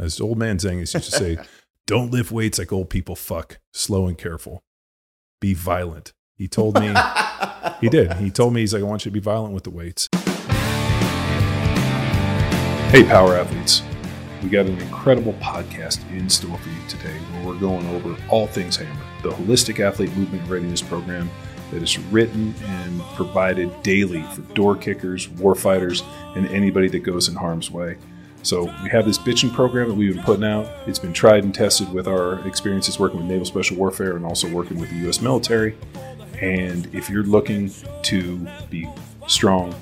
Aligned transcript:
As 0.00 0.18
old 0.18 0.38
man 0.38 0.56
Zengus 0.56 0.94
used 0.94 1.10
to 1.10 1.16
say, 1.16 1.36
don't 1.86 2.10
lift 2.10 2.32
weights 2.32 2.58
like 2.58 2.72
old 2.72 2.88
people 2.88 3.14
fuck. 3.14 3.58
Slow 3.74 4.06
and 4.06 4.16
careful. 4.16 4.62
Be 5.42 5.52
violent. 5.52 6.14
He 6.36 6.48
told 6.48 6.80
me, 6.80 6.94
he 7.82 7.90
did. 7.90 8.14
He 8.14 8.30
told 8.30 8.54
me, 8.54 8.60
he's 8.60 8.72
like, 8.72 8.82
I 8.82 8.86
want 8.86 9.04
you 9.04 9.10
to 9.10 9.12
be 9.12 9.20
violent 9.20 9.52
with 9.52 9.64
the 9.64 9.70
weights. 9.70 10.08
Hey, 12.90 13.04
power 13.04 13.36
athletes. 13.36 13.82
We 14.42 14.48
got 14.48 14.64
an 14.64 14.78
incredible 14.78 15.34
podcast 15.34 16.00
in 16.10 16.30
store 16.30 16.56
for 16.56 16.68
you 16.70 16.88
today 16.88 17.18
where 17.32 17.48
we're 17.48 17.60
going 17.60 17.86
over 17.88 18.16
all 18.30 18.46
things 18.46 18.76
Hammer, 18.76 19.04
the 19.22 19.28
Holistic 19.28 19.80
Athlete 19.80 20.16
Movement 20.16 20.48
Readiness 20.48 20.80
Program 20.80 21.30
that 21.72 21.82
is 21.82 21.98
written 21.98 22.54
and 22.64 23.02
provided 23.16 23.82
daily 23.82 24.22
for 24.34 24.40
door 24.54 24.76
kickers, 24.76 25.28
warfighters, 25.28 26.02
and 26.36 26.46
anybody 26.48 26.88
that 26.88 27.00
goes 27.00 27.28
in 27.28 27.34
harm's 27.34 27.70
way. 27.70 27.98
So 28.42 28.64
we 28.82 28.88
have 28.90 29.04
this 29.04 29.18
bitching 29.18 29.52
program 29.52 29.88
that 29.88 29.94
we've 29.94 30.14
been 30.14 30.24
putting 30.24 30.44
out. 30.44 30.66
It's 30.86 30.98
been 30.98 31.12
tried 31.12 31.44
and 31.44 31.54
tested 31.54 31.92
with 31.92 32.08
our 32.08 32.46
experiences 32.46 32.98
working 32.98 33.18
with 33.18 33.28
Naval 33.28 33.44
Special 33.44 33.76
Warfare 33.76 34.16
and 34.16 34.24
also 34.24 34.48
working 34.48 34.78
with 34.78 34.90
the 34.90 34.96
U.S. 35.00 35.20
military. 35.20 35.76
And 36.40 36.92
if 36.94 37.10
you're 37.10 37.22
looking 37.22 37.70
to 38.04 38.48
be 38.70 38.88
strong, 39.26 39.74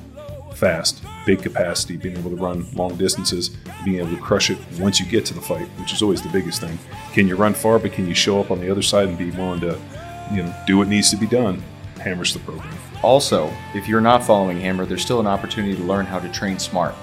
fast, 0.55 1.05
big 1.25 1.41
capacity, 1.41 1.97
being 1.97 2.17
able 2.17 2.31
to 2.31 2.37
run 2.37 2.67
long 2.75 2.97
distances, 2.97 3.57
being 3.85 3.99
able 3.99 4.11
to 4.11 4.21
crush 4.21 4.51
it 4.51 4.59
once 4.81 4.99
you 4.99 5.07
get 5.07 5.25
to 5.27 5.35
the 5.35 5.41
fight, 5.41 5.69
which 5.79 5.93
is 5.93 6.03
always 6.03 6.21
the 6.21 6.29
biggest 6.31 6.61
thing. 6.61 6.77
Can 7.13 7.29
you 7.29 7.37
run 7.37 7.55
far, 7.55 7.79
but 7.79 7.93
can 7.93 8.09
you 8.09 8.15
show 8.15 8.41
up 8.41 8.51
on 8.51 8.61
the 8.61 8.69
other 8.69 8.83
side 8.83 9.09
and 9.09 9.17
be 9.17 9.31
willing 9.31 9.61
to, 9.61 9.79
you 10.33 10.43
know, 10.43 10.55
do 10.67 10.77
what 10.77 10.89
needs 10.89 11.11
to 11.11 11.17
be 11.17 11.29
done? 11.29 11.63
Hammers 12.01 12.33
the 12.33 12.41
program. 12.41 12.75
Also, 13.05 13.53
if 13.75 13.87
you're 13.87 14.01
not 14.01 14.25
following 14.25 14.61
Hammer, 14.61 14.85
there's 14.85 15.03
still 15.03 15.21
an 15.21 15.29
opportunity 15.29 15.77
to 15.77 15.83
learn 15.85 16.07
how 16.07 16.19
to 16.19 16.29
train 16.31 16.59
smart. 16.59 16.95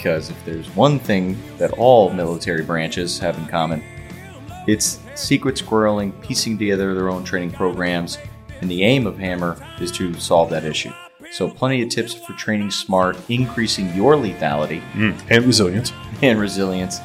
Because 0.00 0.30
if 0.30 0.44
there's 0.46 0.74
one 0.74 0.98
thing 0.98 1.36
that 1.58 1.72
all 1.72 2.08
military 2.08 2.62
branches 2.64 3.18
have 3.18 3.36
in 3.36 3.44
common, 3.48 3.84
it's 4.66 4.98
secret 5.14 5.56
squirreling, 5.56 6.18
piecing 6.22 6.56
together 6.56 6.94
their 6.94 7.10
own 7.10 7.22
training 7.22 7.50
programs, 7.50 8.16
and 8.62 8.70
the 8.70 8.82
aim 8.82 9.06
of 9.06 9.18
Hammer 9.18 9.58
is 9.78 9.92
to 9.92 10.14
solve 10.14 10.48
that 10.50 10.64
issue. 10.64 10.90
So, 11.32 11.50
plenty 11.50 11.82
of 11.82 11.90
tips 11.90 12.14
for 12.14 12.32
training 12.32 12.70
smart, 12.70 13.18
increasing 13.28 13.94
your 13.94 14.14
lethality 14.14 14.80
mm, 14.92 15.20
And 15.28 15.44
resilience. 15.44 15.92
and 16.22 16.40
resilience, 16.40 16.98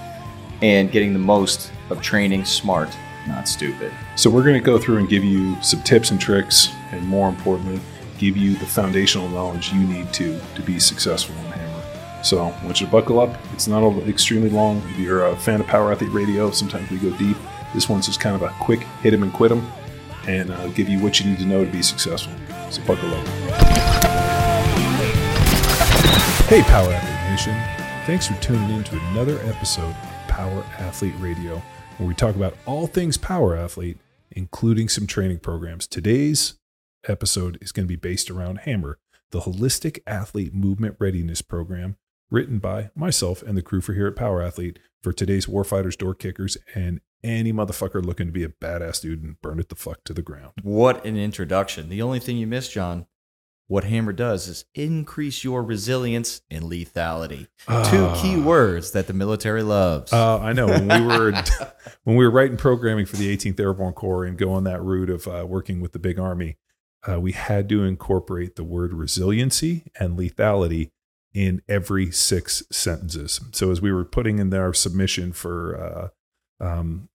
and 0.61 0.89
getting 0.89 1.11
the 1.11 1.19
most 1.19 1.73
of 1.89 2.01
training 2.01 2.45
smart, 2.45 2.89
not 3.27 3.49
stupid. 3.49 3.91
So 4.15 4.29
we're 4.29 4.43
going 4.43 4.57
to 4.57 4.65
go 4.65 4.79
through 4.79 4.99
and 4.99 5.09
give 5.09 5.25
you 5.25 5.61
some 5.61 5.81
tips 5.81 6.11
and 6.11 6.21
tricks, 6.21 6.69
and 6.93 7.05
more 7.05 7.27
importantly, 7.27 7.81
give 8.19 8.37
you 8.37 8.55
the 8.55 8.65
foundational 8.65 9.27
knowledge 9.27 9.73
you 9.73 9.81
need 9.81 10.13
to 10.13 10.39
to 10.55 10.61
be 10.61 10.79
successful 10.79 11.35
in. 11.35 11.54
So 12.25 12.39
I 12.39 12.65
want 12.65 12.81
you 12.81 12.87
to 12.87 12.91
buckle 12.91 13.19
up. 13.19 13.37
It's 13.53 13.67
not 13.67 13.83
extremely 14.07 14.49
long. 14.49 14.81
If 14.89 14.97
you're 14.97 15.27
a 15.27 15.37
fan 15.37 15.61
of 15.61 15.67
Power 15.67 15.91
Athlete 15.91 16.11
Radio, 16.11 16.49
sometimes 16.49 16.89
we 16.89 16.97
go 16.97 17.15
deep. 17.17 17.37
This 17.71 17.87
one's 17.87 18.07
just 18.07 18.19
kind 18.19 18.35
of 18.35 18.41
a 18.41 18.49
quick 18.59 18.79
hit 18.79 18.87
hit 19.03 19.13
'em 19.13 19.21
and 19.21 19.31
quit 19.31 19.51
quit 19.51 19.63
'em, 19.63 19.71
and 20.27 20.49
uh, 20.49 20.67
give 20.69 20.89
you 20.89 20.97
what 20.97 21.19
you 21.19 21.29
need 21.29 21.37
to 21.37 21.45
know 21.45 21.63
to 21.63 21.69
be 21.69 21.83
successful. 21.83 22.33
So 22.71 22.81
buckle 22.85 23.13
up. 23.13 23.27
Hey, 26.47 26.63
Power 26.63 26.91
Athlete 26.91 27.29
Nation. 27.29 27.55
Thanks 28.07 28.25
for 28.25 28.33
tuning 28.41 28.71
in 28.71 28.83
to 28.85 28.97
another 29.11 29.39
episode 29.41 29.95
of 29.95 30.27
Power 30.27 30.65
Athlete 30.79 31.13
Radio, 31.19 31.61
where 31.99 32.07
we 32.07 32.15
talk 32.15 32.35
about 32.35 32.57
all 32.65 32.87
things 32.87 33.17
Power 33.17 33.55
Athlete, 33.55 33.99
including 34.31 34.89
some 34.89 35.05
training 35.05 35.41
programs. 35.41 35.85
Today's 35.85 36.55
episode 37.07 37.59
is 37.61 37.71
going 37.71 37.85
to 37.85 37.87
be 37.87 37.95
based 37.95 38.31
around 38.31 38.61
Hammer, 38.61 38.97
the 39.29 39.41
Holistic 39.41 39.99
Athlete 40.07 40.55
Movement 40.55 40.95
Readiness 40.97 41.43
Program, 41.43 41.97
written 42.29 42.59
by 42.59 42.89
myself 42.95 43.41
and 43.41 43.57
the 43.57 43.61
crew 43.61 43.81
for 43.81 43.93
here 43.93 44.07
at 44.07 44.15
Power 44.15 44.41
Athlete 44.41 44.79
for 45.01 45.13
today's 45.13 45.45
warfighters, 45.45 45.97
door 45.97 46.15
kickers, 46.15 46.57
and 46.73 47.01
any 47.23 47.51
motherfucker 47.51 48.03
looking 48.03 48.27
to 48.27 48.33
be 48.33 48.43
a 48.43 48.49
badass 48.49 49.01
dude 49.01 49.23
and 49.23 49.41
burn 49.41 49.59
it 49.59 49.69
the 49.69 49.75
fuck 49.75 50.03
to 50.03 50.13
the 50.13 50.21
ground. 50.21 50.53
What 50.61 51.05
an 51.05 51.17
introduction. 51.17 51.89
The 51.89 52.01
only 52.01 52.19
thing 52.19 52.37
you 52.37 52.47
missed, 52.47 52.71
John, 52.71 53.07
what 53.67 53.83
Hammer 53.83 54.13
does 54.13 54.47
is 54.47 54.65
increase 54.75 55.43
your 55.43 55.63
resilience 55.63 56.41
and 56.51 56.65
lethality. 56.65 57.47
Two 57.89 58.11
key 58.15 58.37
words 58.37 58.91
that 58.91 59.07
the 59.07 59.13
military 59.13 59.63
loves. 59.63 60.13
Uh, 60.13 60.37
I 60.37 60.53
know 60.53 60.67
when 60.67 60.87
we 60.87 61.01
were 61.01 61.31
when 62.03 62.15
we 62.15 62.25
were 62.25 62.31
writing 62.31 62.57
programming 62.57 63.07
for 63.07 63.15
the 63.15 63.35
18th 63.35 63.59
Airborne 63.59 63.93
Corps 63.93 64.25
and 64.25 64.37
going 64.37 64.65
that 64.65 64.83
route 64.83 65.09
of 65.09 65.27
uh, 65.27 65.45
working 65.47 65.81
with 65.81 65.93
the 65.93 65.99
big 65.99 66.19
army, 66.19 66.57
uh, 67.09 67.19
we 67.19 67.31
had 67.31 67.67
to 67.69 67.83
incorporate 67.83 68.55
the 68.55 68.63
word 68.63 68.93
resiliency 68.93 69.91
and 69.99 70.17
lethality 70.17 70.91
in 71.35 71.61
every 71.67 72.09
six 72.11 72.63
sentences. 72.71 73.41
So 73.51 73.69
as 73.69 73.81
we 73.81 73.91
were 73.91 74.05
putting 74.05 74.39
in 74.39 74.51
our 74.53 74.73
submission 74.73 75.33
for 75.33 76.11
uh, 76.61 76.65
um, 76.65 77.09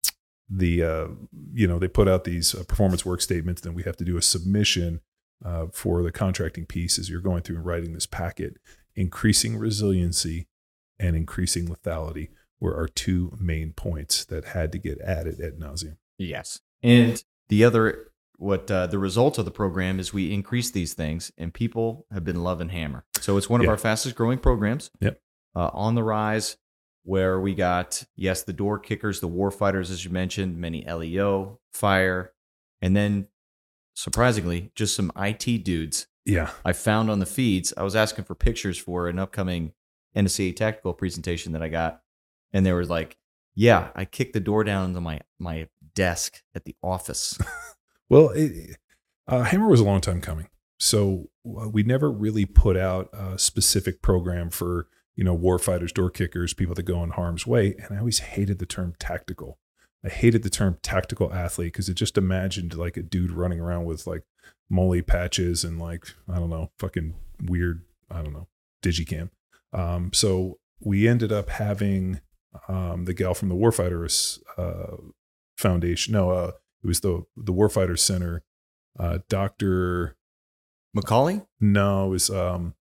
the 0.48 0.84
uh, 0.84 1.06
you 1.54 1.66
know 1.66 1.78
they 1.78 1.88
put 1.88 2.06
out 2.06 2.24
these 2.24 2.54
uh, 2.54 2.62
performance 2.64 3.04
work 3.04 3.22
statements, 3.22 3.62
then 3.62 3.72
we 3.72 3.82
have 3.84 3.96
to 3.96 4.04
do 4.04 4.18
a 4.18 4.22
submission 4.22 5.00
uh, 5.42 5.66
for 5.72 6.02
the 6.02 6.12
contracting 6.12 6.66
piece 6.66 6.98
as 6.98 7.08
you're 7.08 7.22
going 7.22 7.42
through 7.42 7.56
and 7.56 7.64
writing 7.64 7.94
this 7.94 8.06
packet. 8.06 8.58
Increasing 8.94 9.56
resiliency 9.56 10.48
and 10.98 11.16
increasing 11.16 11.68
lethality 11.68 12.28
were 12.60 12.76
our 12.76 12.88
two 12.88 13.34
main 13.40 13.72
points 13.72 14.26
that 14.26 14.46
had 14.46 14.70
to 14.72 14.78
get 14.78 15.00
added 15.00 15.40
at 15.40 15.58
nauseum. 15.58 15.96
yes. 16.18 16.60
And 16.82 17.22
the 17.48 17.64
other, 17.64 18.10
what 18.36 18.70
uh, 18.70 18.86
the 18.86 18.98
result 18.98 19.38
of 19.38 19.46
the 19.46 19.50
program 19.50 19.98
is 19.98 20.12
we 20.12 20.32
increase 20.32 20.70
these 20.70 20.92
things, 20.92 21.32
and 21.38 21.54
people 21.54 22.06
have 22.12 22.24
been 22.24 22.42
loving 22.42 22.68
Hammer. 22.68 23.04
So 23.20 23.36
it's 23.36 23.48
one 23.48 23.60
of 23.60 23.64
Yeah. 23.64 23.70
our 23.70 23.76
fastest 23.78 24.16
growing 24.16 24.38
programs. 24.38 24.90
Yep. 25.00 25.20
Uh, 25.54 25.70
on 25.72 25.94
the 25.94 26.02
rise, 26.04 26.56
where 27.02 27.40
we 27.40 27.54
got, 27.54 28.04
yes, 28.16 28.42
the 28.42 28.52
door 28.52 28.78
kickers, 28.78 29.20
the 29.20 29.26
war 29.28 29.50
fighters, 29.50 29.90
as 29.90 30.04
you 30.04 30.10
mentioned, 30.10 30.58
many 30.58 30.84
LEO, 30.86 31.58
fire, 31.72 32.32
and 32.82 32.94
then 32.94 33.26
surprisingly, 33.94 34.70
just 34.74 34.94
some 34.94 35.10
IT 35.16 35.58
dudes 35.64 36.06
Yeah, 36.26 36.50
I 36.64 36.72
found 36.72 37.10
on 37.10 37.18
the 37.18 37.26
feeds. 37.26 37.72
I 37.76 37.82
was 37.82 37.96
asking 37.96 38.24
for 38.24 38.34
pictures 38.34 38.78
for 38.78 39.08
an 39.08 39.18
upcoming 39.18 39.72
NSCA 40.14 40.54
tactical 40.54 40.92
presentation 40.92 41.52
that 41.52 41.62
I 41.62 41.68
got, 41.68 42.02
and 42.52 42.64
they 42.66 42.72
were 42.72 42.84
like, 42.84 43.16
"Yeah, 43.54 43.90
I 43.94 44.04
kicked 44.04 44.34
the 44.34 44.40
door 44.40 44.62
down 44.62 44.90
into 44.90 45.00
my 45.00 45.20
my 45.38 45.68
desk 45.94 46.42
at 46.54 46.64
the 46.64 46.76
office." 46.82 47.38
Well, 48.10 48.30
it, 48.30 48.76
uh, 49.28 49.44
Hammer 49.44 49.68
was 49.68 49.78
a 49.78 49.84
long 49.84 50.00
time 50.00 50.20
coming, 50.20 50.48
so 50.80 51.28
uh, 51.46 51.68
we 51.68 51.82
never 51.82 52.10
really 52.10 52.46
put 52.46 52.76
out 52.76 53.10
a 53.12 53.38
specific 53.38 54.02
program 54.02 54.50
for 54.50 54.88
you 55.14 55.22
know 55.22 55.36
warfighters, 55.36 55.92
door 55.92 56.10
kickers, 56.10 56.54
people 56.54 56.74
that 56.74 56.84
go 56.84 57.04
in 57.04 57.10
harm's 57.10 57.46
way. 57.46 57.74
And 57.78 57.94
I 57.94 57.98
always 57.98 58.20
hated 58.20 58.58
the 58.58 58.66
term 58.66 58.94
tactical. 58.98 59.58
I 60.04 60.08
hated 60.08 60.42
the 60.42 60.50
term 60.50 60.78
tactical 60.82 61.32
athlete 61.32 61.74
because 61.74 61.90
it 61.90 61.94
just 61.94 62.16
imagined 62.16 62.74
like 62.74 62.96
a 62.96 63.02
dude 63.02 63.30
running 63.30 63.60
around 63.60 63.84
with 63.84 64.06
like 64.06 64.22
MOLLE 64.70 65.02
patches 65.02 65.62
and 65.62 65.78
like 65.78 66.06
I 66.28 66.38
don't 66.38 66.50
know, 66.50 66.70
fucking 66.78 67.14
weird, 67.42 67.84
I 68.10 68.22
don't 68.22 68.32
know, 68.32 68.48
digicam. 68.82 69.28
Um, 69.74 70.10
so 70.14 70.58
we 70.80 71.06
ended 71.06 71.30
up 71.30 71.50
having 71.50 72.22
um, 72.68 73.04
the 73.04 73.14
gal 73.14 73.34
from 73.34 73.50
the 73.50 73.54
Warfighters 73.54 74.40
uh, 74.56 74.96
Foundation. 75.58 76.14
No, 76.14 76.30
uh, 76.30 76.52
it 76.82 76.86
was 76.86 77.00
the 77.00 77.24
the 77.36 77.52
Warfighter 77.52 77.98
Center. 77.98 78.42
Uh, 78.98 79.18
Doctor, 79.28 80.16
Macaulay, 80.94 81.42
no, 81.60 82.06
it 82.06 82.10
was 82.10 82.30
um, 82.30 82.74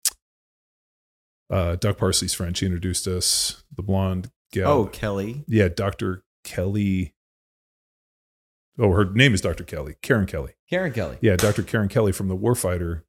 uh, 1.50 1.76
Doug 1.76 1.98
Parsley's 1.98 2.34
friend. 2.34 2.56
She 2.56 2.66
introduced 2.66 3.08
us. 3.08 3.64
The 3.76 3.84
blonde 3.84 4.32
gal. 4.52 4.72
oh 4.72 4.86
Kelly, 4.86 5.44
yeah, 5.48 5.68
Doctor 5.68 6.24
Kelly. 6.44 7.14
Oh, 8.80 8.92
her 8.92 9.06
name 9.06 9.34
is 9.34 9.42
Doctor 9.42 9.64
Kelly, 9.64 9.96
Karen 10.02 10.26
Kelly. 10.28 10.54
Karen 10.70 10.94
Kelly. 10.94 11.18
Yeah, 11.22 11.36
Dr. 11.36 11.64
Karen 11.64 11.88
Kelly 11.88 12.12
from 12.12 12.28
the 12.28 12.38
Warfighter 12.38 13.02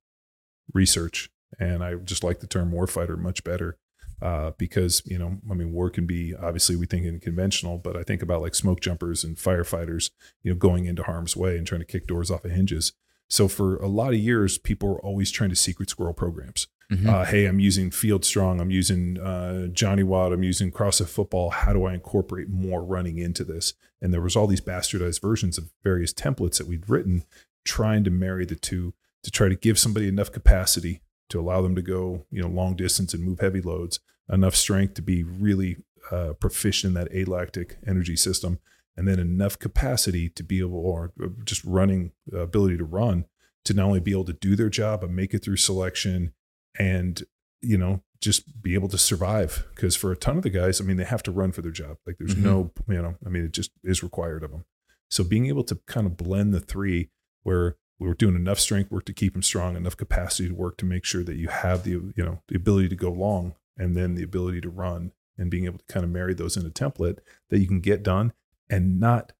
Research, 0.73 1.31
and 1.59 1.85
I 1.85 1.95
just 1.95 2.25
like 2.25 2.41
the 2.41 2.47
term 2.47 2.73
warfighter 2.73 3.19
much 3.19 3.45
better 3.45 3.79
uh, 4.21 4.53
because 4.59 5.03
you 5.05 5.19
know, 5.19 5.39
I 5.51 5.55
mean, 5.55 5.73
war 5.73 5.91
can 5.91 6.07
be 6.07 6.35
obviously 6.35 6.77
we 6.77 6.87
think 6.87 7.05
in 7.05 7.21
conventional, 7.21 7.79
but 7.79 7.97
I 7.97 8.03
think 8.03 8.23
about 8.23 8.43
like 8.43 8.55
smoke 8.55 8.81
jumpers 8.81 9.25
and 9.25 9.37
firefighters, 9.37 10.11
you 10.43 10.53
know, 10.53 10.59
going 10.59 10.87
into 10.87 11.03
harm's 11.03 11.37
way 11.37 11.57
and 11.57 11.67
trying 11.67 11.81
to 11.81 11.87
kick 11.87 12.07
doors 12.07 12.31
off 12.31 12.45
of 12.45 12.51
hinges. 12.51 12.93
So 13.29 13.47
for 13.49 13.77
a 13.77 13.89
lot 13.89 14.15
of 14.15 14.19
years, 14.19 14.59
people 14.59 14.89
were 14.89 15.01
always 15.01 15.31
trying 15.31 15.51
to 15.51 15.57
secret 15.57 15.91
squirrel 15.91 16.15
programs. 16.15 16.67
Mhm. 16.91 17.07
Uh, 17.07 17.25
hey, 17.27 17.45
I'm 17.45 17.61
using 17.61 17.91
Field 17.91 18.25
Strong. 18.25 18.61
I'm 18.61 18.71
using 18.71 19.19
uh, 19.21 19.67
Johnnie 19.67 20.03
WOD. 20.03 20.33
I'm 20.33 20.43
using 20.43 20.71
CrossFit 20.73 21.09
Football. 21.09 21.51
How 21.51 21.75
do 21.75 21.85
I 21.85 21.93
incorporate 21.93 22.49
more 22.49 22.83
running 22.83 23.19
into 23.19 23.45
this? 23.45 23.75
And 24.01 24.13
there 24.13 24.23
was 24.23 24.35
all 24.37 24.47
these 24.47 24.63
bastardized 24.63 25.21
versions 25.21 25.59
of 25.59 25.71
various 25.85 26.15
templates 26.15 26.57
that 26.57 26.67
we'd 26.67 26.89
written, 26.89 27.25
trying 27.65 28.05
to 28.05 28.11
marry 28.11 28.47
the 28.47 28.55
two 28.55 28.95
to 29.23 29.31
try 29.31 29.49
to 29.51 29.55
give 29.57 29.79
somebody 29.79 30.09
enough 30.09 30.33
capacity 30.33 31.03
to 31.29 31.39
allow 31.39 31.61
them 31.61 31.75
to 31.75 31.83
go, 31.83 32.25
you 32.31 32.41
know, 32.41 32.49
long 32.49 32.75
distance 32.75 33.13
and 33.13 33.23
move 33.23 33.41
heavy 33.41 33.61
loads, 33.61 34.01
enough 34.33 34.57
strength 34.57 34.95
to 34.95 35.03
be 35.03 35.23
really 35.23 35.77
uh, 36.11 36.33
proficient 36.41 36.91
in 36.91 36.95
that 36.95 37.13
alactic 37.15 37.77
energy 37.87 38.17
system, 38.17 38.61
and 38.99 39.09
then 39.09 39.19
enough 39.19 39.59
capacity 39.59 40.29
to 40.29 40.43
be 40.43 40.59
able, 40.59 40.77
or 40.79 41.13
just 41.45 41.65
running 41.65 42.13
uh, 42.35 42.41
ability 42.41 42.77
to 42.77 42.85
run, 42.85 43.25
to 43.65 43.73
not 43.73 43.87
only 43.87 44.01
be 44.01 44.11
able 44.11 44.25
to 44.27 44.33
do 44.35 44.57
their 44.57 44.69
job 44.69 45.01
but 45.01 45.11
make 45.11 45.33
it 45.33 45.43
through 45.45 45.57
selection 45.57 46.33
and 46.79 47.23
you 47.61 47.77
know, 47.77 48.03
just 48.21 48.63
be 48.63 48.75
able 48.75 48.87
to 48.89 48.97
survive. 48.99 49.67
Because 49.75 49.97
for 49.97 50.13
a 50.13 50.17
ton 50.17 50.37
of 50.37 50.45
the 50.45 50.51
guys, 50.51 50.81
I 50.81 50.85
mean, 50.85 50.97
they 50.97 51.05
have 51.05 51.25
to 51.25 51.33
run 51.33 51.51
for 51.51 51.61
their 51.61 51.73
job. 51.73 51.97
Like 52.07 52.17
there's 52.19 52.37
Mhm. 52.37 52.43
no, 52.45 52.73
you 52.89 53.03
know, 53.03 53.17
I 53.27 53.29
mean, 53.29 53.45
it 53.45 53.53
just 53.53 53.73
is 53.83 54.01
required 54.03 54.45
of 54.45 54.53
them. 54.53 54.65
So 55.11 55.25
being 55.25 55.47
able 55.47 55.65
to 55.65 55.77
kind 55.87 56.07
of 56.07 56.17
blend 56.17 56.55
the 56.55 56.61
three 56.61 57.11
where 57.43 57.77
we 57.99 58.07
were 58.07 58.15
doing 58.15 58.37
enough 58.37 58.61
strength 58.61 58.93
work 58.93 59.07
to 59.07 59.13
keep 59.13 59.33
them 59.33 59.43
strong, 59.43 59.75
enough 59.75 59.97
capacity 59.97 60.49
to 60.51 60.55
work 60.55 60.77
to 60.79 60.85
make 60.87 61.05
sure 61.05 61.25
that 61.25 61.35
you 61.37 61.49
have 61.49 61.83
the, 61.83 61.91
you 61.91 62.25
know, 62.25 62.43
the 62.47 62.55
ability 62.57 62.89
to 62.91 62.97
go 62.97 63.11
long 63.11 63.55
and 63.77 63.97
then 63.97 64.15
the 64.15 64.23
ability 64.23 64.61
to 64.61 64.71
run 64.71 65.11
and 65.37 65.51
being 65.51 65.65
able 65.65 65.79
to 65.79 65.85
kind 65.93 66.05
of 66.05 66.11
marry 66.11 66.35
those 66.35 66.57
in 66.57 66.65
a 66.65 66.71
template 66.71 67.19
that 67.51 67.59
you 67.59 67.67
can 67.67 67.81
get 67.81 68.05
done 68.05 68.33
and 68.71 69.01
not 69.01 69.33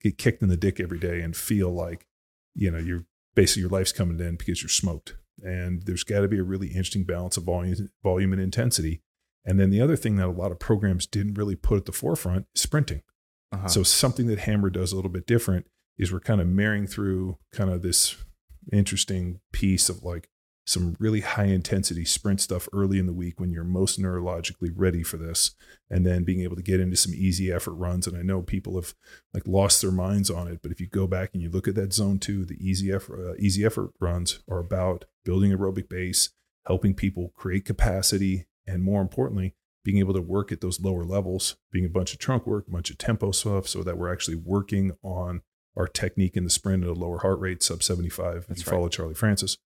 get 0.00 0.18
kicked 0.18 0.42
in 0.42 0.48
the 0.48 0.56
dick 0.56 0.80
every 0.80 0.98
day 0.98 1.20
and 1.20 1.36
feel 1.36 1.70
like, 1.70 2.06
you 2.54 2.70
know, 2.70 2.78
you're 2.78 3.04
basically 3.34 3.62
your 3.62 3.70
life's 3.70 3.92
coming 3.92 4.18
in 4.20 4.36
because 4.36 4.62
you're 4.62 4.68
smoked. 4.68 5.16
And 5.42 5.82
there's 5.82 6.04
got 6.04 6.20
to 6.20 6.28
be 6.28 6.38
a 6.38 6.42
really 6.42 6.68
interesting 6.68 7.04
balance 7.04 7.36
of 7.36 7.44
volume, 7.44 7.90
volume 8.02 8.32
and 8.32 8.42
intensity. 8.42 9.02
And 9.44 9.58
then 9.58 9.70
the 9.70 9.80
other 9.80 9.96
thing 9.96 10.16
that 10.16 10.26
a 10.26 10.30
lot 10.30 10.52
of 10.52 10.58
programs 10.58 11.06
didn't 11.06 11.34
really 11.34 11.56
put 11.56 11.78
at 11.78 11.84
the 11.86 11.92
forefront 11.92 12.46
is 12.54 12.62
sprinting. 12.62 13.02
Uh-huh. 13.52 13.68
So 13.68 13.82
something 13.82 14.26
that 14.26 14.40
Hammer 14.40 14.70
does 14.70 14.92
a 14.92 14.96
little 14.96 15.10
bit 15.10 15.26
different 15.26 15.66
is 15.98 16.12
we're 16.12 16.20
kind 16.20 16.40
of 16.40 16.46
marrying 16.46 16.86
through 16.86 17.38
kind 17.52 17.70
of 17.70 17.82
this 17.82 18.16
interesting 18.72 19.40
piece 19.52 19.88
of 19.88 20.02
like 20.02 20.29
some 20.70 20.96
really 20.98 21.20
high 21.20 21.46
intensity 21.46 22.04
sprint 22.04 22.40
stuff 22.40 22.68
early 22.72 22.98
in 22.98 23.06
the 23.06 23.12
week 23.12 23.40
when 23.40 23.50
you're 23.50 23.64
most 23.64 24.00
neurologically 24.00 24.70
ready 24.74 25.02
for 25.02 25.16
this 25.16 25.54
and 25.90 26.06
then 26.06 26.22
being 26.22 26.40
able 26.40 26.54
to 26.54 26.62
get 26.62 26.80
into 26.80 26.96
some 26.96 27.12
easy 27.14 27.50
effort 27.50 27.72
runs 27.72 28.06
and 28.06 28.16
I 28.16 28.22
know 28.22 28.42
people 28.42 28.76
have 28.76 28.94
like 29.34 29.46
lost 29.46 29.82
their 29.82 29.90
minds 29.90 30.30
on 30.30 30.46
it 30.46 30.60
but 30.62 30.70
if 30.70 30.80
you 30.80 30.86
go 30.86 31.06
back 31.06 31.30
and 31.32 31.42
you 31.42 31.50
look 31.50 31.66
at 31.66 31.74
that 31.74 31.92
zone 31.92 32.18
2 32.18 32.44
the 32.44 32.58
easy 32.64 32.92
effort 32.92 33.30
uh, 33.30 33.34
easy 33.38 33.64
effort 33.64 33.90
runs 33.98 34.40
are 34.48 34.60
about 34.60 35.06
building 35.24 35.50
aerobic 35.50 35.88
base 35.88 36.30
helping 36.66 36.94
people 36.94 37.32
create 37.34 37.64
capacity 37.64 38.46
and 38.66 38.82
more 38.82 39.02
importantly 39.02 39.54
being 39.84 39.98
able 39.98 40.14
to 40.14 40.20
work 40.20 40.52
at 40.52 40.60
those 40.60 40.80
lower 40.80 41.04
levels, 41.04 41.56
being 41.72 41.86
a 41.86 41.88
bunch 41.88 42.12
of 42.12 42.18
trunk 42.18 42.46
work, 42.46 42.66
a 42.68 42.70
bunch 42.70 42.90
of 42.90 42.98
tempo 42.98 43.30
stuff, 43.30 43.66
so 43.66 43.82
that 43.82 43.96
we're 43.96 44.12
actually 44.12 44.36
working 44.36 44.92
on 45.02 45.42
our 45.76 45.86
technique 45.86 46.36
in 46.36 46.44
the 46.44 46.50
sprint 46.50 46.84
at 46.84 46.90
a 46.90 46.92
lower 46.92 47.20
heart 47.20 47.40
rate, 47.40 47.62
sub 47.62 47.82
75. 47.82 48.46
That's 48.46 48.60
if 48.60 48.66
you 48.66 48.70
right. 48.70 48.76
follow 48.76 48.88
Charlie 48.88 49.14
Francis. 49.14 49.56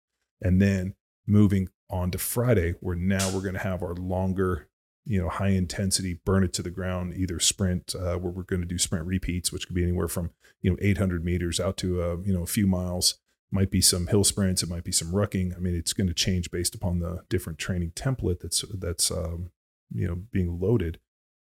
And 0.42 0.60
then 0.60 0.94
moving 1.26 1.68
on 1.90 2.10
to 2.10 2.18
Friday, 2.18 2.74
where 2.80 2.96
now 2.96 3.30
we're 3.30 3.40
going 3.40 3.54
to 3.54 3.60
have 3.60 3.82
our 3.82 3.94
longer, 3.94 4.68
you 5.04 5.20
know, 5.20 5.28
high 5.28 5.48
intensity, 5.48 6.20
burn 6.24 6.44
it 6.44 6.52
to 6.54 6.62
the 6.62 6.70
ground, 6.70 7.14
either 7.14 7.38
sprint, 7.38 7.94
uh, 7.94 8.16
where 8.16 8.32
we're 8.32 8.42
going 8.42 8.62
to 8.62 8.68
do 8.68 8.78
sprint 8.78 9.06
repeats, 9.06 9.52
which 9.52 9.66
could 9.66 9.76
be 9.76 9.82
anywhere 9.82 10.08
from, 10.08 10.30
you 10.60 10.70
know, 10.70 10.76
800 10.80 11.24
meters 11.24 11.60
out 11.60 11.76
to, 11.78 12.02
uh, 12.02 12.16
you 12.24 12.32
know, 12.32 12.42
a 12.42 12.46
few 12.46 12.66
miles. 12.66 13.18
Might 13.50 13.70
be 13.70 13.80
some 13.80 14.08
hill 14.08 14.24
sprints. 14.24 14.64
It 14.64 14.68
might 14.68 14.82
be 14.82 14.90
some 14.90 15.12
rucking. 15.12 15.54
I 15.56 15.60
mean, 15.60 15.76
it's 15.76 15.92
going 15.92 16.08
to 16.08 16.14
change 16.14 16.50
based 16.50 16.74
upon 16.74 16.98
the 16.98 17.20
different 17.28 17.58
training 17.58 17.92
template 17.92 18.40
that's 18.40 18.64
that's 18.80 19.12
um, 19.12 19.50
you 19.94 20.06
know 20.06 20.16
being 20.32 20.60
loaded 20.60 20.98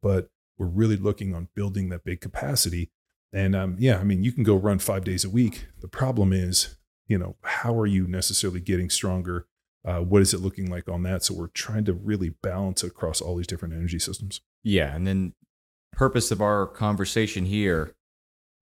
but 0.02 0.30
we're 0.58 0.68
really 0.68 0.98
looking 0.98 1.34
on 1.34 1.48
building 1.56 1.90
that 1.90 2.04
big 2.04 2.22
capacity 2.22 2.92
and 3.32 3.56
um, 3.56 3.76
yeah 3.80 3.98
i 3.98 4.04
mean 4.04 4.24
you 4.24 4.32
can 4.32 4.44
go 4.44 4.56
run 4.56 4.80
five 4.80 5.04
days 5.04 5.24
a 5.24 5.30
week 5.30 5.68
the 5.82 5.88
problem 5.88 6.32
is 6.34 6.76
you 7.08 7.18
know 7.18 7.36
how 7.44 7.78
are 7.78 7.86
you 7.86 8.08
necessarily 8.08 8.60
getting 8.60 8.90
stronger 8.90 9.48
uh, 9.86 10.00
what 10.00 10.22
is 10.22 10.34
it 10.34 10.40
looking 10.40 10.70
like 10.70 10.88
on 10.88 11.04
that 11.04 11.24
so 11.24 11.34
we're 11.34 11.48
trying 11.48 11.84
to 11.86 11.94
really 11.94 12.30
balance 12.30 12.84
across 12.84 13.22
all 13.22 13.36
these 13.36 13.48
different 13.48 13.74
energy 13.74 14.00
systems 14.00 14.42
Yeah, 14.64 14.96
and 14.96 15.06
then 15.06 15.34
purpose 15.92 16.32
of 16.32 16.42
our 16.42 16.66
conversation 16.66 17.46
here 17.46 17.94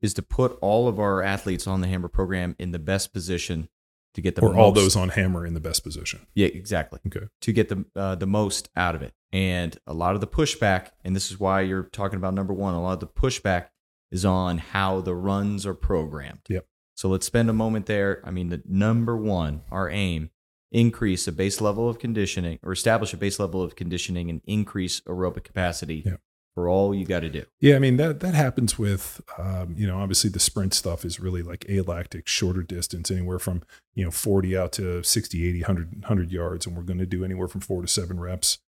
is 0.01 0.13
to 0.15 0.21
put 0.21 0.57
all 0.61 0.87
of 0.87 0.99
our 0.99 1.21
athletes 1.21 1.67
on 1.67 1.81
the 1.81 1.87
Hammer 1.87 2.07
program 2.07 2.55
in 2.59 2.71
the 2.71 2.79
best 2.79 3.13
position 3.13 3.69
to 4.13 4.21
get 4.21 4.35
the 4.35 4.41
or 4.41 4.55
all 4.55 4.71
those 4.71 4.95
on 4.95 5.09
hammer 5.09 5.45
in 5.45 5.53
the 5.53 5.59
best 5.59 5.83
position 5.83 6.25
Yeah, 6.33 6.47
exactly. 6.47 6.99
okay 7.07 7.27
To 7.41 7.53
get 7.53 7.69
the 7.69 7.85
uh, 7.95 8.15
the 8.15 8.27
most 8.27 8.69
out 8.75 8.95
of 8.95 9.01
it, 9.01 9.13
and 9.31 9.77
a 9.87 9.93
lot 9.93 10.15
of 10.15 10.21
the 10.21 10.27
pushback, 10.27 10.89
and 11.03 11.15
this 11.15 11.31
is 11.31 11.39
why 11.39 11.61
you're 11.61 11.83
talking 11.83 12.17
about 12.17 12.33
number 12.33 12.53
one. 12.53 12.73
A 12.73 12.81
lot 12.81 12.93
of 12.93 12.99
the 12.99 13.07
pushback 13.07 13.67
is 14.11 14.25
on 14.25 14.57
how 14.57 14.99
the 15.01 15.15
runs 15.15 15.65
are 15.65 15.73
programmed. 15.73 16.41
Yep. 16.49 16.65
So 16.95 17.09
let's 17.09 17.25
spend 17.25 17.49
a 17.49 17.53
moment 17.53 17.85
there. 17.85 18.21
I 18.23 18.31
mean, 18.31 18.49
the 18.49 18.61
number 18.65 19.15
one, 19.17 19.61
our 19.71 19.89
aim, 19.89 20.29
increase 20.71 21.27
a 21.27 21.31
base 21.31 21.59
level 21.59 21.89
of 21.89 21.99
conditioning 21.99 22.59
or 22.63 22.71
establish 22.71 23.13
a 23.13 23.17
base 23.17 23.39
level 23.39 23.61
of 23.61 23.75
conditioning 23.75 24.29
and 24.29 24.41
increase 24.45 25.01
aerobic 25.01 25.43
capacity 25.43 26.03
Yep. 26.05 26.21
for 26.55 26.69
all 26.69 26.95
you 26.95 27.05
got 27.05 27.21
to 27.21 27.29
do. 27.29 27.43
Yeah, 27.59 27.75
I 27.75 27.79
mean 27.79 27.97
that 27.97 28.21
that 28.21 28.35
happens 28.35 28.79
with 28.79 29.19
um, 29.37 29.73
you 29.77 29.85
know 29.85 29.99
obviously 29.99 30.29
the 30.29 30.39
sprint 30.39 30.73
stuff 30.73 31.03
is 31.03 31.19
really 31.19 31.41
like 31.43 31.65
alactic, 31.69 32.27
shorter 32.27 32.63
distance, 32.63 33.11
anywhere 33.11 33.39
from 33.39 33.63
you 33.95 34.05
know 34.05 34.11
40 34.11 34.57
out 34.57 34.71
to 34.73 35.03
60, 35.03 35.47
80, 35.49 35.59
100, 35.61 35.93
100 35.95 36.31
yards, 36.31 36.65
and 36.65 36.77
we're 36.77 36.83
going 36.83 36.99
to 36.99 37.05
do 37.05 37.25
anywhere 37.25 37.47
from 37.49 37.61
four 37.61 37.81
to 37.81 37.87
seven 37.87 38.19
reps 38.19 38.59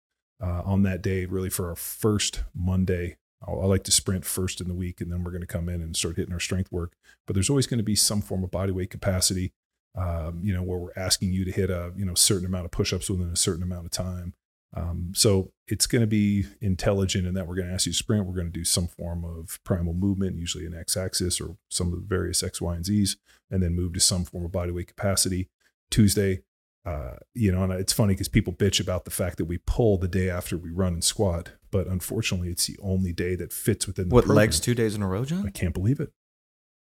uh, 0.41 0.61
on 0.65 0.83
that 0.83 1.01
day. 1.01 1.25
Really 1.25 1.49
for 1.49 1.69
our 1.69 1.75
first 1.75 2.43
Monday, 2.53 3.15
I, 3.47 3.51
I 3.51 3.65
like 3.65 3.83
to 3.85 3.91
sprint 3.91 4.25
first 4.25 4.61
in 4.61 4.67
the 4.67 4.73
week, 4.73 5.01
and 5.01 5.11
then 5.11 5.23
we're 5.23 5.31
going 5.31 5.41
to 5.41 5.47
come 5.47 5.69
in 5.69 5.81
and 5.81 5.95
start 5.95 6.17
hitting 6.17 6.33
our 6.33 6.39
strength 6.39 6.71
work. 6.71 6.93
But 7.25 7.33
there's 7.33 7.49
always 7.49 7.67
going 7.67 7.79
to 7.79 7.83
be 7.83 7.95
some 7.95 8.21
form 8.21 8.43
of 8.43 8.51
body 8.51 8.71
weight 8.71 8.89
capacity, 8.89 9.53
um, 9.95 10.39
you 10.41 10.53
know, 10.53 10.63
where 10.63 10.79
we're 10.79 10.93
asking 10.95 11.33
you 11.33 11.45
to 11.45 11.51
hit 11.51 11.69
a 11.69 11.91
you 11.95 12.05
know 12.05 12.15
certain 12.15 12.45
amount 12.45 12.65
of 12.65 12.71
push-ups 12.71 13.09
within 13.09 13.29
a 13.29 13.35
certain 13.35 13.63
amount 13.63 13.85
of 13.85 13.91
time. 13.91 14.33
Um, 14.75 15.11
so 15.15 15.51
it's 15.67 15.85
going 15.85 16.01
to 16.01 16.07
be 16.07 16.45
intelligent 16.59 17.27
in 17.27 17.35
that 17.35 17.47
we're 17.47 17.55
going 17.55 17.67
to 17.67 17.73
ask 17.73 17.85
you 17.85 17.91
to 17.91 17.97
sprint. 17.97 18.25
We're 18.25 18.33
going 18.33 18.51
to 18.51 18.59
do 18.59 18.65
some 18.65 18.87
form 18.87 19.23
of 19.23 19.59
primal 19.63 19.93
movement, 19.93 20.35
usually 20.35 20.65
an 20.65 20.75
x-axis 20.75 21.39
or 21.39 21.57
some 21.69 21.93
of 21.93 21.93
the 21.93 22.05
various 22.05 22.41
X, 22.41 22.59
Y, 22.59 22.75
and 22.75 22.85
Z's, 22.85 23.17
and 23.51 23.61
then 23.61 23.75
move 23.75 23.93
to 23.93 23.99
some 23.99 24.25
form 24.25 24.45
of 24.45 24.51
body 24.51 24.71
weight 24.71 24.87
capacity. 24.87 25.49
Tuesday, 25.91 26.41
uh, 26.85 27.17
you 27.35 27.51
know, 27.51 27.63
and 27.63 27.73
it's 27.73 27.93
funny 27.93 28.13
because 28.13 28.27
people 28.27 28.51
bitch 28.51 28.79
about 28.79 29.05
the 29.05 29.11
fact 29.11 29.37
that 29.37 29.45
we 29.45 29.59
pull 29.59 29.97
the 29.97 30.07
day 30.07 30.29
after 30.29 30.57
we 30.57 30.71
run 30.71 30.93
and 30.93 31.03
squat, 31.03 31.51
but 31.73 31.87
unfortunately, 31.87 32.49
it's 32.49 32.67
the 32.67 32.77
only 32.81 33.11
day 33.11 33.35
that 33.35 33.51
fits 33.51 33.87
within 33.87 34.07
the 34.07 34.13
What 34.15 34.25
program. 34.25 34.37
legs 34.37 34.59
two 34.59 34.75
days 34.75 34.95
in 34.95 35.01
a 35.01 35.07
row, 35.07 35.25
John? 35.25 35.45
I 35.45 35.49
can't 35.49 35.73
believe 35.73 35.99
it. 35.99 36.13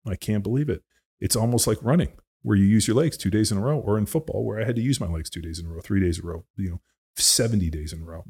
I 0.06 0.16
can't 0.16 0.44
believe 0.44 0.68
it. 0.68 0.82
It's 1.22 1.36
almost 1.36 1.68
like 1.68 1.78
running, 1.82 2.10
where 2.42 2.58
you 2.58 2.66
use 2.66 2.88
your 2.88 2.98
legs 2.98 3.16
two 3.16 3.30
days 3.30 3.52
in 3.52 3.58
a 3.58 3.62
row, 3.62 3.78
or 3.80 3.98
in 3.98 4.08
football, 4.08 4.44
where 4.44 4.60
I 4.60 4.66
had 4.66 4.76
to 4.78 4.82
use 4.82 5.00
my 5.00 5.08
legs 5.08 5.30
two 5.30 5.42
days 5.42 5.60
in 5.60 5.68
a 5.68 5.70
row, 5.70 5.80
three 5.80 6.02
days 6.02 6.18
in 6.20 6.26
a 6.26 6.28
row, 6.28 6.46
you 6.58 6.72
know, 6.72 6.82
70 7.16 7.70
days 7.70 7.94
in 7.94 8.02
a 8.02 8.06
row. 8.06 8.26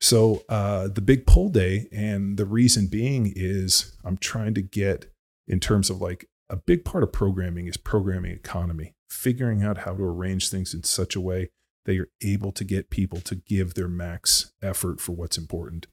So 0.00 0.42
uh, 0.48 0.88
the 0.88 1.00
big 1.00 1.26
pull 1.26 1.48
day, 1.48 1.88
and 1.92 2.36
the 2.36 2.44
reason 2.44 2.88
being 2.88 3.32
is 3.34 3.96
I'm 4.04 4.18
trying 4.18 4.52
to 4.54 4.62
get 4.62 5.06
in 5.48 5.60
terms 5.60 5.88
of 5.90 6.00
like 6.00 6.28
a 6.50 6.56
big 6.56 6.84
part 6.84 7.02
of 7.02 7.12
programming 7.12 7.68
is 7.68 7.76
programming 7.76 8.32
economy, 8.32 8.94
figuring 9.08 9.62
out 9.62 9.78
how 9.78 9.94
to 9.94 10.02
arrange 10.02 10.50
things 10.50 10.74
in 10.74 10.82
such 10.82 11.16
a 11.16 11.20
way 11.20 11.50
that 11.84 11.94
you're 11.94 12.10
able 12.22 12.52
to 12.52 12.64
get 12.64 12.90
people 12.90 13.20
to 13.20 13.34
give 13.34 13.74
their 13.74 13.88
max 13.88 14.52
effort 14.62 15.00
for 15.00 15.12
what's 15.12 15.38
important. 15.38 15.86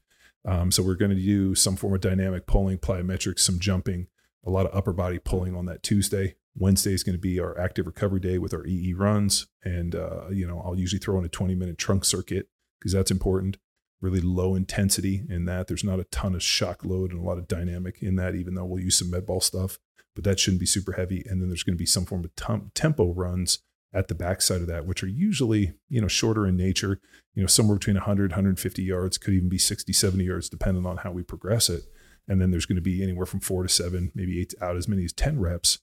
Um, 0.46 0.70
so 0.70 0.82
we're 0.82 0.94
going 0.94 1.10
to 1.10 1.22
do 1.22 1.54
some 1.54 1.76
form 1.76 1.94
of 1.94 2.00
dynamic 2.00 2.46
pulling, 2.46 2.78
plyometrics, 2.78 3.40
some 3.40 3.58
jumping, 3.58 4.06
a 4.44 4.50
lot 4.50 4.66
of 4.66 4.74
upper 4.74 4.92
body 4.92 5.18
pulling 5.18 5.54
on 5.54 5.66
that 5.66 5.82
Tuesday. 5.82 6.36
Wednesday 6.56 6.92
is 6.92 7.02
going 7.02 7.14
to 7.14 7.20
be 7.20 7.38
our 7.38 7.58
active 7.58 7.86
recovery 7.86 8.20
day 8.20 8.38
with 8.38 8.52
our 8.52 8.66
EE 8.66 8.94
runs, 8.94 9.46
and 9.64 9.94
uh, 9.94 10.28
you 10.30 10.46
know 10.46 10.60
I'll 10.64 10.78
usually 10.78 10.98
throw 10.98 11.18
in 11.18 11.24
a 11.24 11.28
20 11.28 11.54
minute 11.54 11.78
trunk 11.78 12.04
circuit 12.04 12.48
because 12.78 12.92
that's 12.92 13.10
important. 13.10 13.58
Really 14.00 14.20
low 14.20 14.54
intensity 14.54 15.22
in 15.28 15.44
that. 15.44 15.68
There's 15.68 15.84
not 15.84 16.00
a 16.00 16.04
ton 16.04 16.34
of 16.34 16.42
shock 16.42 16.84
load 16.84 17.12
and 17.12 17.20
a 17.20 17.24
lot 17.24 17.38
of 17.38 17.46
dynamic 17.46 18.02
in 18.02 18.16
that, 18.16 18.34
even 18.34 18.54
though 18.54 18.64
we'll 18.64 18.82
use 18.82 18.98
some 18.98 19.10
med 19.10 19.26
ball 19.26 19.42
stuff, 19.42 19.78
but 20.14 20.24
that 20.24 20.40
shouldn't 20.40 20.60
be 20.60 20.66
super 20.66 20.92
heavy. 20.92 21.22
And 21.28 21.40
then 21.40 21.48
there's 21.48 21.62
going 21.62 21.74
to 21.74 21.78
be 21.78 21.86
some 21.86 22.06
form 22.06 22.24
of 22.24 22.34
tem- 22.34 22.70
tempo 22.74 23.12
runs 23.12 23.58
at 23.92 24.08
the 24.08 24.14
backside 24.14 24.60
of 24.60 24.66
that, 24.68 24.86
which 24.86 25.02
are 25.02 25.08
usually 25.08 25.74
you 25.88 26.00
know 26.00 26.08
shorter 26.08 26.46
in 26.46 26.56
nature. 26.56 27.00
You 27.34 27.42
know 27.42 27.46
somewhere 27.46 27.76
between 27.78 27.96
100, 27.96 28.30
150 28.32 28.82
yards, 28.82 29.18
could 29.18 29.34
even 29.34 29.48
be 29.48 29.58
60, 29.58 29.92
70 29.92 30.24
yards, 30.24 30.48
depending 30.48 30.86
on 30.86 30.98
how 30.98 31.12
we 31.12 31.22
progress 31.22 31.68
it. 31.68 31.82
And 32.28 32.40
then 32.40 32.50
there's 32.50 32.66
going 32.66 32.76
to 32.76 32.82
be 32.82 33.02
anywhere 33.02 33.26
from 33.26 33.40
four 33.40 33.62
to 33.62 33.68
seven, 33.68 34.12
maybe 34.14 34.40
eight 34.40 34.54
out 34.62 34.76
as 34.76 34.86
many 34.88 35.04
as 35.04 35.12
10 35.12 35.40
reps 35.40 35.78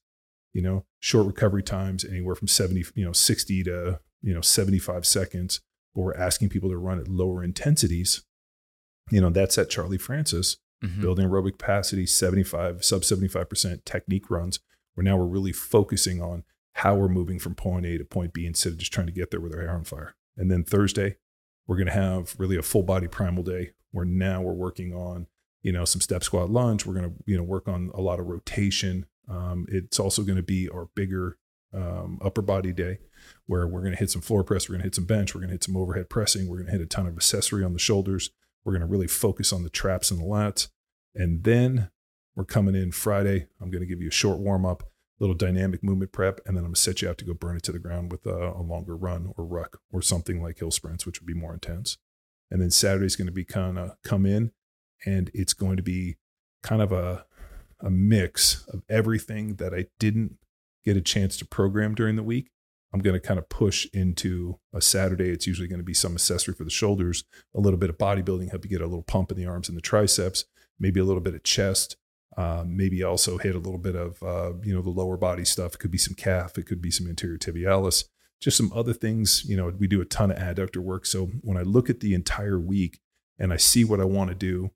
you 0.53 0.61
know 0.61 0.85
short 1.01 1.27
recovery 1.27 1.61
times 1.61 2.05
anywhere 2.05 2.33
from 2.33 2.47
70 2.47 2.85
you 2.95 3.03
know 3.03 3.11
60 3.11 3.63
to 3.65 3.99
you 4.21 4.33
know 4.33 4.39
75 4.39 5.05
seconds 5.05 5.59
but 5.93 6.01
we're 6.01 6.15
asking 6.15 6.47
people 6.47 6.69
to 6.69 6.77
run 6.77 6.99
at 6.99 7.09
lower 7.09 7.43
intensities 7.43 8.23
you 9.11 9.19
know 9.19 9.29
that's 9.29 9.57
at 9.57 9.69
charlie 9.69 9.97
francis 9.97 10.55
Mhm. 10.83 11.01
building 11.01 11.27
aerobic 11.27 11.59
capacity 11.59 12.05
75 12.05 12.83
sub 12.85 13.01
75% 13.01 13.83
technique 13.83 14.29
runs 14.31 14.59
where 14.93 15.03
now 15.03 15.17
we're 15.17 15.25
really 15.25 15.51
focusing 15.51 16.21
on 16.21 16.43
how 16.77 16.95
we're 16.95 17.07
moving 17.07 17.39
from 17.39 17.55
point 17.55 17.85
a 17.85 17.97
to 17.97 18.05
point 18.05 18.33
b 18.33 18.45
instead 18.45 18.73
of 18.73 18.77
just 18.79 18.93
trying 18.93 19.07
to 19.07 19.13
get 19.13 19.31
there 19.31 19.41
with 19.41 19.53
our 19.53 19.61
hair 19.61 19.71
on 19.71 19.83
fire. 19.83 20.15
And 20.35 20.51
then 20.51 20.63
thursday 20.63 21.17
we're 21.67 21.75
going 21.75 21.87
to 21.87 21.93
have 21.93 22.35
really 22.37 22.55
a 22.55 22.61
full 22.61 22.83
body 22.83 23.07
primal 23.07 23.43
day 23.43 23.71
where 23.91 24.05
now 24.05 24.41
we're 24.41 24.53
working 24.53 24.93
on 24.93 25.27
you 25.61 25.71
know 25.71 25.85
some 25.85 26.01
step 26.01 26.23
squat 26.23 26.49
lunge. 26.49 26.85
We're 26.85 26.93
going 26.93 27.09
to 27.09 27.15
you 27.25 27.37
know 27.37 27.43
work 27.43 27.67
on 27.67 27.91
a 27.93 28.01
lot 28.01 28.19
of 28.19 28.27
rotation. 28.27 29.05
Um, 29.29 29.65
it's 29.69 29.99
also 29.99 30.23
going 30.23 30.37
to 30.37 30.43
be 30.43 30.69
our 30.69 30.87
bigger 30.95 31.37
um, 31.73 32.19
upper 32.23 32.41
body 32.41 32.71
day 32.71 32.99
where 33.45 33.67
we're 33.67 33.81
going 33.81 33.91
to 33.91 33.99
hit 33.99 34.09
some 34.09 34.21
floor 34.21 34.41
press 34.41 34.69
we're 34.69 34.73
going 34.73 34.83
to 34.83 34.85
hit 34.85 34.95
some 34.95 35.03
bench 35.03 35.35
we're 35.35 35.41
going 35.41 35.49
to 35.49 35.55
hit 35.55 35.65
some 35.65 35.75
overhead 35.75 36.09
pressing 36.09 36.47
we're 36.47 36.55
going 36.55 36.67
to 36.67 36.71
hit 36.71 36.79
a 36.79 36.85
ton 36.85 37.05
of 37.05 37.15
accessory 37.15 37.63
on 37.63 37.73
the 37.73 37.79
shoulders. 37.79 38.29
We're 38.63 38.73
going 38.73 38.81
to 38.81 38.87
really 38.87 39.07
focus 39.07 39.51
on 39.51 39.63
the 39.63 39.69
traps 39.69 40.11
and 40.11 40.19
the 40.19 40.25
lats. 40.25 40.69
And 41.15 41.43
then 41.43 41.89
we're 42.35 42.45
coming 42.45 42.75
in 42.75 42.91
friday. 42.91 43.47
I'm 43.61 43.69
going 43.69 43.81
to 43.81 43.87
give 43.87 44.01
you 44.01 44.07
a 44.07 44.11
short 44.11 44.39
warm 44.39 44.65
up 44.65 44.83
little 45.19 45.35
dynamic 45.35 45.83
movement 45.83 46.11
prep, 46.11 46.39
and 46.45 46.55
then 46.55 46.63
I'm 46.63 46.69
gonna 46.69 46.75
set 46.75 47.01
you 47.01 47.09
out 47.09 47.17
to 47.19 47.25
go 47.25 47.33
burn 47.33 47.57
it 47.57 47.63
to 47.63 47.71
the 47.71 47.79
ground 47.79 48.11
with 48.11 48.25
a, 48.25 48.53
a 48.55 48.61
longer 48.61 48.95
run 48.95 49.33
or 49.35 49.45
ruck 49.45 49.79
or 49.91 50.01
something 50.01 50.41
like 50.41 50.59
hill 50.59 50.71
sprints, 50.71 51.05
which 51.05 51.19
would 51.19 51.27
be 51.27 51.33
more 51.33 51.53
intense. 51.53 51.97
And 52.49 52.61
then 52.61 52.71
Saturday's 52.71 53.15
going 53.15 53.27
to 53.27 53.33
be 53.33 53.43
kind 53.43 53.77
of 53.77 53.91
come 54.03 54.25
in, 54.25 54.51
and 55.05 55.29
it's 55.33 55.53
going 55.53 55.77
to 55.77 55.83
be 55.83 56.15
kind 56.63 56.81
of 56.81 56.91
a 56.91 57.25
a 57.79 57.89
mix 57.89 58.65
of 58.69 58.81
everything 58.89 59.55
that 59.55 59.73
I 59.73 59.85
didn't 59.99 60.37
get 60.83 60.97
a 60.97 61.01
chance 61.01 61.37
to 61.37 61.45
program 61.45 61.93
during 61.93 62.15
the 62.15 62.23
week. 62.23 62.49
I'm 62.93 63.01
going 63.01 63.13
to 63.13 63.19
kind 63.19 63.37
of 63.37 63.49
push 63.49 63.85
into 63.93 64.59
a 64.73 64.81
Saturday. 64.81 65.29
It's 65.29 65.45
usually 65.45 65.67
going 65.67 65.79
to 65.79 65.85
be 65.85 65.93
some 65.93 66.13
accessory 66.13 66.55
for 66.55 66.63
the 66.63 66.69
shoulders, 66.69 67.25
a 67.53 67.59
little 67.59 67.77
bit 67.77 67.89
of 67.89 67.97
bodybuilding, 67.97 68.49
help 68.49 68.63
you 68.63 68.71
get 68.71 68.81
a 68.81 68.87
little 68.87 69.03
pump 69.03 69.29
in 69.29 69.37
the 69.37 69.45
arms 69.45 69.67
and 69.67 69.77
the 69.77 69.81
triceps, 69.81 70.45
maybe 70.79 70.99
a 70.99 71.03
little 71.03 71.21
bit 71.21 71.35
of 71.35 71.43
chest, 71.43 71.97
uh, 72.37 72.63
maybe 72.65 73.01
also 73.03 73.37
hit 73.37 73.55
a 73.55 73.59
little 73.59 73.79
bit 73.79 73.95
of 73.95 74.21
uh, 74.21 74.53
you 74.63 74.73
know 74.73 74.81
the 74.81 74.89
lower 74.89 75.17
body 75.17 75.43
stuff. 75.43 75.73
It 75.73 75.79
could 75.79 75.91
be 75.91 75.97
some 75.97 76.13
calf, 76.13 76.57
it 76.57 76.67
could 76.67 76.81
be 76.81 76.91
some 76.91 77.07
anterior 77.07 77.37
tibialis, 77.37 78.05
just 78.39 78.57
some 78.57 78.71
other 78.73 78.93
things. 78.93 79.43
You 79.45 79.57
know, 79.57 79.73
we 79.77 79.87
do 79.87 80.01
a 80.01 80.05
ton 80.05 80.31
of 80.31 80.37
adductor 80.37 80.77
work. 80.77 81.05
So 81.05 81.27
when 81.41 81.57
I 81.57 81.63
look 81.63 81.89
at 81.89 81.99
the 81.99 82.13
entire 82.13 82.59
week 82.59 82.99
and 83.39 83.51
I 83.51 83.57
see 83.57 83.83
what 83.83 83.99
I 83.99 84.05
want 84.05 84.29
to 84.29 84.35
do, 84.35 84.71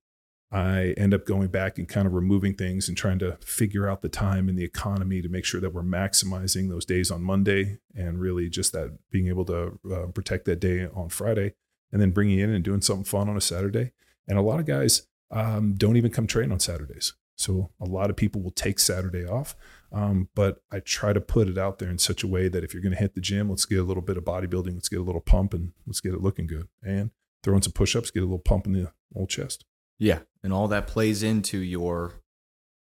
I 0.52 0.94
end 0.98 1.14
up 1.14 1.26
going 1.26 1.48
back 1.48 1.78
and 1.78 1.88
kind 1.88 2.08
of 2.08 2.14
removing 2.14 2.56
things 2.56 2.90
and 2.90 2.98
trying 2.98 3.20
to 3.20 3.38
figure 3.46 3.88
out 3.88 4.02
the 4.02 4.10
time 4.10 4.50
and 4.50 4.58
the 4.58 4.66
economy 4.66 5.22
to 5.22 5.30
make 5.30 5.46
sure 5.46 5.62
that 5.62 5.74
we're 5.74 5.84
maximizing 5.84 6.68
those 6.68 6.84
days 6.84 7.10
on 7.10 7.24
Monday 7.24 7.78
and 7.96 8.20
really 8.20 8.50
just 8.50 8.74
that 8.74 8.98
being 9.12 9.28
able 9.28 9.46
to 9.46 9.80
uh, 9.94 10.08
protect 10.08 10.46
that 10.46 10.60
day 10.60 10.88
on 10.94 11.08
Friday 11.08 11.54
and 11.92 12.02
then 12.02 12.12
bringing 12.12 12.40
in 12.40 12.50
and 12.50 12.66
doing 12.66 12.82
something 12.82 13.06
fun 13.06 13.30
on 13.30 13.38
a 13.38 13.42
Saturday. 13.42 13.92
And 14.28 14.38
a 14.38 14.42
lot 14.42 14.60
of 14.60 14.66
guys 14.66 15.04
um, 15.30 15.76
don't 15.76 15.96
even 15.96 16.12
come 16.12 16.28
train 16.28 16.52
on 16.52 16.60
Saturdays. 16.60 17.14
So 17.42 17.72
a 17.80 17.86
lot 17.86 18.10
of 18.10 18.16
people 18.16 18.42
will 18.42 18.52
take 18.52 18.80
Saturday 18.80 19.26
off. 19.26 19.56
Um, 19.92 20.30
but 20.36 20.62
I 20.72 20.80
try 20.80 21.12
to 21.12 21.20
put 21.20 21.48
it 21.48 21.58
out 21.58 21.80
there 21.80 21.90
in 21.90 21.98
such 21.98 22.24
a 22.24 22.28
way 22.28 22.48
that 22.48 22.64
if 22.64 22.74
you're 22.74 22.84
going 22.84 22.94
to 22.94 23.00
hit 23.00 23.16
the 23.16 23.22
gym, 23.22 23.50
let's 23.50 23.66
get 23.66 23.80
a 23.80 23.84
little 23.84 24.04
bit 24.04 24.18
of 24.18 24.24
bodybuilding, 24.24 24.74
let's 24.74 24.90
get 24.90 25.00
a 25.00 25.04
little 25.04 25.22
pump 25.22 25.54
and 25.54 25.74
let's 25.86 26.00
get 26.00 26.14
it 26.14 26.22
looking 26.22 26.48
good. 26.48 26.68
And 26.84 27.12
throw 27.44 27.56
in 27.56 27.62
some 27.62 27.74
push 27.74 27.96
ups, 27.96 28.12
get 28.12 28.22
a 28.22 28.26
little 28.26 28.40
pump 28.40 28.68
in 28.68 28.74
the 28.74 28.92
old 29.16 29.30
chest. 29.30 29.66
Yeah, 30.00 30.20
and 30.44 30.54
all 30.54 30.68
that 30.70 30.88
plays 30.88 31.24
into 31.24 31.58
your 31.58 32.22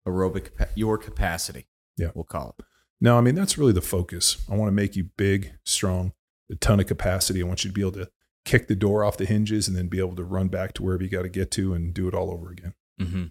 aerobic 0.07 0.49
your 0.75 0.97
capacity. 0.97 1.67
Yeah, 1.97 2.11
we'll 2.13 2.25
call 2.25 2.55
it. 2.57 2.65
No, 2.99 3.17
I 3.17 3.21
mean 3.21 3.35
that's 3.35 3.57
really 3.57 3.73
the 3.73 3.81
focus. 3.81 4.43
I 4.49 4.55
want 4.55 4.69
to 4.69 4.73
make 4.73 4.95
you 4.95 5.05
big, 5.17 5.53
strong, 5.63 6.13
a 6.51 6.55
ton 6.55 6.79
of 6.79 6.87
capacity. 6.87 7.41
I 7.41 7.45
want 7.45 7.63
you 7.63 7.69
to 7.69 7.73
be 7.73 7.81
able 7.81 7.91
to 7.93 8.09
kick 8.45 8.67
the 8.67 8.75
door 8.75 9.03
off 9.03 9.17
the 9.17 9.25
hinges 9.25 9.67
and 9.67 9.75
then 9.75 9.87
be 9.87 9.99
able 9.99 10.15
to 10.15 10.23
run 10.23 10.47
back 10.47 10.73
to 10.73 10.83
wherever 10.83 11.03
you 11.03 11.09
got 11.09 11.23
to 11.23 11.29
get 11.29 11.51
to 11.51 11.73
and 11.73 11.93
do 11.93 12.07
it 12.07 12.13
all 12.13 12.31
over 12.31 12.51
again. 12.51 12.73
Mm-hmm. 12.99 13.25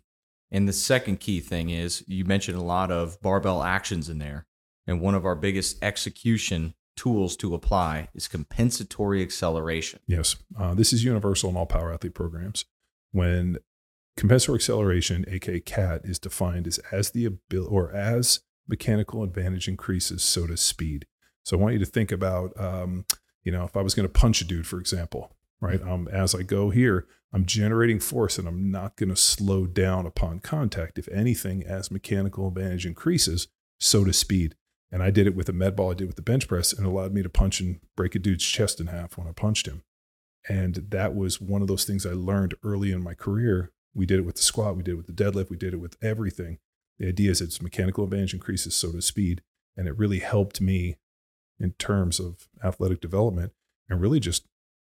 And 0.50 0.68
the 0.68 0.72
second 0.72 1.20
key 1.20 1.40
thing 1.40 1.70
is 1.70 2.04
you 2.06 2.24
mentioned 2.24 2.56
a 2.56 2.62
lot 2.62 2.90
of 2.90 3.20
barbell 3.20 3.62
actions 3.62 4.08
in 4.08 4.18
there, 4.18 4.46
and 4.86 5.00
one 5.00 5.14
of 5.14 5.24
our 5.24 5.34
biggest 5.34 5.82
execution 5.82 6.74
tools 6.96 7.36
to 7.36 7.54
apply 7.54 8.08
is 8.14 8.28
compensatory 8.28 9.22
acceleration. 9.22 10.00
Yes, 10.06 10.36
uh, 10.58 10.74
this 10.74 10.92
is 10.92 11.04
universal 11.04 11.50
in 11.50 11.56
all 11.56 11.66
power 11.66 11.92
athlete 11.92 12.14
programs. 12.14 12.64
When 13.12 13.58
Compensatory 14.16 14.56
acceleration, 14.56 15.26
aka 15.28 15.60
CAT, 15.60 16.00
is 16.04 16.18
defined 16.18 16.66
as 16.66 16.78
as 16.90 17.10
the 17.10 17.26
ability 17.26 17.70
or 17.70 17.92
as 17.92 18.40
mechanical 18.66 19.22
advantage 19.22 19.68
increases, 19.68 20.22
so 20.22 20.46
does 20.46 20.62
speed. 20.62 21.06
So 21.44 21.56
I 21.56 21.60
want 21.60 21.74
you 21.74 21.78
to 21.80 21.86
think 21.86 22.10
about, 22.10 22.58
um, 22.58 23.04
you 23.44 23.52
know, 23.52 23.64
if 23.64 23.76
I 23.76 23.82
was 23.82 23.94
going 23.94 24.08
to 24.08 24.12
punch 24.12 24.40
a 24.40 24.44
dude, 24.44 24.66
for 24.66 24.80
example, 24.80 25.35
right? 25.60 25.80
Um, 25.82 26.08
as 26.08 26.34
I 26.34 26.42
go 26.42 26.70
here, 26.70 27.06
I'm 27.32 27.44
generating 27.44 28.00
force 28.00 28.38
and 28.38 28.46
I'm 28.46 28.70
not 28.70 28.96
going 28.96 29.08
to 29.10 29.16
slow 29.16 29.66
down 29.66 30.06
upon 30.06 30.40
contact. 30.40 30.98
If 30.98 31.08
anything, 31.08 31.64
as 31.64 31.90
mechanical 31.90 32.48
advantage 32.48 32.86
increases, 32.86 33.48
so 33.78 34.04
does 34.04 34.18
speed. 34.18 34.54
And 34.92 35.02
I 35.02 35.10
did 35.10 35.26
it 35.26 35.34
with 35.34 35.48
a 35.48 35.52
med 35.52 35.76
ball, 35.76 35.90
I 35.90 35.94
did 35.94 36.04
it 36.04 36.06
with 36.06 36.16
the 36.16 36.22
bench 36.22 36.46
press, 36.46 36.72
and 36.72 36.86
allowed 36.86 37.12
me 37.12 37.22
to 37.22 37.28
punch 37.28 37.60
and 37.60 37.80
break 37.96 38.14
a 38.14 38.18
dude's 38.18 38.44
chest 38.44 38.80
in 38.80 38.86
half 38.86 39.18
when 39.18 39.26
I 39.26 39.32
punched 39.32 39.66
him. 39.66 39.82
And 40.48 40.86
that 40.90 41.14
was 41.14 41.40
one 41.40 41.60
of 41.60 41.68
those 41.68 41.84
things 41.84 42.06
I 42.06 42.12
learned 42.12 42.54
early 42.62 42.92
in 42.92 43.02
my 43.02 43.14
career 43.14 43.72
we 43.96 44.06
did 44.06 44.18
it 44.18 44.26
with 44.26 44.36
the 44.36 44.42
squat, 44.42 44.76
we 44.76 44.82
did 44.82 44.92
it 44.92 44.96
with 44.98 45.06
the 45.06 45.24
deadlift, 45.24 45.48
we 45.48 45.56
did 45.56 45.72
it 45.72 45.78
with 45.78 45.96
everything. 46.02 46.58
The 46.98 47.08
idea 47.08 47.30
is 47.30 47.40
it's 47.40 47.62
mechanical 47.62 48.04
advantage 48.04 48.34
increases, 48.34 48.74
so 48.74 48.92
does 48.92 49.06
speed. 49.06 49.42
And 49.76 49.88
it 49.88 49.98
really 49.98 50.18
helped 50.18 50.60
me 50.60 50.96
in 51.58 51.72
terms 51.72 52.20
of 52.20 52.48
athletic 52.62 53.00
development 53.00 53.52
and 53.88 54.00
really 54.00 54.20
just 54.20 54.46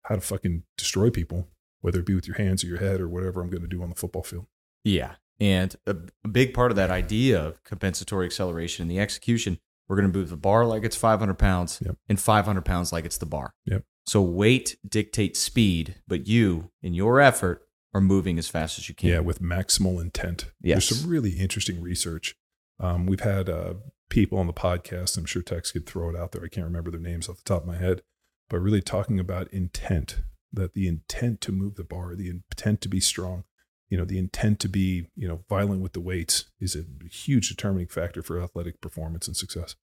how 0.06 0.16
to 0.16 0.22
fucking 0.22 0.64
destroy 0.78 1.10
people, 1.10 1.48
whether 1.82 2.00
it 2.00 2.06
be 2.06 2.16
with 2.16 2.28
your 2.28 2.38
hands 2.38 2.64
or 2.64 2.68
your 2.68 2.80
head 2.80 3.02
or 3.02 3.08
whatever 3.08 3.42
I'm 3.42 3.50
going 3.50 3.62
to 3.62 3.68
do 3.68 3.82
on 3.84 3.90
the 3.90 3.96
football 3.96 4.24
field. 4.24 4.46
Yeah. 4.84 5.16
And 5.40 5.76
a, 5.86 5.96
a 6.24 6.28
big 6.28 6.54
part 6.54 6.72
of 6.72 6.78
that 6.78 6.92
idea 6.92 7.42
of 7.42 7.64
compensatory 7.64 8.26
acceleration 8.26 8.84
and 8.84 8.92
the 8.92 9.00
execution, 9.00 9.60
we're 9.88 9.98
going 9.98 10.12
to 10.12 10.18
move 10.18 10.30
the 10.30 10.38
bar 10.38 10.66
like 10.66 10.84
it's 10.84 10.96
500 10.96 11.34
pounds 11.36 11.82
yep. 11.86 11.98
and 12.08 12.20
500 12.20 12.64
pounds 12.64 12.92
like 12.94 13.06
it's 13.06 13.18
the 13.18 13.26
bar. 13.26 13.54
Yep. 13.66 13.84
So 14.08 14.22
weight 14.22 14.78
dictates 14.88 15.40
speed, 15.40 15.96
but 16.08 16.28
you, 16.28 16.72
in 16.82 16.94
your 16.94 17.20
effort, 17.20 17.68
are 17.94 18.02
moving 18.02 18.38
as 18.38 18.48
fast 18.48 18.78
as 18.78 18.88
you 18.88 18.96
can. 18.96 19.10
Yeah, 19.10 19.20
with 19.20 19.42
maximal 19.42 20.02
intent. 20.02 20.52
Yes. 20.62 20.90
There's 20.90 21.02
some 21.02 21.10
really 21.10 21.32
interesting 21.32 21.82
research. 21.82 22.36
Um, 22.80 23.06
we've 23.06 23.22
had 23.22 23.50
uh, 23.50 23.76
people 24.10 24.38
on 24.38 24.48
the 24.48 24.54
podcast, 24.54 25.18
I'm 25.18 25.26
sure 25.26 25.42
Tex 25.42 25.72
could 25.72 25.86
throw 25.86 26.10
it 26.10 26.16
out 26.16 26.32
there. 26.32 26.44
I 26.44 26.50
can't 26.50 26.66
remember 26.66 26.92
their 26.92 27.00
names 27.00 27.30
off 27.30 27.38
the 27.38 27.44
top 27.44 27.62
of 27.62 27.68
my 27.68 27.78
head, 27.78 28.02
but 28.50 28.60
really 28.60 28.82
talking 28.82 29.20
about 29.20 29.52
intent, 29.52 30.22
that 30.52 30.74
the 30.74 30.88
intent 30.88 31.42
to 31.42 31.52
move 31.52 31.76
the 31.76 31.84
bar, 31.84 32.16
the 32.16 32.30
intent 32.30 32.82
to 32.82 32.90
be 32.90 33.00
strong, 33.00 33.44
you 33.90 33.98
know, 33.98 34.06
the 34.06 34.18
intent 34.18 34.60
to 34.62 34.70
be, 34.70 35.08
you 35.16 35.28
know, 35.28 35.44
violent 35.48 35.82
with 35.82 35.94
the 35.94 36.02
weights 36.02 36.46
is 36.60 36.76
a 36.76 36.84
huge 37.10 37.50
determining 37.50 37.88
factor 37.88 38.22
for 38.22 38.42
athletic 38.42 38.82
performance 38.82 39.28
and 39.28 39.38
success. 39.38 39.76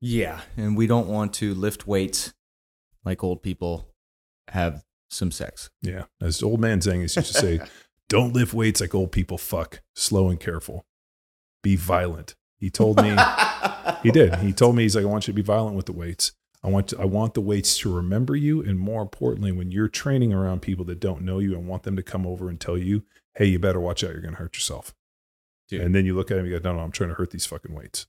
Yeah. 0.00 0.40
And 0.56 0.76
we 0.76 0.86
don't 0.86 1.08
want 1.08 1.34
to 1.34 1.54
lift 1.54 1.86
weights 1.86 2.32
like 3.04 3.22
old 3.22 3.42
people 3.42 3.88
have 4.48 4.84
some 5.10 5.30
sex. 5.30 5.70
Yeah. 5.82 6.04
As 6.20 6.42
old 6.42 6.60
man 6.60 6.80
Zengis 6.80 7.16
used 7.16 7.34
to 7.34 7.40
say, 7.40 7.60
don't 8.08 8.32
lift 8.32 8.54
weights 8.54 8.80
like 8.80 8.94
old 8.94 9.12
people 9.12 9.38
fuck. 9.38 9.80
Slow 9.94 10.28
and 10.28 10.40
careful. 10.40 10.86
Be 11.62 11.76
violent. 11.76 12.34
He 12.58 12.70
told 12.70 13.02
me 13.02 13.14
he 14.02 14.10
did. 14.10 14.36
He 14.36 14.52
told 14.52 14.76
me 14.76 14.82
he's 14.82 14.96
like, 14.96 15.04
I 15.04 15.08
want 15.08 15.26
you 15.26 15.32
to 15.32 15.36
be 15.36 15.42
violent 15.42 15.76
with 15.76 15.86
the 15.86 15.92
weights. 15.92 16.32
I 16.62 16.68
want 16.68 16.88
to, 16.88 17.00
I 17.00 17.04
want 17.04 17.34
the 17.34 17.40
weights 17.40 17.78
to 17.78 17.94
remember 17.94 18.34
you. 18.34 18.62
And 18.62 18.78
more 18.78 19.02
importantly, 19.02 19.52
when 19.52 19.70
you're 19.70 19.88
training 19.88 20.32
around 20.32 20.60
people 20.60 20.84
that 20.86 21.00
don't 21.00 21.22
know 21.22 21.38
you, 21.38 21.54
I 21.54 21.58
want 21.58 21.84
them 21.84 21.96
to 21.96 22.02
come 22.02 22.26
over 22.26 22.48
and 22.48 22.60
tell 22.60 22.76
you, 22.76 23.04
hey, 23.34 23.46
you 23.46 23.58
better 23.58 23.80
watch 23.80 24.02
out, 24.02 24.12
you're 24.12 24.20
gonna 24.20 24.36
hurt 24.36 24.56
yourself. 24.56 24.94
Dude. 25.68 25.82
And 25.82 25.94
then 25.94 26.06
you 26.06 26.14
look 26.14 26.30
at 26.30 26.38
him 26.38 26.46
and 26.46 26.62
go, 26.62 26.70
no, 26.70 26.76
no, 26.76 26.82
I'm 26.82 26.90
trying 26.90 27.10
to 27.10 27.14
hurt 27.14 27.30
these 27.30 27.46
fucking 27.46 27.74
weights. 27.74 28.06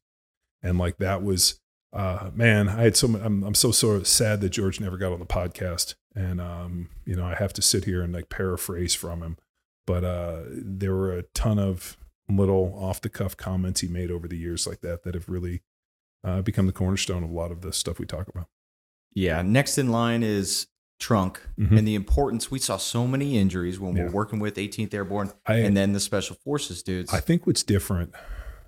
And 0.63 0.77
like 0.77 0.97
that 0.97 1.23
was 1.23 1.59
uh, 1.91 2.29
man, 2.35 2.69
I 2.69 2.83
had 2.83 2.95
so 2.95 3.07
I'm, 3.07 3.43
I'm 3.43 3.55
so 3.55 3.71
so 3.71 4.03
sad 4.03 4.41
that 4.41 4.49
George 4.49 4.79
never 4.79 4.97
got 4.97 5.11
on 5.11 5.19
the 5.19 5.25
podcast, 5.25 5.95
and 6.15 6.39
um, 6.39 6.89
you 7.05 7.15
know 7.15 7.25
I 7.25 7.35
have 7.35 7.53
to 7.53 7.61
sit 7.61 7.85
here 7.85 8.01
and 8.01 8.13
like 8.13 8.29
paraphrase 8.29 8.93
from 8.93 9.23
him, 9.23 9.37
but 9.87 10.03
uh, 10.03 10.41
there 10.49 10.93
were 10.93 11.17
a 11.17 11.23
ton 11.23 11.57
of 11.57 11.97
little 12.29 12.75
off 12.79 13.01
the 13.01 13.09
cuff 13.09 13.35
comments 13.35 13.81
he 13.81 13.87
made 13.87 14.11
over 14.11 14.27
the 14.27 14.37
years 14.37 14.67
like 14.67 14.81
that 14.81 15.03
that 15.03 15.15
have 15.15 15.27
really 15.27 15.61
uh, 16.23 16.41
become 16.41 16.67
the 16.67 16.73
cornerstone 16.73 17.23
of 17.23 17.29
a 17.29 17.33
lot 17.33 17.51
of 17.51 17.61
the 17.61 17.73
stuff 17.73 17.99
we 17.99 18.05
talk 18.05 18.27
about. 18.27 18.47
Yeah, 19.13 19.41
next 19.41 19.77
in 19.77 19.89
line 19.89 20.23
is 20.23 20.67
trunk 20.99 21.41
mm-hmm. 21.57 21.77
and 21.77 21.87
the 21.87 21.95
importance. 21.95 22.51
We 22.51 22.59
saw 22.59 22.77
so 22.77 23.07
many 23.07 23.37
injuries 23.37 23.79
when 23.79 23.95
yeah. 23.95 24.05
we're 24.05 24.11
working 24.11 24.39
with 24.39 24.55
18th 24.55 24.93
Airborne 24.93 25.31
I, 25.45 25.55
and 25.55 25.75
then 25.75 25.93
the 25.93 25.99
Special 25.99 26.35
Forces 26.43 26.83
dudes. 26.83 27.13
I 27.13 27.19
think 27.19 27.47
what's 27.47 27.63
different 27.63 28.13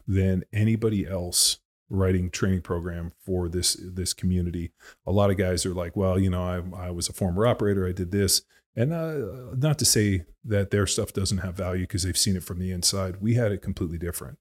than 0.07 0.43
anybody 0.51 1.05
else 1.05 1.59
writing 1.89 2.29
training 2.29 2.61
program 2.61 3.11
for 3.23 3.49
this 3.49 3.77
this 3.79 4.13
community. 4.13 4.71
A 5.05 5.11
lot 5.11 5.29
of 5.29 5.37
guys 5.37 5.65
are 5.65 5.73
like, 5.73 5.95
well, 5.95 6.17
you 6.17 6.29
know, 6.29 6.43
I, 6.43 6.87
I 6.87 6.89
was 6.89 7.09
a 7.09 7.13
former 7.13 7.45
operator, 7.45 7.85
I 7.85 7.91
did 7.91 8.11
this, 8.11 8.43
and 8.75 8.93
uh, 8.93 9.53
not 9.55 9.77
to 9.79 9.85
say 9.85 10.23
that 10.45 10.71
their 10.71 10.87
stuff 10.87 11.13
doesn't 11.13 11.39
have 11.39 11.55
value 11.55 11.83
because 11.83 12.03
they've 12.03 12.17
seen 12.17 12.37
it 12.37 12.43
from 12.43 12.59
the 12.59 12.71
inside. 12.71 13.17
We 13.21 13.35
had 13.35 13.51
it 13.51 13.61
completely 13.61 13.97
different. 13.97 14.37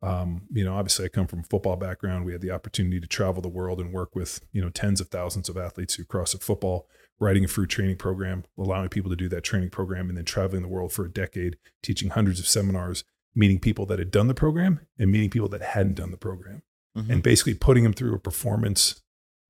Um, 0.00 0.42
you 0.52 0.64
know, 0.64 0.74
obviously, 0.74 1.06
I 1.06 1.08
come 1.08 1.26
from 1.26 1.40
a 1.40 1.44
football 1.44 1.76
background. 1.76 2.24
We 2.24 2.32
had 2.32 2.40
the 2.40 2.52
opportunity 2.52 3.00
to 3.00 3.06
travel 3.06 3.42
the 3.42 3.48
world 3.48 3.80
and 3.80 3.92
work 3.92 4.14
with 4.14 4.40
you 4.52 4.62
know 4.62 4.70
tens 4.70 5.00
of 5.00 5.08
thousands 5.08 5.48
of 5.48 5.56
athletes 5.56 5.94
who 5.94 6.04
CrossFit 6.04 6.42
Football, 6.42 6.88
writing 7.18 7.44
a 7.44 7.48
fruit 7.48 7.68
training 7.68 7.96
program, 7.96 8.44
allowing 8.56 8.90
people 8.90 9.10
to 9.10 9.16
do 9.16 9.28
that 9.28 9.42
training 9.42 9.70
program, 9.70 10.08
and 10.08 10.16
then 10.16 10.24
traveling 10.24 10.62
the 10.62 10.68
world 10.68 10.92
for 10.92 11.04
a 11.04 11.10
decade, 11.10 11.56
teaching 11.82 12.10
hundreds 12.10 12.38
of 12.38 12.46
seminars, 12.46 13.04
meeting 13.34 13.58
people 13.58 13.86
that 13.86 13.98
had 13.98 14.10
done 14.10 14.28
the 14.28 14.34
program 14.34 14.80
and 14.98 15.10
meeting 15.10 15.30
people 15.30 15.48
that 15.48 15.62
hadn't 15.62 15.94
done 15.94 16.10
the 16.10 16.16
program 16.16 16.62
mm-hmm. 16.96 17.10
and 17.10 17.22
basically 17.22 17.54
putting 17.54 17.84
them 17.84 17.92
through 17.92 18.14
a 18.14 18.18
performance 18.18 19.02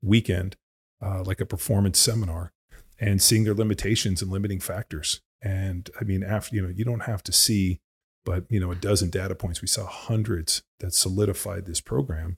weekend, 0.03 0.57
uh, 1.03 1.23
like 1.25 1.41
a 1.41 1.47
performance 1.47 1.99
seminar, 1.99 2.53
and 3.01 3.23
seeing 3.23 3.45
their 3.45 3.55
limitations 3.55 4.23
and 4.23 4.31
limiting 4.31 4.61
factors. 4.61 5.21
And 5.43 5.89
I 6.01 6.05
mean, 6.05 6.23
after 6.23 6.55
you 6.57 6.63
know, 6.63 6.69
you 6.69 6.85
don't 6.85 7.05
have 7.05 7.23
to 7.25 7.33
see, 7.33 7.81
but 8.25 8.45
you 8.49 8.61
know, 8.61 8.71
a 8.71 8.77
dozen 8.77 9.11
data 9.11 9.35
points. 9.35 9.63
We 9.63 9.69
saw 9.69 9.87
hundreds 9.87 10.63
that 10.81 10.95
solidified 10.95 11.67
this 11.67 11.81
program. 11.81 12.37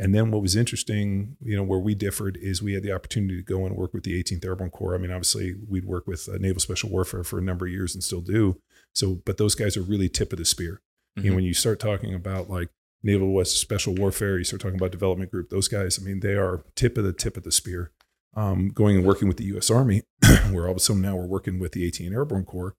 And 0.00 0.14
then 0.14 0.30
what 0.30 0.42
was 0.42 0.54
interesting, 0.54 1.36
you 1.40 1.56
know, 1.56 1.64
where 1.64 1.80
we 1.80 1.96
differed 1.96 2.38
is 2.40 2.62
we 2.62 2.74
had 2.74 2.84
the 2.84 2.92
opportunity 2.92 3.36
to 3.36 3.42
go 3.42 3.66
and 3.66 3.76
work 3.76 3.92
with 3.92 4.04
the 4.04 4.22
18th 4.22 4.44
Airborne 4.44 4.70
Corps. 4.70 4.94
I 4.94 4.98
mean, 4.98 5.10
obviously, 5.10 5.56
we'd 5.68 5.84
work 5.84 6.06
with 6.06 6.28
uh, 6.28 6.38
Naval 6.38 6.60
Special 6.60 6.88
Warfare 6.88 7.24
for 7.24 7.38
a 7.38 7.42
number 7.42 7.66
of 7.66 7.72
years 7.72 7.94
and 7.94 8.04
still 8.04 8.20
do. 8.20 8.60
So, 8.94 9.20
but 9.24 9.38
those 9.38 9.56
guys 9.56 9.76
are 9.76 9.82
really 9.82 10.08
tip 10.08 10.32
of 10.32 10.38
the 10.38 10.44
spear. 10.44 10.80
Mm-hmm. 11.16 11.24
You 11.24 11.30
know, 11.30 11.36
when 11.36 11.44
you 11.44 11.54
start 11.54 11.80
talking 11.80 12.14
about 12.14 12.48
like 12.48 12.68
Naval 13.02 13.32
West 13.32 13.60
Special 13.60 13.94
Warfare. 13.94 14.38
You 14.38 14.44
start 14.44 14.60
talking 14.60 14.76
about 14.76 14.90
development 14.90 15.30
group. 15.30 15.50
Those 15.50 15.68
guys, 15.68 15.98
I 16.00 16.04
mean, 16.04 16.20
they 16.20 16.34
are 16.34 16.64
tip 16.74 16.98
of 16.98 17.04
the 17.04 17.12
tip 17.12 17.36
of 17.36 17.44
the 17.44 17.52
spear. 17.52 17.92
Um, 18.34 18.68
going 18.68 18.96
and 18.96 19.06
working 19.06 19.26
with 19.26 19.36
the 19.36 19.46
U.S. 19.46 19.70
Army, 19.70 20.02
where 20.50 20.66
all 20.66 20.72
of 20.72 20.76
a 20.76 20.80
sudden 20.80 21.02
now 21.02 21.16
we're 21.16 21.26
working 21.26 21.58
with 21.58 21.72
the 21.72 21.90
18th 21.90 22.12
Airborne 22.12 22.44
Corps. 22.44 22.74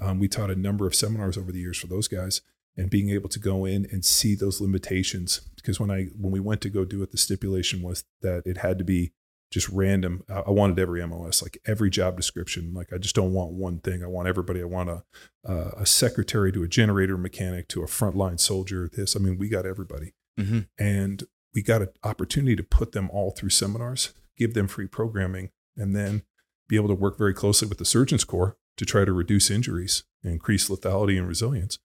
Um, 0.00 0.18
we 0.18 0.28
taught 0.28 0.50
a 0.50 0.56
number 0.56 0.86
of 0.86 0.94
seminars 0.94 1.36
over 1.38 1.52
the 1.52 1.60
years 1.60 1.78
for 1.78 1.86
those 1.86 2.08
guys, 2.08 2.40
and 2.76 2.90
being 2.90 3.10
able 3.10 3.28
to 3.28 3.38
go 3.38 3.64
in 3.64 3.86
and 3.92 4.04
see 4.04 4.34
those 4.34 4.60
limitations. 4.60 5.40
Because 5.56 5.78
when 5.80 5.90
I 5.90 6.06
when 6.18 6.32
we 6.32 6.40
went 6.40 6.60
to 6.62 6.68
go 6.70 6.84
do 6.84 7.02
it, 7.02 7.10
the 7.12 7.18
stipulation 7.18 7.82
was 7.82 8.04
that 8.22 8.42
it 8.46 8.58
had 8.58 8.78
to 8.78 8.84
be 8.84 9.12
just 9.52 9.68
random. 9.68 10.24
I 10.28 10.50
wanted 10.50 10.78
every 10.80 11.06
MOS, 11.06 11.40
like 11.40 11.58
every 11.64 11.88
job 11.88 12.16
description. 12.16 12.72
Like 12.74 12.92
I 12.92 12.98
just 12.98 13.14
don't 13.14 13.32
want 13.32 13.52
one 13.52 13.78
thing. 13.78 14.02
I 14.02 14.08
want 14.08 14.26
everybody. 14.26 14.60
I 14.60 14.64
want 14.64 14.90
a 14.90 15.04
uh, 15.48 15.70
a 15.78 15.86
secretary 15.86 16.50
to 16.52 16.62
a 16.64 16.68
generator 16.68 17.16
mechanic 17.16 17.68
to 17.68 17.82
a 17.82 17.86
frontline 17.86 18.40
soldier. 18.40 18.90
This. 18.92 19.14
I 19.14 19.20
mean, 19.20 19.38
we 19.38 19.48
got 19.48 19.64
everybody, 19.66 20.14
Mm-hmm. 20.38 20.60
and 20.78 21.22
we 21.54 21.62
got 21.62 21.82
an 21.82 21.90
opportunity 22.02 22.56
to 22.56 22.64
put 22.64 22.90
them 22.90 23.08
all 23.12 23.30
through 23.30 23.50
seminars, 23.50 24.12
give 24.36 24.54
them 24.54 24.66
free 24.66 24.88
programming, 24.88 25.50
and 25.76 25.94
then 25.94 26.22
be 26.66 26.74
able 26.74 26.88
to 26.88 26.94
work 26.94 27.16
very 27.16 27.32
closely 27.32 27.68
with 27.68 27.78
the 27.78 27.84
Surgeons 27.84 28.24
Corps 28.24 28.56
to 28.76 28.84
try 28.84 29.04
to 29.04 29.12
reduce 29.12 29.50
injuries 29.50 30.04
increase 30.24 30.68
lethality 30.68 31.18
and 31.18 31.28
resilience. 31.28 31.78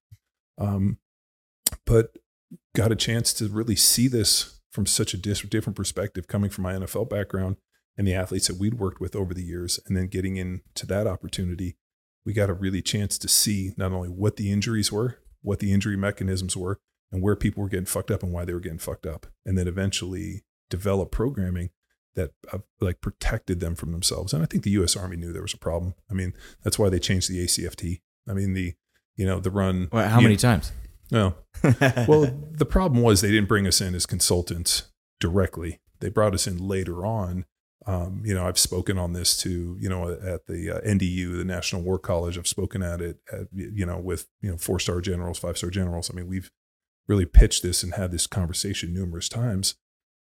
Um, 0.58 0.98
but 1.86 2.18
got 2.76 2.92
a 2.92 2.96
chance 2.96 3.34
to 3.34 3.48
really 3.48 3.76
see 3.76 4.08
this 4.08 4.60
from 4.72 4.86
such 4.86 5.14
a 5.14 5.18
dis- 5.18 5.42
different 5.42 5.76
perspective 5.76 6.28
coming 6.28 6.50
from 6.50 6.64
my 6.64 6.74
NFL 6.74 7.10
background 7.10 7.58
and 7.98 8.08
the 8.08 8.14
athletes 8.14 8.48
that 8.48 8.58
we'd 8.58 8.76
worked 8.76 9.02
with 9.02 9.16
over 9.16 9.34
the 9.34 9.44
years. 9.44 9.80
And 9.88 9.98
then 9.98 10.08
getting 10.08 10.38
into 10.38 10.86
that 10.86 11.08
opportunity, 11.08 11.76
we 12.26 12.34
got 12.34 12.50
a 12.50 12.54
really 12.54 12.82
chance 12.82 13.18
to 13.20 13.28
see 13.28 13.74
not 13.78 13.92
only 13.92 14.10
what 14.10 14.38
the 14.38 14.52
injuries 14.52 14.92
were, 14.92 15.20
what 15.42 15.60
the 15.60 15.74
injury 15.74 15.98
mechanisms 15.98 16.56
were, 16.56 16.80
and 17.12 17.22
where 17.22 17.36
people 17.36 17.64
were 17.64 17.70
getting 17.70 17.86
fucked 17.86 18.12
up 18.12 18.22
and 18.24 18.32
why 18.32 18.46
they 18.46 18.54
were 18.54 18.60
getting 18.60 18.78
fucked 18.78 19.06
up. 19.06 19.28
And 19.46 19.58
then 19.58 19.68
eventually 19.68 20.44
develop 20.70 21.12
programming 21.12 21.72
that 22.16 22.32
uh, 22.52 22.60
like 22.80 23.02
protected 23.02 23.60
them 23.60 23.76
from 23.76 23.92
themselves. 23.92 24.34
And 24.34 24.44
I 24.44 24.46
think 24.46 24.64
the 24.64 24.72
U.S. 24.72 24.96
Army 24.96 25.18
knew 25.18 25.32
there 25.32 25.42
was 25.42 25.54
a 25.54 25.58
problem. 25.60 25.96
I 26.10 26.14
mean, 26.14 26.34
that's 26.64 26.80
why 26.80 26.90
they 26.90 27.00
changed 27.00 27.30
the 27.30 27.44
ACFT. 27.44 28.02
I 28.28 28.34
mean, 28.34 28.54
the 28.54 28.74
you 29.16 29.26
know 29.26 29.40
the 29.40 29.52
run. 29.52 29.90
Well, 29.92 30.08
how 30.08 30.22
many 30.22 30.36
know- 30.36 30.40
times? 30.40 30.72
No, 31.12 31.34
well, 32.08 32.32
the 32.52 32.68
problem 32.70 33.02
was 33.02 33.22
they 33.22 33.32
didn't 33.32 33.48
bring 33.48 33.66
us 33.66 33.82
in 33.82 33.96
as 33.96 34.06
consultants 34.06 34.92
directly. 35.20 35.80
They 36.02 36.10
brought 36.10 36.36
us 36.36 36.46
in 36.46 36.58
later 36.60 37.04
on. 37.04 37.46
Um, 37.88 38.22
you 38.24 38.36
know, 38.36 38.46
I've 38.46 38.60
spoken 38.60 39.00
on 39.00 39.14
this 39.14 39.36
to 39.38 39.76
you 39.80 39.90
know 39.90 40.12
at 40.12 40.46
the 40.46 40.76
uh, 40.76 40.82
NDU, 40.82 41.38
the 41.38 41.46
National 41.46 41.82
War 41.82 41.98
College. 41.98 42.38
I've 42.38 42.48
spoken 42.48 42.84
at 42.84 43.02
it, 43.02 43.18
at, 43.32 43.48
you 43.52 43.88
know, 43.88 43.98
with 43.98 44.28
you 44.42 44.52
know 44.52 44.58
four 44.58 44.80
star 44.80 45.02
generals, 45.02 45.40
five 45.40 45.58
star 45.58 45.72
generals. 45.72 46.12
I 46.12 46.14
mean, 46.14 46.28
we've 46.28 46.52
really 47.08 47.26
pitched 47.26 47.64
this 47.64 47.82
and 47.82 47.96
had 47.96 48.12
this 48.12 48.28
conversation 48.28 48.94
numerous 48.94 49.28
times. 49.28 49.76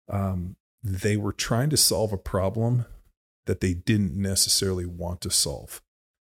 Um, 0.10 0.56
they 0.88 1.18
were 1.18 1.34
trying 1.34 1.70
to 1.70 1.78
solve 1.78 2.14
a 2.14 2.18
problem 2.18 2.86
that 3.46 3.62
they 3.62 3.74
didn't 3.74 4.16
necessarily 4.16 4.86
want 4.86 5.22
to 5.22 5.30
solve. 5.30 5.82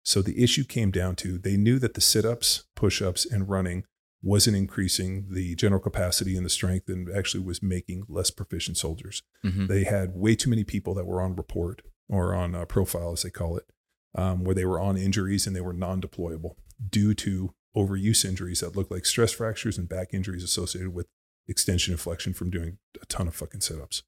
So 0.04 0.22
the 0.22 0.42
issue 0.42 0.64
came 0.64 0.92
down 0.92 1.16
to 1.18 1.38
they 1.38 1.58
knew 1.58 1.80
that 1.80 1.94
the 1.94 2.02
sit 2.02 2.26
ups, 2.26 2.64
push 2.76 3.02
ups, 3.02 3.26
and 3.26 3.50
running 3.50 3.84
wasn't 4.24 4.58
increasing 4.58 5.28
the 5.30 5.56
general 5.56 5.82
capacity 5.82 6.36
and 6.36 6.46
the 6.46 6.50
strength 6.50 6.90
and 6.90 7.10
actually 7.16 7.44
was 7.44 7.62
making 7.62 8.04
less 8.08 8.32
proficient 8.32 8.78
soldiers. 8.78 9.22
Mhm. 9.46 9.68
They 9.68 9.84
had 9.84 10.16
way 10.16 10.36
too 10.36 10.50
many 10.50 10.64
people 10.64 10.94
that 10.96 11.06
were 11.06 11.22
on 11.22 11.36
report 11.36 11.82
or 12.10 12.34
on 12.34 12.56
uh, 12.56 12.66
profile, 12.66 13.12
as 13.12 13.22
they 13.24 13.30
call 13.30 13.58
it, 13.58 13.70
um, 14.16 14.44
where 14.44 14.56
they 14.56 14.66
were 14.66 14.80
on 14.80 14.98
injuries 14.98 15.46
and 15.46 15.56
they 15.56 15.62
were 15.62 15.74
non 15.74 16.02
deployable 16.02 16.56
due 16.90 17.14
to 17.14 17.54
overuse 17.76 18.26
injuries 18.26 18.62
that 18.62 18.76
looked 18.76 18.92
like 18.92 19.06
stress 19.06 19.34
fractures 19.34 19.78
and 19.78 19.88
back 19.88 20.14
injuries 20.14 20.44
associated 20.44 20.94
with 20.94 21.08
extension 21.48 21.94
and 21.94 22.02
flexion 22.02 22.34
from 22.34 22.50
doing 22.50 22.80
a 23.02 23.06
ton 23.06 23.28
of 23.28 23.36
fucking 23.36 23.62
sit 23.62 23.80
ups. 23.80 24.04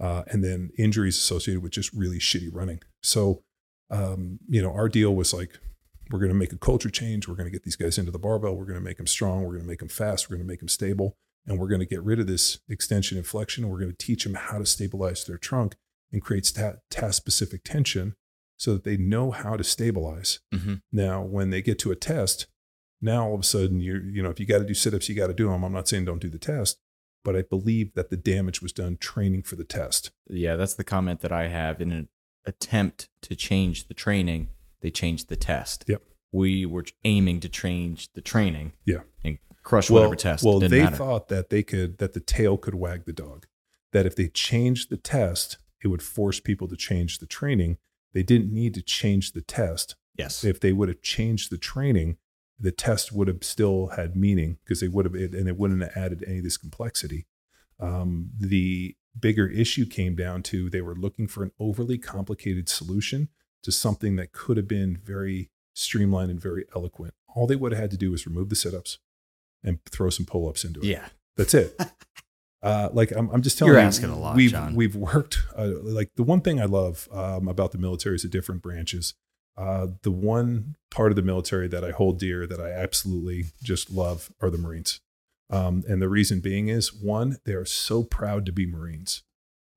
Uh, 0.00 0.22
and 0.28 0.42
then 0.42 0.70
injuries 0.78 1.18
associated 1.18 1.62
with 1.62 1.72
just 1.72 1.92
really 1.92 2.18
shitty 2.18 2.48
running. 2.50 2.80
So, 3.02 3.42
um, 3.90 4.38
you 4.48 4.62
know, 4.62 4.72
our 4.72 4.88
deal 4.88 5.14
was 5.14 5.34
like, 5.34 5.58
we're 6.10 6.18
going 6.20 6.32
to 6.32 6.38
make 6.38 6.52
a 6.52 6.58
culture 6.58 6.88
change. 6.90 7.28
We're 7.28 7.34
going 7.34 7.46
to 7.46 7.52
get 7.52 7.64
these 7.64 7.76
guys 7.76 7.98
into 7.98 8.10
the 8.10 8.18
barbell. 8.18 8.56
We're 8.56 8.64
going 8.64 8.78
to 8.78 8.84
make 8.84 8.96
them 8.96 9.06
strong. 9.06 9.42
We're 9.42 9.52
going 9.52 9.62
to 9.64 9.68
make 9.68 9.78
them 9.80 9.88
fast. 9.88 10.28
We're 10.28 10.36
going 10.36 10.46
to 10.46 10.50
make 10.50 10.60
them 10.60 10.68
stable. 10.68 11.16
And 11.46 11.58
we're 11.58 11.68
going 11.68 11.80
to 11.80 11.86
get 11.86 12.02
rid 12.02 12.18
of 12.18 12.26
this 12.26 12.60
extension 12.68 13.16
and 13.18 13.26
flexion. 13.26 13.62
And 13.64 13.72
we're 13.72 13.78
going 13.80 13.94
to 13.94 14.06
teach 14.06 14.24
them 14.24 14.34
how 14.34 14.58
to 14.58 14.66
stabilize 14.66 15.24
their 15.24 15.38
trunk 15.38 15.76
and 16.12 16.22
create 16.22 16.46
sta- 16.46 16.76
task 16.90 17.16
specific 17.16 17.62
tension 17.62 18.14
so 18.58 18.72
that 18.72 18.84
they 18.84 18.96
know 18.96 19.30
how 19.30 19.56
to 19.56 19.64
stabilize. 19.64 20.40
Mhm. 20.52 20.82
Now, 20.92 21.22
when 21.22 21.50
they 21.50 21.62
get 21.62 21.78
to 21.80 21.90
a 21.92 21.96
test, 21.96 22.46
now 23.00 23.26
all 23.28 23.34
of 23.34 23.40
a 23.40 23.44
sudden, 23.44 23.80
you 23.80 23.98
you 24.12 24.22
know, 24.22 24.30
if 24.30 24.40
you 24.40 24.46
got 24.46 24.58
to 24.58 24.64
do 24.66 24.74
sit 24.74 24.92
ups, 24.94 25.08
you 25.08 25.14
got 25.14 25.28
to 25.28 25.34
do 25.34 25.48
them. 25.48 25.62
I'm 25.64 25.72
not 25.72 25.88
saying 25.88 26.04
don't 26.06 26.20
do 26.20 26.28
the 26.28 26.38
test, 26.38 26.78
but 27.24 27.36
I 27.36 27.42
believe 27.42 27.94
that 27.94 28.10
the 28.10 28.16
damage 28.16 28.62
was 28.62 28.72
done 28.72 28.96
training 28.96 29.42
for 29.42 29.56
the 29.56 29.64
test. 29.64 30.10
Yeah, 30.28 30.56
that's 30.56 30.74
the 30.74 30.84
comment 30.84 31.20
that 31.20 31.32
I 31.32 31.48
have. 31.48 31.80
In 31.80 31.92
an 31.92 32.08
attempt 32.46 33.08
to 33.22 33.34
change 33.34 33.88
the 33.88 33.94
training, 33.94 34.48
they 34.80 34.90
changed 34.90 35.28
the 35.28 35.36
test. 35.36 35.84
Yep. 35.86 36.02
We 36.32 36.64
were 36.64 36.84
aiming 37.04 37.40
to 37.40 37.48
change 37.48 38.12
the 38.12 38.20
training. 38.20 38.72
Yeah. 38.84 39.00
And 39.24 39.38
crush 39.62 39.90
whatever 39.90 40.16
test. 40.16 40.44
Well, 40.44 40.60
they 40.60 40.82
matter. 40.82 40.96
thought 40.96 41.28
that 41.28 41.50
they 41.50 41.62
could 41.62 41.98
that 41.98 42.12
the 42.14 42.20
tail 42.20 42.56
could 42.56 42.74
wag 42.74 43.04
the 43.04 43.12
dog. 43.12 43.46
That 43.92 44.06
if 44.06 44.14
they 44.14 44.28
changed 44.28 44.90
the 44.90 44.96
test, 44.96 45.58
it 45.82 45.88
would 45.88 46.02
force 46.02 46.40
people 46.40 46.68
to 46.68 46.76
change 46.76 47.18
the 47.18 47.26
training. 47.26 47.78
They 48.12 48.22
didn't 48.22 48.52
need 48.52 48.74
to 48.74 48.82
change 48.82 49.32
the 49.32 49.40
test. 49.40 49.96
yes. 50.16 50.44
If 50.44 50.60
they 50.60 50.72
would 50.72 50.88
have 50.88 51.02
changed 51.02 51.50
the 51.50 51.58
training, 51.58 52.16
the 52.60 52.70
test 52.72 53.10
would 53.12 53.26
have 53.28 53.42
still 53.42 53.88
had 53.96 54.14
meaning 54.14 54.58
because 54.62 54.80
they 54.80 54.88
would 54.88 55.06
have 55.06 55.14
and 55.14 55.48
it 55.48 55.56
wouldn't 55.56 55.80
have 55.82 55.96
added 55.96 56.22
any 56.26 56.38
of 56.38 56.44
this 56.44 56.56
complexity. 56.58 57.26
Um, 57.78 58.30
the 58.38 58.94
bigger 59.18 59.48
issue 59.48 59.86
came 59.86 60.14
down 60.14 60.42
to 60.44 60.68
they 60.70 60.82
were 60.82 60.94
looking 60.94 61.26
for 61.26 61.42
an 61.42 61.52
overly 61.58 61.96
complicated 61.98 62.68
solution 62.68 63.28
to 63.62 63.72
something 63.72 64.16
that 64.16 64.32
could 64.32 64.56
have 64.56 64.68
been 64.68 64.96
very 65.02 65.50
streamlined 65.74 66.30
and 66.30 66.40
very 66.40 66.66
eloquent. 66.76 67.14
All 67.34 67.46
they 67.46 67.56
would 67.56 67.72
have 67.72 67.80
had 67.80 67.90
to 67.92 67.96
do 67.96 68.10
was 68.10 68.26
remove 68.26 68.50
the 68.50 68.56
sit-ups 68.56 68.98
and 69.64 69.82
throw 69.86 70.10
some 70.10 70.26
pull-ups 70.26 70.64
into 70.64 70.80
it. 70.80 70.86
yeah. 70.86 71.08
That's 71.36 71.54
it. 71.54 71.80
Uh, 72.62 72.90
like 72.92 73.10
I'm, 73.12 73.30
I'm 73.30 73.40
just 73.40 73.56
telling 73.56 73.72
You're 73.72 73.80
you, 73.80 73.86
asking 73.86 74.10
a 74.10 74.18
lot, 74.18 74.36
We've 74.36 74.50
John. 74.50 74.74
we've 74.74 74.94
worked. 74.94 75.38
Uh, 75.56 75.70
like 75.82 76.10
the 76.16 76.22
one 76.22 76.42
thing 76.42 76.60
I 76.60 76.66
love 76.66 77.08
um, 77.10 77.48
about 77.48 77.72
the 77.72 77.78
military 77.78 78.16
is 78.16 78.22
the 78.22 78.28
different 78.28 78.60
branches. 78.60 79.14
Uh, 79.60 79.88
the 80.02 80.10
one 80.10 80.76
part 80.90 81.12
of 81.12 81.16
the 81.16 81.22
military 81.22 81.68
that 81.68 81.84
I 81.84 81.90
hold 81.90 82.18
dear, 82.18 82.46
that 82.46 82.60
I 82.60 82.70
absolutely 82.70 83.46
just 83.62 83.90
love, 83.90 84.32
are 84.40 84.48
the 84.48 84.58
Marines. 84.58 85.00
Um, 85.50 85.82
and 85.86 86.00
the 86.00 86.08
reason 86.08 86.40
being 86.40 86.68
is 86.68 86.94
one, 86.94 87.38
they 87.44 87.52
are 87.52 87.66
so 87.66 88.02
proud 88.02 88.46
to 88.46 88.52
be 88.52 88.66
Marines. 88.66 89.22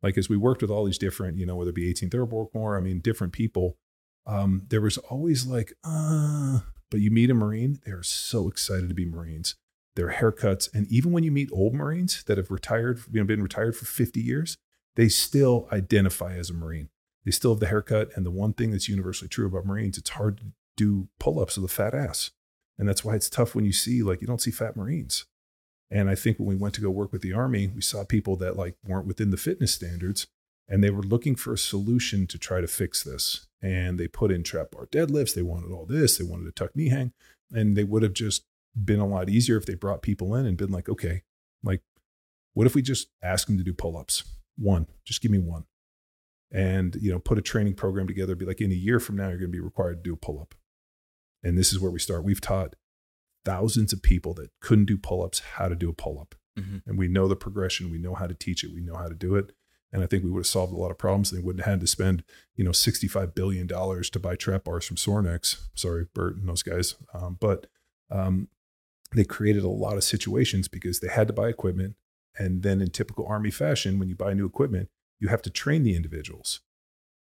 Like 0.01 0.17
as 0.17 0.29
we 0.29 0.37
worked 0.37 0.61
with 0.61 0.71
all 0.71 0.85
these 0.85 0.97
different, 0.97 1.37
you 1.37 1.45
know, 1.45 1.55
whether 1.55 1.71
it 1.71 1.75
be 1.75 1.91
18th 1.91 2.13
Airborne 2.13 2.47
Corps, 2.47 2.77
I 2.77 2.81
mean, 2.81 2.99
different 2.99 3.33
people. 3.33 3.77
Um, 4.25 4.63
there 4.69 4.81
was 4.81 4.97
always 4.97 5.45
like, 5.45 5.73
uh, 5.83 6.59
but 6.89 7.01
you 7.01 7.11
meet 7.11 7.29
a 7.29 7.33
Marine, 7.33 7.79
they 7.85 7.91
are 7.91 8.03
so 8.03 8.47
excited 8.47 8.87
to 8.87 8.95
be 8.95 9.05
Marines 9.05 9.55
their 9.95 10.09
haircuts, 10.09 10.73
and 10.73 10.87
even 10.87 11.11
when 11.11 11.23
you 11.23 11.31
meet 11.31 11.49
old 11.51 11.73
Marines 11.73 12.23
that 12.23 12.37
have 12.37 12.49
retired, 12.49 12.99
you 13.11 13.19
know, 13.19 13.25
been 13.25 13.43
retired 13.43 13.75
for 13.75 13.85
50 13.85 14.19
years, 14.19 14.57
they 14.95 15.07
still 15.07 15.67
identify 15.71 16.33
as 16.33 16.49
a 16.49 16.53
Marine. 16.53 16.89
They 17.25 17.31
still 17.31 17.53
have 17.53 17.59
the 17.59 17.67
haircut. 17.67 18.11
And 18.15 18.25
the 18.25 18.31
one 18.31 18.53
thing 18.53 18.71
that's 18.71 18.89
universally 18.89 19.29
true 19.29 19.47
about 19.47 19.65
Marines, 19.65 19.97
it's 19.97 20.11
hard 20.11 20.37
to 20.37 20.45
do 20.75 21.07
pull-ups 21.19 21.57
with 21.57 21.69
a 21.69 21.73
fat 21.73 21.93
ass. 21.93 22.31
And 22.77 22.87
that's 22.87 23.05
why 23.05 23.15
it's 23.15 23.29
tough 23.29 23.55
when 23.55 23.65
you 23.65 23.71
see 23.71 24.03
like 24.03 24.21
you 24.21 24.27
don't 24.27 24.41
see 24.41 24.51
fat 24.51 24.75
Marines. 24.75 25.25
And 25.91 26.09
I 26.09 26.15
think 26.15 26.39
when 26.39 26.47
we 26.47 26.55
went 26.55 26.73
to 26.75 26.81
go 26.81 26.89
work 26.89 27.11
with 27.11 27.21
the 27.21 27.33
Army, 27.33 27.67
we 27.67 27.81
saw 27.81 28.03
people 28.03 28.35
that 28.37 28.57
like 28.57 28.75
weren't 28.83 29.07
within 29.07 29.29
the 29.29 29.37
fitness 29.37 29.73
standards 29.73 30.27
and 30.67 30.83
they 30.83 30.89
were 30.89 31.03
looking 31.03 31.35
for 31.35 31.53
a 31.53 31.57
solution 31.57 32.25
to 32.27 32.37
try 32.37 32.61
to 32.61 32.67
fix 32.67 33.03
this. 33.03 33.47
And 33.61 33.99
they 33.99 34.07
put 34.07 34.31
in 34.31 34.43
trap 34.43 34.71
bar 34.71 34.87
deadlifts, 34.87 35.35
they 35.35 35.41
wanted 35.41 35.71
all 35.71 35.85
this, 35.85 36.17
they 36.17 36.23
wanted 36.23 36.47
a 36.47 36.51
tuck 36.51 36.75
knee 36.75 36.89
hang, 36.89 37.13
and 37.51 37.77
they 37.77 37.83
would 37.83 38.03
have 38.03 38.13
just 38.13 38.43
been 38.81 38.99
a 38.99 39.07
lot 39.07 39.29
easier 39.29 39.57
if 39.57 39.65
they 39.65 39.75
brought 39.75 40.01
people 40.01 40.35
in 40.35 40.45
and 40.45 40.57
been 40.57 40.71
like, 40.71 40.89
okay, 40.89 41.23
like, 41.63 41.81
what 42.53 42.67
if 42.67 42.75
we 42.75 42.81
just 42.81 43.09
ask 43.21 43.47
them 43.47 43.57
to 43.57 43.63
do 43.63 43.73
pull 43.73 43.97
ups? 43.97 44.23
One, 44.57 44.87
just 45.05 45.21
give 45.21 45.31
me 45.31 45.39
one. 45.39 45.65
And, 46.53 46.95
you 47.01 47.11
know, 47.11 47.17
put 47.17 47.39
a 47.39 47.41
training 47.41 47.73
program 47.73 48.05
together, 48.07 48.35
be 48.35 48.45
like, 48.45 48.61
in 48.61 48.71
a 48.71 48.75
year 48.75 48.99
from 48.99 49.15
now, 49.17 49.29
you're 49.29 49.39
going 49.39 49.51
to 49.51 49.57
be 49.57 49.59
required 49.59 50.03
to 50.03 50.09
do 50.09 50.13
a 50.13 50.17
pull 50.17 50.39
up. 50.39 50.53
And 51.43 51.57
this 51.57 51.73
is 51.73 51.79
where 51.79 51.91
we 51.91 51.99
start. 51.99 52.23
We've 52.23 52.39
taught 52.39 52.75
thousands 53.43 53.91
of 53.91 54.03
people 54.03 54.33
that 54.35 54.51
couldn't 54.61 54.85
do 54.85 54.97
pull 54.97 55.23
ups 55.23 55.39
how 55.39 55.67
to 55.67 55.75
do 55.75 55.89
a 55.89 55.93
pull 55.93 56.19
up. 56.19 56.35
Mhm. 56.57 56.83
And 56.85 56.97
we 56.97 57.07
know 57.07 57.27
the 57.27 57.35
progression, 57.35 57.89
we 57.89 57.97
know 57.97 58.13
how 58.13 58.27
to 58.27 58.35
teach 58.35 58.63
it, 58.63 58.71
we 58.71 58.81
know 58.81 58.95
how 58.95 59.07
to 59.07 59.15
do 59.15 59.35
it. 59.35 59.51
And 59.91 60.01
I 60.03 60.07
think 60.07 60.23
we 60.23 60.31
would 60.31 60.39
have 60.41 60.47
solved 60.47 60.73
a 60.73 60.77
lot 60.77 60.91
of 60.91 60.97
problems. 60.97 61.29
They 61.31 61.39
wouldn't 61.39 61.65
have 61.65 61.73
had 61.73 61.79
to 61.81 61.87
spend, 61.87 62.23
you 62.55 62.63
know, 62.63 62.71
$65 62.71 63.35
billion 63.35 63.67
to 63.67 64.19
buy 64.19 64.35
trap 64.35 64.63
bars 64.63 64.85
from 64.85 64.97
Sorinex. 64.97 65.67
Sorry, 65.75 66.07
Bert 66.13 66.35
and 66.35 66.47
those 66.49 66.63
guys. 66.63 66.95
Um, 67.13 67.37
but 67.39 67.67
um, 68.09 68.47
they 69.13 69.23
created 69.23 69.63
a 69.63 69.69
lot 69.69 69.97
of 69.97 70.03
situations 70.03 70.67
because 70.67 70.99
they 70.99 71.09
had 71.09 71.27
to 71.27 71.33
buy 71.33 71.47
equipment. 71.47 71.95
And 72.37 72.63
then 72.63 72.81
in 72.81 72.89
typical 72.89 73.27
Army 73.27 73.51
fashion, 73.51 73.99
when 73.99 74.09
you 74.09 74.15
buy 74.15 74.33
new 74.33 74.47
equipment, 74.47 74.89
you 75.23 75.29
have 75.29 75.41
to 75.41 75.49
train 75.49 75.83
the 75.83 75.95
individuals. 75.95 76.59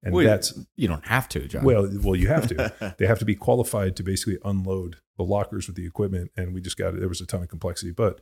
And 0.04 0.14
Well, 0.14 0.24
that's, 0.24 0.56
you 0.76 0.86
don't 0.86 1.04
have 1.06 1.28
to, 1.30 1.40
John. 1.48 1.64
well, 1.64 1.90
well, 2.04 2.14
you 2.14 2.28
have 2.28 2.46
to. 2.46 2.94
they 2.98 3.06
have 3.06 3.18
to 3.18 3.24
be 3.24 3.34
qualified 3.34 3.96
to 3.96 4.04
basically 4.04 4.38
unload 4.44 4.98
the 5.16 5.24
lockers 5.24 5.66
with 5.66 5.74
the 5.74 5.84
equipment. 5.84 6.30
And 6.36 6.54
we 6.54 6.60
just 6.60 6.76
got 6.78 6.94
it. 6.94 7.00
There 7.00 7.08
was 7.08 7.20
a 7.20 7.26
ton 7.26 7.42
of 7.42 7.48
complexity. 7.48 7.90
But 7.90 8.20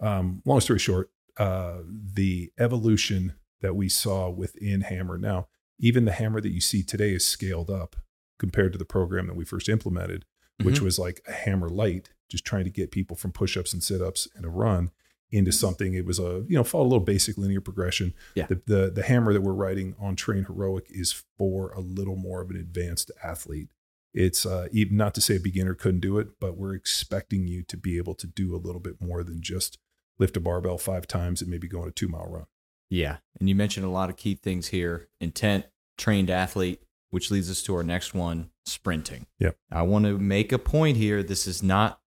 um, 0.00 0.40
long 0.46 0.60
story 0.60 0.78
short, 0.78 1.10
uh, 1.36 1.80
the 1.84 2.50
evolution 2.58 3.34
that 3.60 3.76
we 3.76 3.90
saw 3.90 4.30
within 4.30 4.80
Hammer 4.80 5.18
now, 5.18 5.48
even 5.78 6.06
the 6.06 6.12
Hammer 6.12 6.40
that 6.40 6.50
you 6.50 6.62
see 6.62 6.82
today 6.82 7.12
is 7.12 7.26
scaled 7.26 7.68
up 7.70 7.96
compared 8.38 8.72
to 8.72 8.78
the 8.78 8.86
program 8.86 9.26
that 9.26 9.36
we 9.36 9.44
first 9.44 9.68
implemented, 9.68 10.24
which 10.62 10.76
Mhm. 10.80 10.84
was 10.84 10.98
like 10.98 11.20
a 11.28 11.32
Hammer 11.32 11.68
Light, 11.68 12.08
just 12.30 12.46
trying 12.46 12.64
to 12.64 12.70
get 12.70 12.90
people 12.90 13.16
from 13.16 13.32
push 13.32 13.54
ups 13.56 13.74
and 13.74 13.82
sit 13.82 14.00
ups 14.00 14.26
and 14.34 14.46
a 14.46 14.48
run 14.48 14.90
into 15.30 15.52
something. 15.52 15.94
It 15.94 16.06
was 16.06 16.18
a, 16.18 16.44
you 16.48 16.56
know, 16.56 16.64
follow 16.64 16.84
a 16.84 16.88
little 16.88 17.04
basic 17.04 17.36
linear 17.36 17.60
progression. 17.60 18.14
Yeah. 18.34 18.46
The, 18.46 18.62
the, 18.66 18.90
the 18.90 19.02
Hammer 19.02 19.32
that 19.32 19.42
we're 19.42 19.52
writing 19.52 19.94
on 19.98 20.16
Train 20.16 20.44
Heroic 20.44 20.86
is 20.90 21.24
for 21.36 21.70
a 21.72 21.80
little 21.80 22.16
more 22.16 22.40
of 22.40 22.50
an 22.50 22.56
advanced 22.56 23.10
athlete. 23.22 23.68
It's 24.14 24.46
uh, 24.46 24.68
even 24.72 24.96
not 24.96 25.14
to 25.14 25.20
say 25.20 25.36
a 25.36 25.40
beginner 25.40 25.74
couldn't 25.74 26.00
do 26.00 26.18
it, 26.18 26.40
but 26.40 26.56
we're 26.56 26.74
expecting 26.74 27.46
you 27.46 27.62
to 27.64 27.76
be 27.76 27.98
able 27.98 28.14
to 28.14 28.26
do 28.26 28.54
a 28.54 28.58
little 28.58 28.80
bit 28.80 29.00
more 29.00 29.22
than 29.22 29.42
just 29.42 29.78
lift 30.18 30.36
a 30.36 30.40
barbell 30.40 30.78
five 30.78 31.06
times 31.06 31.42
and 31.42 31.50
maybe 31.50 31.68
go 31.68 31.82
on 31.82 31.88
a 31.88 31.92
two 31.92 32.08
mile 32.08 32.26
run. 32.26 32.46
Yeah. 32.90 33.18
And 33.38 33.48
you 33.48 33.54
mentioned 33.54 33.84
a 33.84 33.90
lot 33.90 34.08
of 34.08 34.16
key 34.16 34.34
things 34.34 34.68
here 34.68 35.08
intent, 35.20 35.66
trained 35.98 36.30
athlete, 36.30 36.82
which 37.10 37.30
leads 37.30 37.50
us 37.50 37.62
to 37.64 37.74
our 37.74 37.82
next 37.82 38.14
one 38.14 38.50
sprinting. 38.64 39.26
Yep. 39.38 39.56
I 39.70 39.82
want 39.82 40.06
to 40.06 40.18
make 40.18 40.52
a 40.52 40.58
point 40.58 40.96
here. 40.96 41.22
This 41.22 41.46
is 41.46 41.62
not 41.62 42.00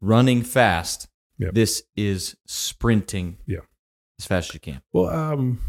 running 0.00 0.42
fast, 0.42 1.08
Yep. 1.38 1.54
this 1.54 1.82
is 1.96 2.36
sprinting 2.46 3.38
Yeah. 3.46 3.60
as 4.18 4.26
fast 4.26 4.50
as 4.50 4.54
you 4.54 4.60
can. 4.60 4.82
Well, 4.92 5.08
um, 5.08 5.60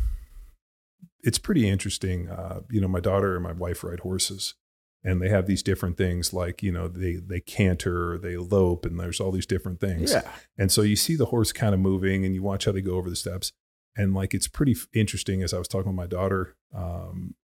it's 1.24 1.38
pretty 1.38 1.68
interesting. 1.68 2.30
Uh, 2.30 2.62
you 2.72 2.80
know, 2.82 2.88
my 2.88 3.00
daughter 3.00 3.36
and 3.36 3.44
my 3.44 3.52
wife 3.52 3.84
ride 3.84 4.00
horses, 4.02 4.56
and 5.04 5.22
they 5.22 5.30
have 5.30 5.46
these 5.48 5.62
different 5.64 5.98
things 5.98 6.34
like 6.34 6.64
you 6.64 6.72
know 6.72 6.88
they 6.88 7.16
they 7.18 7.40
canter, 7.40 8.18
they 8.18 8.38
lope, 8.38 8.86
and 8.86 9.00
there's 9.00 9.20
all 9.20 9.32
these 9.32 9.46
different 9.46 9.80
things. 9.80 10.12
Yeah. 10.12 10.30
And 10.58 10.72
so 10.72 10.82
you 10.82 10.96
see 10.96 11.16
the 11.16 11.26
horse 11.28 11.52
kind 11.52 11.74
of 11.74 11.80
moving, 11.82 12.26
and 12.26 12.34
you 12.36 12.42
watch 12.42 12.66
how 12.66 12.72
they 12.72 12.82
go 12.82 12.96
over 12.96 13.10
the 13.10 13.16
steps, 13.16 13.52
and 13.96 14.14
like 14.14 14.34
it's 14.34 14.48
pretty 14.48 14.72
f- 14.74 14.88
interesting. 14.94 15.44
As 15.44 15.54
I 15.54 15.58
was 15.60 15.68
talking 15.68 15.88
with 15.92 15.96
my 15.98 16.08
daughter, 16.08 16.56
um, 16.74 17.36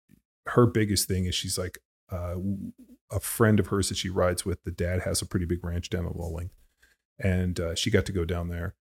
her 0.47 0.67
biggest 0.67 1.09
thing 1.09 1.25
is 1.27 1.35
she's 1.35 1.59
like 1.59 1.79
uh, 2.11 2.37
a 3.11 3.21
friend 3.21 3.59
of 3.61 3.67
hers 3.69 3.89
that 3.89 3.99
she 3.99 4.09
rides 4.09 4.45
with. 4.45 4.63
The 4.65 4.71
dad 4.71 5.03
has 5.03 5.21
a 5.21 5.27
pretty 5.27 5.47
big 5.47 5.65
ranch 5.65 5.91
down 5.91 6.07
in 6.07 6.13
Luling, 6.13 6.51
and 7.19 7.59
uh, 7.61 7.75
she 7.75 7.91
got 7.91 8.07
to 8.07 8.13
go 8.13 8.25
down 8.25 8.49
there 8.49 8.75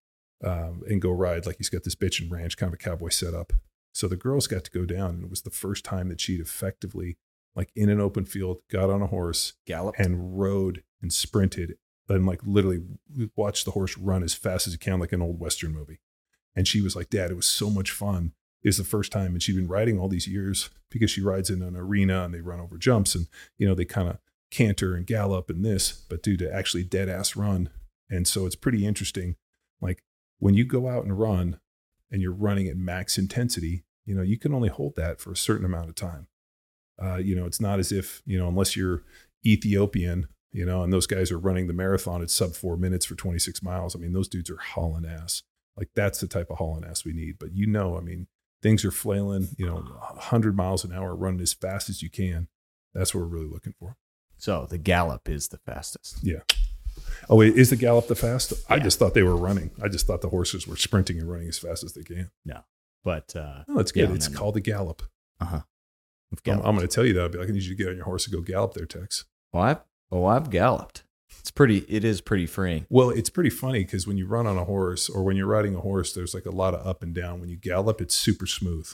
um, 0.43 0.83
and 0.87 1.01
go 1.01 1.11
ride. 1.11 1.45
Like 1.45 1.57
he's 1.57 1.69
got 1.69 1.83
this 1.83 1.95
bitchin' 1.95 2.31
ranch, 2.31 2.57
kind 2.57 2.69
of 2.69 2.75
a 2.75 2.83
cowboy 2.83 3.09
setup. 3.09 3.53
So 3.93 4.07
the 4.07 4.15
girls 4.15 4.47
got 4.47 4.63
to 4.63 4.71
go 4.71 4.85
down, 4.85 5.11
and 5.11 5.23
it 5.23 5.29
was 5.29 5.43
the 5.43 5.51
first 5.51 5.85
time 5.85 6.09
that 6.09 6.19
she'd 6.19 6.39
effectively, 6.39 7.17
like 7.55 7.69
in 7.75 7.89
an 7.89 8.01
open 8.01 8.25
field, 8.25 8.59
got 8.69 8.89
on 8.89 9.01
a 9.01 9.07
horse 9.07 9.53
Gallop. 9.67 9.95
and 9.99 10.39
rode 10.39 10.83
and 11.01 11.13
sprinted 11.13 11.75
and 12.09 12.25
like 12.25 12.41
literally 12.43 12.81
watched 13.35 13.65
the 13.65 13.71
horse 13.71 13.97
run 13.97 14.23
as 14.23 14.33
fast 14.33 14.67
as 14.67 14.73
he 14.73 14.77
can, 14.77 14.99
like 14.99 15.13
an 15.13 15.21
old 15.21 15.39
Western 15.39 15.71
movie. 15.71 15.99
And 16.55 16.67
she 16.67 16.81
was 16.81 16.95
like, 16.95 17.09
Dad, 17.09 17.31
it 17.31 17.35
was 17.35 17.45
so 17.45 17.69
much 17.69 17.91
fun. 17.91 18.33
It 18.63 18.69
was 18.69 18.77
the 18.77 18.83
first 18.83 19.11
time. 19.11 19.33
And 19.33 19.41
she'd 19.41 19.55
been 19.55 19.67
riding 19.67 19.99
all 19.99 20.07
these 20.07 20.27
years 20.27 20.69
because 20.89 21.11
she 21.11 21.21
rides 21.21 21.49
in 21.49 21.61
an 21.61 21.75
arena 21.75 22.23
and 22.23 22.33
they 22.33 22.41
run 22.41 22.59
over 22.59 22.77
jumps 22.77 23.15
and, 23.15 23.27
you 23.57 23.67
know, 23.67 23.73
they 23.73 23.85
kind 23.85 24.09
of 24.09 24.19
canter 24.51 24.95
and 24.95 25.07
gallop 25.07 25.49
and 25.49 25.65
this, 25.65 25.91
but 25.91 26.21
dude, 26.21 26.39
to 26.39 26.53
actually 26.53 26.83
dead 26.83 27.09
ass 27.09 27.35
run. 27.35 27.69
And 28.09 28.27
so 28.27 28.45
it's 28.45 28.55
pretty 28.55 28.85
interesting. 28.85 29.35
Like 29.81 30.03
when 30.39 30.53
you 30.53 30.65
go 30.65 30.87
out 30.87 31.03
and 31.03 31.17
run 31.17 31.59
and 32.11 32.21
you're 32.21 32.33
running 32.33 32.67
at 32.67 32.77
max 32.77 33.17
intensity, 33.17 33.85
you 34.05 34.15
know, 34.15 34.21
you 34.21 34.37
can 34.37 34.53
only 34.53 34.69
hold 34.69 34.95
that 34.95 35.19
for 35.19 35.31
a 35.31 35.37
certain 35.37 35.65
amount 35.65 35.89
of 35.89 35.95
time. 35.95 36.27
Uh, 37.01 37.15
you 37.15 37.35
know, 37.35 37.45
it's 37.45 37.61
not 37.61 37.79
as 37.79 37.91
if, 37.91 38.21
you 38.25 38.37
know, 38.37 38.47
unless 38.47 38.75
you're 38.75 39.03
Ethiopian, 39.45 40.27
you 40.51 40.65
know, 40.65 40.83
and 40.83 40.93
those 40.93 41.07
guys 41.07 41.31
are 41.31 41.39
running 41.39 41.67
the 41.67 41.73
marathon 41.73 42.21
at 42.21 42.29
sub 42.29 42.53
four 42.53 42.77
minutes 42.77 43.05
for 43.05 43.15
26 43.15 43.63
miles. 43.63 43.95
I 43.95 43.99
mean, 43.99 44.13
those 44.13 44.27
dudes 44.27 44.49
are 44.49 44.57
hauling 44.57 45.05
ass. 45.05 45.43
Like 45.75 45.89
that's 45.95 46.19
the 46.19 46.27
type 46.27 46.49
of 46.49 46.57
hauling 46.57 46.85
ass 46.85 47.03
we 47.03 47.13
need. 47.13 47.37
But 47.39 47.53
you 47.53 47.65
know, 47.65 47.97
I 47.97 48.01
mean, 48.01 48.27
things 48.61 48.85
are 48.85 48.91
flailing, 48.91 49.49
you 49.57 49.65
know, 49.65 49.75
100 49.75 50.55
miles 50.55 50.83
an 50.83 50.93
hour, 50.93 51.15
running 51.15 51.41
as 51.41 51.53
fast 51.53 51.89
as 51.89 52.01
you 52.01 52.09
can. 52.09 52.47
That's 52.93 53.13
what 53.13 53.21
we're 53.21 53.27
really 53.27 53.49
looking 53.49 53.73
for. 53.79 53.97
So 54.37 54.67
the 54.69 54.77
gallop 54.77 55.29
is 55.29 55.47
the 55.47 55.57
fastest. 55.57 56.19
Oh, 57.29 57.35
wait, 57.37 57.55
is 57.55 57.69
the 57.69 57.75
gallop 57.75 58.07
the 58.07 58.15
fast? 58.15 58.53
I 58.69 58.75
Yeah. 58.77 58.83
just 58.83 58.99
thought 58.99 59.13
they 59.13 59.23
were 59.23 59.35
running. 59.37 59.71
I 59.81 59.87
just 59.87 60.05
thought 60.07 60.21
the 60.21 60.29
horses 60.29 60.67
were 60.67 60.75
sprinting 60.75 61.19
and 61.19 61.29
running 61.31 61.47
as 61.47 61.57
fast 61.59 61.83
as 61.83 61.93
they 61.93 62.03
can. 62.03 62.31
No, 62.45 62.61
but 63.03 63.35
uh, 63.35 63.63
Oh, 63.67 63.79
it's 63.79 63.91
Yeah, 63.95 64.07
good. 64.07 64.15
it's 64.15 64.29
no, 64.29 64.33
no. 64.33 64.39
called 64.39 64.55
the 64.55 64.61
gallop. 64.61 65.03
uh-huh. 65.39 65.61
I'm, 66.47 66.53
I'm 66.61 66.75
going 66.75 66.79
to 66.79 66.87
tell 66.87 67.05
you 67.05 67.13
that. 67.13 67.21
I'll 67.21 67.29
be 67.29 67.37
like, 67.37 67.47
I 67.49 67.51
need 67.51 67.61
you 67.63 67.75
to 67.75 67.83
get 67.83 67.89
on 67.89 67.95
your 67.95 68.05
horse 68.05 68.25
and 68.25 68.33
go 68.33 68.41
gallop 68.41 68.73
there, 68.73 68.85
Tex. 68.87 69.25
Well, 69.51 69.63
I've, 69.63 69.81
oh, 70.11 70.25
I've 70.25 70.49
galloped. 70.49 71.03
It's 71.39 71.51
pretty. 71.51 71.79
It 71.89 72.03
is 72.03 72.21
pretty 72.21 72.45
freeing. 72.47 72.85
Well, 72.89 73.09
it's 73.11 73.29
pretty 73.29 73.49
funny 73.51 73.83
because 73.83 74.07
when 74.07 74.17
you 74.17 74.25
run 74.25 74.47
on 74.47 74.57
a 74.57 74.63
horse 74.63 75.09
or 75.09 75.23
when 75.23 75.35
you're 75.37 75.45
riding 75.47 75.75
a 75.75 75.79
horse, 75.81 76.13
there's 76.13 76.33
like 76.33 76.45
a 76.45 76.51
lot 76.51 76.73
of 76.73 76.85
up 76.87 77.03
and 77.03 77.13
down. 77.13 77.39
When 77.39 77.49
you 77.49 77.55
gallop, 77.57 78.01
it's 78.01 78.15
super 78.15 78.47
smooth. 78.47 78.89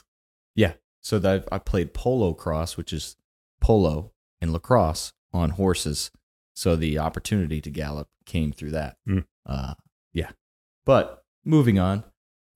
Yeah. 0.54 0.72
So 1.00 1.18
that 1.20 1.46
I 1.52 1.58
played 1.58 1.94
polocrosse, 1.94 2.76
which 2.76 2.92
is 2.92 3.16
polo 3.60 4.12
and 4.40 4.52
lacrosse 4.52 5.12
on 5.32 5.50
horses. 5.50 6.10
So 6.60 6.76
the 6.76 6.98
opportunity 6.98 7.62
to 7.62 7.70
gallop 7.70 8.08
came 8.26 8.52
through 8.52 8.72
that. 8.72 8.98
Mm. 9.08 9.24
Uh, 9.46 9.72
yeah. 10.12 10.32
But 10.84 11.24
moving 11.42 11.78
on, 11.78 12.04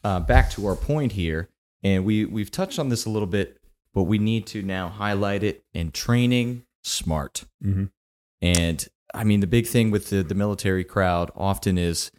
uh, 0.04 0.20
back 0.20 0.50
to 0.50 0.66
our 0.66 0.76
point 0.76 1.12
here, 1.12 1.48
and 1.82 2.04
we 2.04 2.26
we've 2.26 2.50
touched 2.50 2.78
on 2.78 2.90
this 2.90 3.06
a 3.06 3.10
little 3.10 3.26
bit, 3.26 3.56
but 3.94 4.02
we 4.02 4.18
need 4.18 4.46
to 4.48 4.60
now 4.60 4.90
highlight 4.90 5.42
it 5.42 5.64
in 5.72 5.90
training 5.90 6.64
smart. 6.82 7.46
Mm-hmm. 7.64 7.84
And 8.42 8.86
I 9.14 9.24
mean, 9.24 9.40
the 9.40 9.46
big 9.46 9.66
thing 9.66 9.90
with 9.90 10.10
the, 10.10 10.22
the 10.22 10.34
military 10.34 10.84
crowd 10.84 11.30
often 11.34 11.78
is 11.78 12.10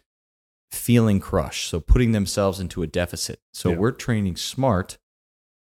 feeling 0.72 1.20
crushed. 1.20 1.68
So 1.70 1.78
putting 1.78 2.10
themselves 2.10 2.58
into 2.58 2.82
a 2.82 2.88
deficit. 2.88 3.38
So 3.54 3.68
Yeah. 3.70 3.76
we're 3.76 3.92
training 3.92 4.34
smart, 4.38 4.98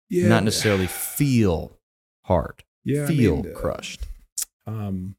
Yeah, 0.10 0.30
not 0.30 0.46
necessarily 0.46 0.88
feel 0.88 1.82
hard, 2.28 2.64
yeah, 2.86 3.04
I 3.04 3.08
feel 3.08 3.44
mean, 3.44 3.54
uh, 3.54 3.60
crushed. 3.60 4.08
um 4.66 5.18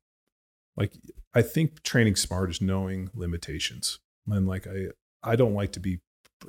like 0.77 0.93
i 1.35 1.43
think 1.43 1.83
training 1.83 2.17
smart 2.17 2.51
is 2.51 2.61
knowing 2.61 3.11
limitations. 3.15 3.99
And 4.27 4.47
like 4.47 4.67
i 4.67 4.87
i 5.23 5.37
don't 5.37 5.55
like 5.55 5.73
to 5.73 5.81
be 5.81 6.01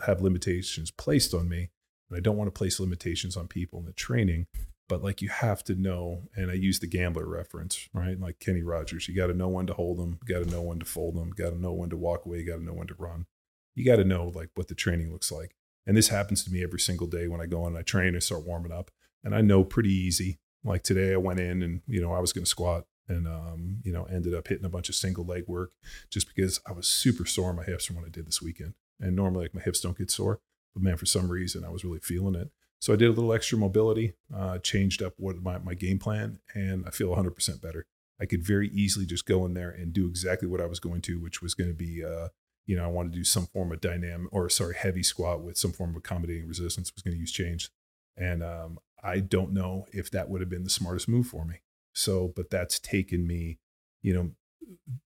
have 0.06 0.22
limitations 0.22 0.92
placed 0.92 1.34
on 1.34 1.48
me. 1.50 1.70
And 2.10 2.18
i 2.18 2.20
don't 2.20 2.38
want 2.38 2.48
to 2.48 2.58
place 2.58 2.80
limitations 2.80 3.36
on 3.38 3.48
people 3.48 3.80
in 3.80 3.86
the 3.86 3.94
training 3.94 4.48
but 4.88 5.02
like 5.02 5.22
you 5.22 5.30
have 5.30 5.64
to 5.64 5.76
know 5.76 6.24
and 6.36 6.52
i 6.52 6.54
use 6.54 6.80
the 6.80 6.88
gambler 6.88 7.28
reference 7.28 7.90
right? 7.94 8.20
Like 8.20 8.40
kenny 8.40 8.62
rogers 8.62 9.08
you 9.08 9.16
got 9.16 9.28
to 9.28 9.34
know 9.34 9.48
when 9.48 9.68
to 9.68 9.74
hold 9.74 9.98
them 9.98 10.20
you 10.28 10.34
got 10.34 10.44
to 10.44 10.52
know 10.52 10.62
when 10.62 10.80
to 10.80 10.86
fold 10.86 11.16
them 11.16 11.32
got 11.32 11.52
to 11.52 11.60
know 11.60 11.74
when 11.74 11.90
to 11.90 11.98
walk 11.98 12.26
away 12.26 12.40
you 12.40 12.46
got 12.46 12.58
to 12.58 12.64
know 12.64 12.74
when 12.74 12.88
to 12.88 12.96
run. 12.98 13.26
You 13.74 13.84
got 13.86 13.98
to 13.98 14.06
know 14.06 14.32
like 14.34 14.50
what 14.56 14.70
the 14.70 14.76
training 14.76 15.12
looks 15.12 15.32
like. 15.32 15.54
And 15.86 15.98
this 15.98 16.08
happens 16.08 16.44
to 16.46 16.52
me 16.52 16.64
every 16.64 16.80
single 16.80 17.08
day 17.08 17.28
when 17.28 17.42
i 17.42 17.46
go 17.46 17.66
and 17.66 17.78
i 17.78 17.82
train 17.82 18.14
and 18.14 18.24
start 18.24 18.46
warming 18.46 18.72
up. 18.72 18.92
And 19.24 19.36
i 19.36 19.42
know 19.42 19.64
pretty 19.64 19.94
easy. 19.94 20.40
Like 20.64 20.84
today 20.84 21.14
i 21.14 21.18
went 21.18 21.40
in 21.40 21.62
and 21.62 21.82
you 21.88 22.02
know 22.02 22.14
i 22.14 22.20
was 22.20 22.34
going 22.34 22.46
to 22.46 22.50
squat 22.50 22.86
and 23.08 23.28
um, 23.28 23.78
you 23.84 23.92
know 23.92 24.06
ended 24.06 24.34
up 24.34 24.48
hitting 24.48 24.66
a 24.66 24.70
bunch 24.70 24.90
of 24.90 24.96
single 24.96 25.26
leg 25.26 25.44
work 25.48 25.72
just 26.10 26.34
because 26.34 26.60
I 26.68 26.72
was 26.72 26.88
super 26.88 27.26
sore 27.26 27.52
in 27.52 27.56
my 27.56 27.64
hips 27.64 27.86
from 27.86 27.96
what 27.96 28.06
I 28.06 28.10
did 28.10 28.28
this 28.28 28.42
weekend. 28.42 28.74
And 29.00 29.16
normally, 29.16 29.46
like 29.46 29.56
my 29.56 29.62
hips 29.62 29.82
don't 29.82 29.98
get 29.98 30.10
sore, 30.10 30.40
but 30.74 30.84
man, 30.84 30.98
for 30.98 31.06
some 31.06 31.30
reason, 31.30 31.66
I 31.66 31.70
was 31.70 31.84
really 31.84 32.00
feeling 32.00 32.36
it. 32.36 32.50
So 32.80 32.94
I 32.94 32.98
did 32.98 33.08
a 33.08 33.12
little 33.12 33.34
extra 33.34 33.58
mobility, 33.58 34.14
uh, 34.36 34.60
changed 34.60 35.02
up 35.02 35.14
what 35.18 35.42
my 35.42 35.58
my 35.58 35.74
game 35.74 36.00
plan, 36.00 36.40
and 36.54 36.86
I 36.86 36.92
feel 36.92 37.14
100% 37.16 37.62
better. 37.62 37.86
I 38.20 38.26
could 38.26 38.44
very 38.44 38.70
easily 38.70 39.06
just 39.06 39.26
go 39.26 39.46
in 39.46 39.54
there 39.54 39.70
and 39.70 39.92
do 39.92 40.08
exactly 40.08 40.48
what 40.48 40.62
I 40.62 40.66
was 40.66 40.80
going 40.80 41.02
to, 41.02 41.20
which 41.20 41.42
was 41.42 41.54
going 41.54 41.70
to 41.70 41.76
be, 41.76 42.04
uh, 42.06 42.30
you 42.66 42.78
know, 42.78 42.86
I 42.86 42.88
wanted 42.88 43.12
to 43.12 43.18
do 43.18 43.24
some 43.26 43.48
form 43.48 43.74
of 43.74 43.82
dynamic 43.82 44.32
or 44.32 44.50
sorry, 44.50 44.76
heavy 44.76 45.04
squat 45.04 45.42
with 45.42 45.58
some 45.58 45.74
form 45.74 45.90
of 45.92 45.98
accommodating 45.98 46.48
resistance. 46.48 46.92
Was 46.96 47.04
going 47.04 47.16
to 47.16 47.20
use 47.20 47.32
change, 47.32 47.70
and 48.18 48.44
um, 48.44 48.80
I 49.04 49.20
don't 49.20 49.54
know 49.54 49.86
if 49.92 50.10
that 50.12 50.30
would 50.30 50.42
have 50.42 50.50
been 50.50 50.64
the 50.64 50.70
smartest 50.70 51.08
move 51.08 51.28
for 51.28 51.46
me. 51.46 51.56
So, 51.96 52.32
but 52.36 52.50
that's 52.50 52.80
taken 52.80 53.26
me, 53.26 53.60
you 54.02 54.14
know, 54.14 54.32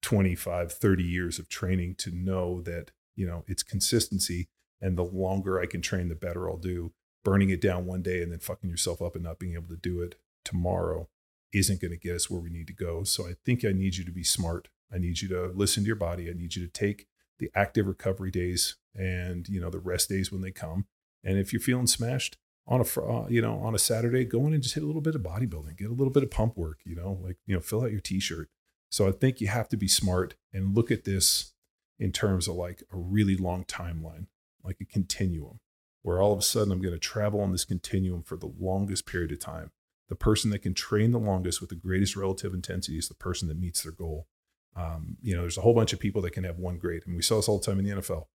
25, 0.01 0.71
30 0.73 1.03
years 1.03 1.39
of 1.39 1.47
training 1.47 1.95
to 1.95 2.11
know 2.11 2.61
that, 2.61 2.91
you 3.15 3.27
know, 3.27 3.43
it's 3.47 3.63
consistency. 3.63 4.49
And 4.81 4.97
the 4.97 5.03
longer 5.03 5.59
I 5.59 5.65
can 5.65 5.81
train, 5.81 6.09
the 6.09 6.15
better 6.15 6.49
I'll 6.49 6.57
do. 6.57 6.93
Burning 7.23 7.49
it 7.49 7.61
down 7.61 7.85
one 7.85 8.01
day 8.01 8.23
and 8.23 8.31
then 8.31 8.39
fucking 8.39 8.69
yourself 8.69 9.01
up 9.01 9.13
and 9.13 9.23
not 9.23 9.39
being 9.39 9.53
able 9.53 9.67
to 9.67 9.75
do 9.75 10.01
it 10.01 10.15
tomorrow 10.45 11.09
isn't 11.51 11.81
going 11.81 11.91
to 11.91 11.97
get 11.97 12.15
us 12.15 12.29
where 12.29 12.39
we 12.39 12.49
need 12.49 12.67
to 12.67 12.73
go. 12.73 13.03
So 13.03 13.27
I 13.27 13.33
think 13.45 13.65
I 13.65 13.71
need 13.71 13.97
you 13.97 14.05
to 14.05 14.11
be 14.11 14.23
smart. 14.23 14.69
I 14.91 14.97
need 14.97 15.21
you 15.21 15.27
to 15.29 15.51
listen 15.53 15.83
to 15.83 15.87
your 15.87 15.95
body. 15.95 16.29
I 16.29 16.33
need 16.33 16.55
you 16.55 16.65
to 16.65 16.71
take 16.71 17.07
the 17.37 17.51
active 17.53 17.87
recovery 17.87 18.31
days 18.31 18.77
and, 18.95 19.47
you 19.49 19.59
know, 19.59 19.69
the 19.69 19.79
rest 19.79 20.09
days 20.09 20.31
when 20.31 20.41
they 20.41 20.51
come. 20.51 20.85
And 21.23 21.37
if 21.37 21.51
you're 21.51 21.61
feeling 21.61 21.87
smashed, 21.87 22.37
on 22.69 22.81
a 22.81 23.01
uh, 23.01 23.27
you 23.27 23.41
know 23.41 23.59
on 23.59 23.75
a 23.75 23.79
Saturday, 23.79 24.23
go 24.23 24.45
in 24.47 24.53
and 24.53 24.63
just 24.63 24.75
hit 24.75 24.83
a 24.83 24.85
little 24.85 25.01
bit 25.01 25.15
of 25.15 25.21
bodybuilding, 25.21 25.77
get 25.77 25.89
a 25.89 25.93
little 25.93 26.13
bit 26.13 26.23
of 26.23 26.31
pump 26.31 26.55
work. 26.55 26.79
You 26.85 26.95
know, 26.95 27.19
like 27.21 27.37
you 27.45 27.55
know, 27.55 27.61
fill 27.61 27.83
out 27.83 27.91
your 27.91 27.99
T-shirt. 27.99 28.49
So 28.89 29.07
I 29.07 29.11
think 29.11 29.41
you 29.41 29.47
have 29.47 29.67
to 29.69 29.77
be 29.77 29.87
smart 29.87 30.35
and 30.53 30.75
look 30.75 30.89
at 30.89 31.03
this 31.03 31.53
in 31.99 32.11
terms 32.11 32.47
of 32.47 32.55
like 32.55 32.81
a 32.93 32.97
really 32.97 33.35
long 33.35 33.65
timeline, 33.65 34.27
like 34.63 34.77
a 34.81 34.85
continuum, 34.85 35.59
where 36.01 36.21
all 36.21 36.31
of 36.31 36.39
a 36.39 36.43
sudden 36.43 36.71
I'm 36.71 36.81
going 36.81 36.93
to 36.93 36.99
travel 36.99 37.41
on 37.41 37.51
this 37.51 37.65
continuum 37.65 38.23
for 38.23 38.37
the 38.37 38.51
longest 38.59 39.05
period 39.05 39.31
of 39.31 39.39
time. 39.39 39.71
The 40.07 40.15
person 40.15 40.49
that 40.51 40.59
can 40.59 40.73
train 40.73 41.11
the 41.11 41.19
longest 41.19 41.61
with 41.61 41.69
the 41.69 41.75
greatest 41.75 42.15
relative 42.15 42.53
intensity 42.53 42.97
is 42.97 43.09
the 43.09 43.15
person 43.15 43.47
that 43.49 43.59
meets 43.59 43.83
their 43.83 43.91
goal. 43.91 44.27
Um, 44.75 45.17
you 45.21 45.35
know, 45.35 45.41
there's 45.41 45.57
a 45.57 45.61
whole 45.61 45.75
bunch 45.75 45.93
of 45.93 45.99
people 45.99 46.21
that 46.23 46.31
can 46.31 46.43
have 46.45 46.57
one 46.57 46.77
grade, 46.77 47.03
and 47.05 47.15
we 47.15 47.21
saw 47.21 47.35
this 47.35 47.47
all 47.47 47.59
the 47.59 47.65
time 47.65 47.79
in 47.79 47.85
the 47.85 47.95
NFL. 48.01 48.25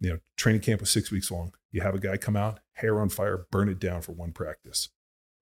You 0.00 0.10
know, 0.10 0.18
training 0.36 0.60
camp 0.60 0.80
was 0.80 0.90
six 0.90 1.10
weeks 1.10 1.30
long. 1.30 1.52
You 1.70 1.80
have 1.80 1.94
a 1.94 2.00
guy 2.00 2.16
come 2.16 2.36
out, 2.36 2.60
hair 2.74 3.00
on 3.00 3.08
fire, 3.08 3.46
burn 3.50 3.68
it 3.68 3.78
down 3.78 4.02
for 4.02 4.12
one 4.12 4.32
practice. 4.32 4.88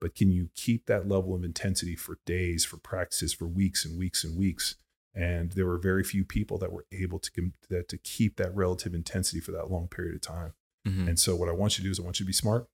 But 0.01 0.15
can 0.15 0.31
you 0.31 0.51
keep 0.55 0.87
that 0.87 1.09
level 1.09 1.35
of 1.35 1.45
intensity 1.45 1.97
for 1.97 2.19
days, 2.27 2.65
for 2.65 2.77
practices, 2.77 3.33
for 3.33 3.47
weeks 3.47 3.85
and 3.85 3.99
weeks 3.99 4.25
and 4.25 4.37
weeks? 4.37 4.77
And 5.15 5.53
there 5.53 5.67
were 5.67 5.79
very 5.79 6.05
few 6.05 6.25
people 6.25 6.59
that 6.59 6.73
were 6.73 6.85
able 6.93 7.19
to 7.21 7.53
that 7.71 7.89
to 7.89 7.97
keep 7.97 8.37
that 8.37 8.55
relative 8.55 8.93
intensity 8.93 9.41
for 9.41 9.53
that 9.53 9.71
long 9.71 9.89
period 9.89 10.15
of 10.15 10.21
time. 10.21 10.53
Mm-hmm. 10.87 11.09
And 11.09 11.19
so, 11.19 11.35
what 11.35 11.49
I 11.49 11.53
want 11.53 11.79
you 11.79 11.83
to 11.83 11.89
do 11.89 11.91
is, 11.91 11.99
I 11.99 12.03
want 12.03 12.21
you 12.21 12.25
to 12.25 12.29
be 12.29 12.35
smart. 12.35 12.67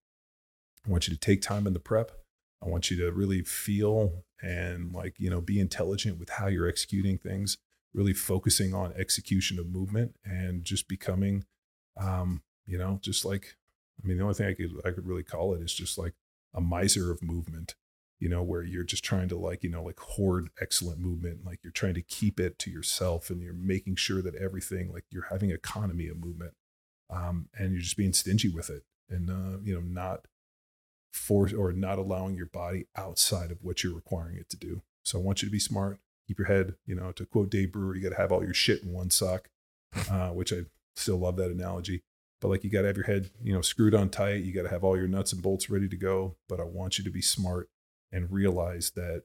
I 0.85 0.90
want 0.90 1.07
you 1.07 1.14
to 1.14 1.21
take 1.21 1.40
time 1.40 1.68
in 1.68 1.73
the 1.73 1.79
prep. 1.79 2.11
I 2.64 2.68
want 2.68 2.90
you 2.90 2.97
to 2.99 3.12
really 3.12 3.42
feel 3.42 4.25
and 4.40 4.92
like 4.92 5.14
you 5.18 5.31
know 5.31 5.40
be 5.40 5.61
intelligent 5.61 6.18
with 6.18 6.31
how 6.31 6.49
you're 6.49 6.68
executing 6.68 7.18
things. 7.18 7.59
Really 7.95 8.14
focusing 8.14 8.75
on 8.75 8.95
execution 8.97 9.59
of 9.59 9.66
movement 9.66 10.16
and 10.25 10.64
just 10.64 10.88
becoming, 10.88 11.45
um, 11.97 12.43
you 12.67 12.79
know, 12.79 12.99
just 13.03 13.25
like 13.25 13.57
I 14.03 14.07
mean, 14.07 14.17
the 14.17 14.23
only 14.23 14.35
thing 14.35 14.49
I 14.49 14.55
could 14.55 14.73
I 14.85 14.91
could 14.91 15.07
really 15.07 15.23
call 15.23 15.55
it 15.55 15.63
is 15.63 15.75
just 15.75 15.99
like 15.99 16.15
a 16.55 16.61
miser 16.61 17.11
of 17.11 17.23
movement 17.23 17.75
you 18.23 18.29
know, 18.29 18.41
where 18.41 18.63
you're 18.63 18.85
just 18.85 19.03
trying 19.03 19.27
to 19.27 19.37
like, 19.37 19.65
you 19.65 19.69
know, 19.69 19.83
like 19.83 19.99
hoard 19.99 20.49
excellent 20.61 21.01
movement. 21.01 21.45
Like 21.45 21.59
you're 21.65 21.73
trying 21.73 21.95
to 21.95 22.03
keep 22.03 22.39
it 22.39 22.57
to 22.61 22.71
yourself 22.71 23.31
and 23.31 23.43
you're 23.43 23.53
making 23.53 23.97
sure 23.97 24.23
that 24.23 24.37
everything, 24.37 24.93
like 24.93 25.03
you're 25.11 25.27
having 25.29 25.51
economy 25.51 26.07
of 26.07 26.19
movement. 26.25 26.53
Um, 27.11 27.49
and 27.59 27.73
you're 27.73 27.83
just 27.83 27.97
being 27.97 28.13
stingy 28.13 28.49
with 28.49 28.71
it 28.71 28.85
and, 29.11 29.29
uh, 29.29 29.59
you 29.65 29.75
know, 29.75 29.81
not 29.81 30.29
force 31.13 31.53
or 31.53 31.73
not 31.73 31.99
allowing 31.99 32.37
your 32.37 32.47
body 32.47 32.87
outside 32.95 33.51
of 33.51 33.59
what 33.61 33.83
you're 33.83 33.93
requiring 33.93 34.37
it 34.37 34.49
to 34.51 34.57
do. 34.57 34.83
So 35.03 35.19
I 35.19 35.23
want 35.23 35.43
you 35.43 35.49
to 35.49 35.53
be 35.53 35.59
smart, 35.59 35.99
keep 36.29 36.39
your 36.39 36.47
head, 36.47 36.77
you 36.87 36.95
know, 36.95 37.11
to 37.11 37.27
quote 37.27 37.51
Dave 37.51 37.73
Brewer, 37.73 37.97
you 37.97 38.05
got 38.05 38.11
to 38.11 38.23
have 38.23 38.31
all 38.31 38.45
your 38.45 38.55
shit 38.55 38.85
in 38.85 38.93
one 38.93 39.11
sock, 39.11 39.49
uh, 40.09 40.29
which 40.29 40.53
I 40.53 40.67
still 40.97 41.19
love 41.19 41.37
that 41.37 41.51
analogy 41.51 42.03
but 42.41 42.49
like 42.49 42.65
you 42.65 42.71
got 42.71 42.83
to 42.83 42.87
have 42.87 42.97
your 42.97 43.07
head 43.07 43.31
you 43.43 43.53
know 43.53 43.63
screwed 43.63 43.95
on 43.95 44.09
tight 44.09 44.45
you 44.45 44.53
got 44.53 44.63
to 44.63 44.69
have 44.69 44.85
all 44.85 44.97
your 44.97 45.09
nuts 45.09 45.33
and 45.33 45.43
bolts 45.43 45.71
ready 45.71 45.89
to 45.89 45.97
go 45.97 46.37
but 46.49 46.61
i 46.61 46.65
want 46.65 46.99
you 46.99 47.05
to 47.05 47.11
be 47.11 47.23
smart 47.23 47.69
and 48.13 48.31
realize 48.31 48.91
that 48.95 49.23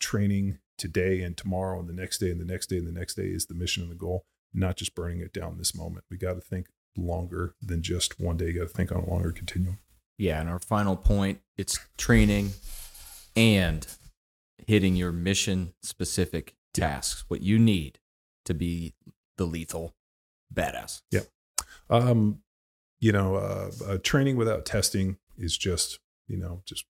training 0.00 0.58
today 0.76 1.22
and 1.22 1.36
tomorrow 1.36 1.78
and 1.80 1.88
the 1.88 1.92
next 1.92 2.18
day 2.18 2.30
and 2.30 2.40
the 2.40 2.44
next 2.44 2.66
day 2.66 2.78
and 2.78 2.86
the 2.86 2.98
next 2.98 3.14
day 3.14 3.24
is 3.24 3.46
the 3.46 3.54
mission 3.54 3.82
and 3.82 3.90
the 3.90 3.96
goal, 3.96 4.24
not 4.54 4.76
just 4.76 4.94
burning 4.94 5.20
it 5.20 5.32
down 5.32 5.58
this 5.58 5.74
moment. 5.74 6.04
We 6.10 6.16
got 6.16 6.34
to 6.34 6.40
think 6.40 6.68
longer 6.96 7.54
than 7.60 7.82
just 7.82 8.20
one 8.20 8.36
day. 8.36 8.46
You 8.46 8.60
got 8.60 8.68
to 8.68 8.74
think 8.74 8.92
on 8.92 9.02
a 9.02 9.10
longer 9.10 9.32
continuum. 9.32 9.78
Yeah. 10.16 10.40
And 10.40 10.48
our 10.48 10.58
final 10.58 10.96
point 10.96 11.40
it's 11.56 11.78
training 11.96 12.52
and 13.36 13.86
hitting 14.66 14.96
your 14.96 15.12
mission 15.12 15.74
specific 15.82 16.54
tasks, 16.72 17.24
what 17.28 17.42
you 17.42 17.58
need 17.58 17.98
to 18.44 18.54
be 18.54 18.94
the 19.36 19.44
lethal 19.44 19.94
badass. 20.52 21.02
Yeah. 21.10 21.20
Um, 21.90 22.40
you 23.00 23.12
know, 23.12 23.36
uh, 23.36 23.70
uh, 23.86 23.98
training 24.02 24.36
without 24.36 24.64
testing 24.64 25.18
is 25.36 25.56
just, 25.56 26.00
you 26.26 26.36
know, 26.36 26.62
just 26.64 26.84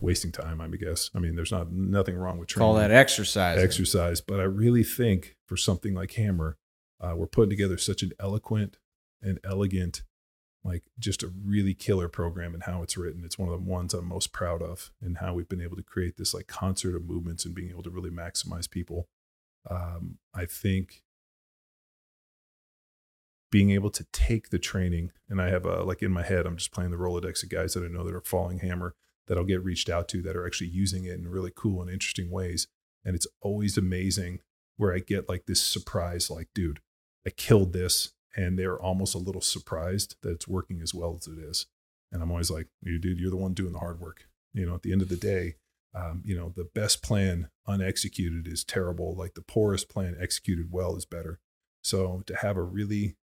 wasting 0.00 0.32
time, 0.32 0.60
I 0.60 0.68
guess. 0.68 1.10
I 1.14 1.18
mean, 1.18 1.36
there's 1.36 1.52
not 1.52 1.72
nothing 1.72 2.16
wrong 2.16 2.38
with 2.38 2.48
training. 2.48 2.66
Call 2.66 2.74
that 2.74 2.90
exercise. 2.90 3.58
Exercise, 3.58 4.20
but 4.20 4.40
I 4.40 4.44
really 4.44 4.84
think 4.84 5.36
for 5.46 5.56
something 5.56 5.94
like 5.94 6.12
Hammer, 6.12 6.56
uh, 7.00 7.14
we're 7.16 7.26
putting 7.26 7.50
together 7.50 7.78
such 7.78 8.02
an 8.02 8.12
eloquent 8.18 8.78
and 9.22 9.38
elegant, 9.44 10.02
like 10.64 10.82
just 10.98 11.22
a 11.22 11.32
really 11.44 11.74
killer 11.74 12.08
program 12.08 12.54
and 12.54 12.64
how 12.64 12.82
it's 12.82 12.96
written. 12.96 13.24
It's 13.24 13.38
one 13.38 13.48
of 13.48 13.54
the 13.54 13.70
ones 13.70 13.94
I'm 13.94 14.06
most 14.06 14.32
proud 14.32 14.62
of, 14.62 14.90
and 15.00 15.18
how 15.18 15.34
we've 15.34 15.48
been 15.48 15.62
able 15.62 15.76
to 15.76 15.82
create 15.82 16.16
this 16.16 16.34
like 16.34 16.46
concert 16.48 16.94
of 16.96 17.08
movements 17.08 17.44
and 17.44 17.54
being 17.54 17.70
able 17.70 17.84
to 17.84 17.90
really 17.90 18.10
maximize 18.10 18.68
people. 18.68 19.08
Um, 19.70 20.18
I 20.34 20.44
think 20.44 21.02
being 23.50 23.70
able 23.70 23.90
to 23.90 24.04
take 24.12 24.50
the 24.50 24.58
training 24.58 25.10
and 25.28 25.40
i 25.40 25.48
have 25.48 25.64
a 25.64 25.82
like 25.82 26.02
in 26.02 26.12
my 26.12 26.22
head 26.22 26.46
i'm 26.46 26.56
just 26.56 26.72
playing 26.72 26.90
the 26.90 26.96
rolodex 26.96 27.42
of 27.42 27.48
guys 27.48 27.74
that 27.74 27.84
i 27.84 27.88
know 27.88 28.04
that 28.04 28.14
are 28.14 28.20
falling 28.20 28.58
hammer 28.58 28.94
that 29.28 29.38
I'll 29.38 29.44
get 29.44 29.62
reached 29.62 29.88
out 29.88 30.08
to 30.08 30.22
that 30.22 30.36
are 30.36 30.46
actually 30.46 30.70
using 30.70 31.04
it 31.04 31.18
in 31.18 31.28
really 31.28 31.52
cool 31.54 31.80
and 31.80 31.90
interesting 31.90 32.30
ways. 32.30 32.66
And 33.04 33.14
it's 33.14 33.26
always 33.40 33.78
amazing 33.78 34.40
where 34.76 34.92
I 34.92 34.98
get 34.98 35.28
like 35.28 35.46
this 35.46 35.62
surprise, 35.62 36.30
like, 36.30 36.48
dude, 36.54 36.80
I 37.26 37.30
killed 37.30 37.72
this. 37.72 38.12
And 38.36 38.58
they're 38.58 38.80
almost 38.80 39.14
a 39.14 39.18
little 39.18 39.40
surprised 39.40 40.16
that 40.22 40.30
it's 40.30 40.46
working 40.46 40.80
as 40.80 40.94
well 40.94 41.16
as 41.18 41.26
it 41.26 41.38
is. 41.38 41.66
And 42.12 42.22
I'm 42.22 42.30
always 42.30 42.50
like, 42.50 42.68
you 42.82 42.98
dude, 42.98 43.18
you're 43.18 43.30
the 43.30 43.36
one 43.36 43.54
doing 43.54 43.72
the 43.72 43.80
hard 43.80 44.00
work. 44.00 44.28
You 44.52 44.64
know, 44.64 44.74
at 44.74 44.82
the 44.82 44.92
end 44.92 45.02
of 45.02 45.08
the 45.08 45.16
day, 45.16 45.56
um, 45.94 46.22
you 46.24 46.36
know, 46.36 46.52
the 46.54 46.68
best 46.74 47.02
plan 47.02 47.48
unexecuted 47.66 48.46
is 48.46 48.64
terrible. 48.64 49.14
Like 49.16 49.34
the 49.34 49.42
poorest 49.42 49.88
plan 49.88 50.16
executed 50.20 50.70
well 50.70 50.94
is 50.96 51.04
better. 51.04 51.40
So 51.82 52.22
to 52.26 52.36
have 52.36 52.56
a 52.56 52.62
really 52.62 53.16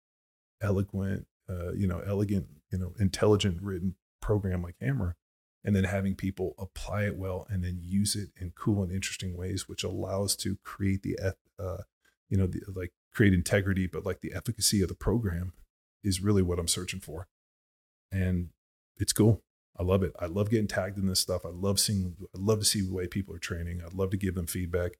eloquent, 0.63 1.27
uh, 1.49 1.73
you 1.73 1.87
know, 1.87 2.03
elegant, 2.07 2.47
you 2.71 2.79
know, 2.79 2.93
intelligent 2.99 3.61
written 3.63 3.95
program 4.21 4.63
like 4.63 4.77
Hammer 4.81 5.17
and 5.65 5.75
then 5.75 5.85
having 5.85 6.15
people 6.15 6.55
apply 6.59 7.05
it 7.05 7.17
well 7.17 7.47
and 7.51 7.65
then 7.65 7.79
use 7.83 8.15
it 8.17 8.31
in 8.41 8.53
cool 8.57 8.83
and 8.83 8.93
interesting 8.93 9.37
ways 9.37 9.69
which 9.69 9.85
allows 9.85 10.37
to 10.37 10.57
create 10.63 11.03
the 11.03 11.19
uh, 11.59 11.83
you 12.29 12.37
know 12.37 12.47
the, 12.47 12.61
like 12.75 12.93
create 13.13 13.35
integrity 13.35 13.87
but 13.87 14.05
like 14.05 14.21
the 14.21 14.33
efficacy 14.35 14.83
of 14.83 14.89
the 14.89 14.95
program 14.95 15.53
is 16.03 16.23
really 16.23 16.43
what 16.43 16.59
i'm 16.59 16.69
searching 16.69 17.01
for. 17.01 17.29
And 18.11 18.51
it's 18.97 19.13
cool. 19.13 19.43
I 19.79 19.83
love 19.83 20.05
it. 20.05 20.13
I 20.21 20.27
love 20.27 20.51
getting 20.51 20.69
tagged 20.69 20.99
in 20.99 21.07
this 21.07 21.19
stuff. 21.19 21.45
I 21.45 21.49
love 21.51 21.81
seeing 21.81 22.15
i 22.35 22.39
love 22.39 22.61
to 22.61 22.65
see 22.65 22.81
the 22.81 22.93
way 22.93 23.07
people 23.07 23.35
are 23.35 23.41
training. 23.41 23.83
I'd 23.85 23.95
love 23.95 24.11
to 24.11 24.17
give 24.17 24.35
them 24.35 24.47
feedback 24.47 24.93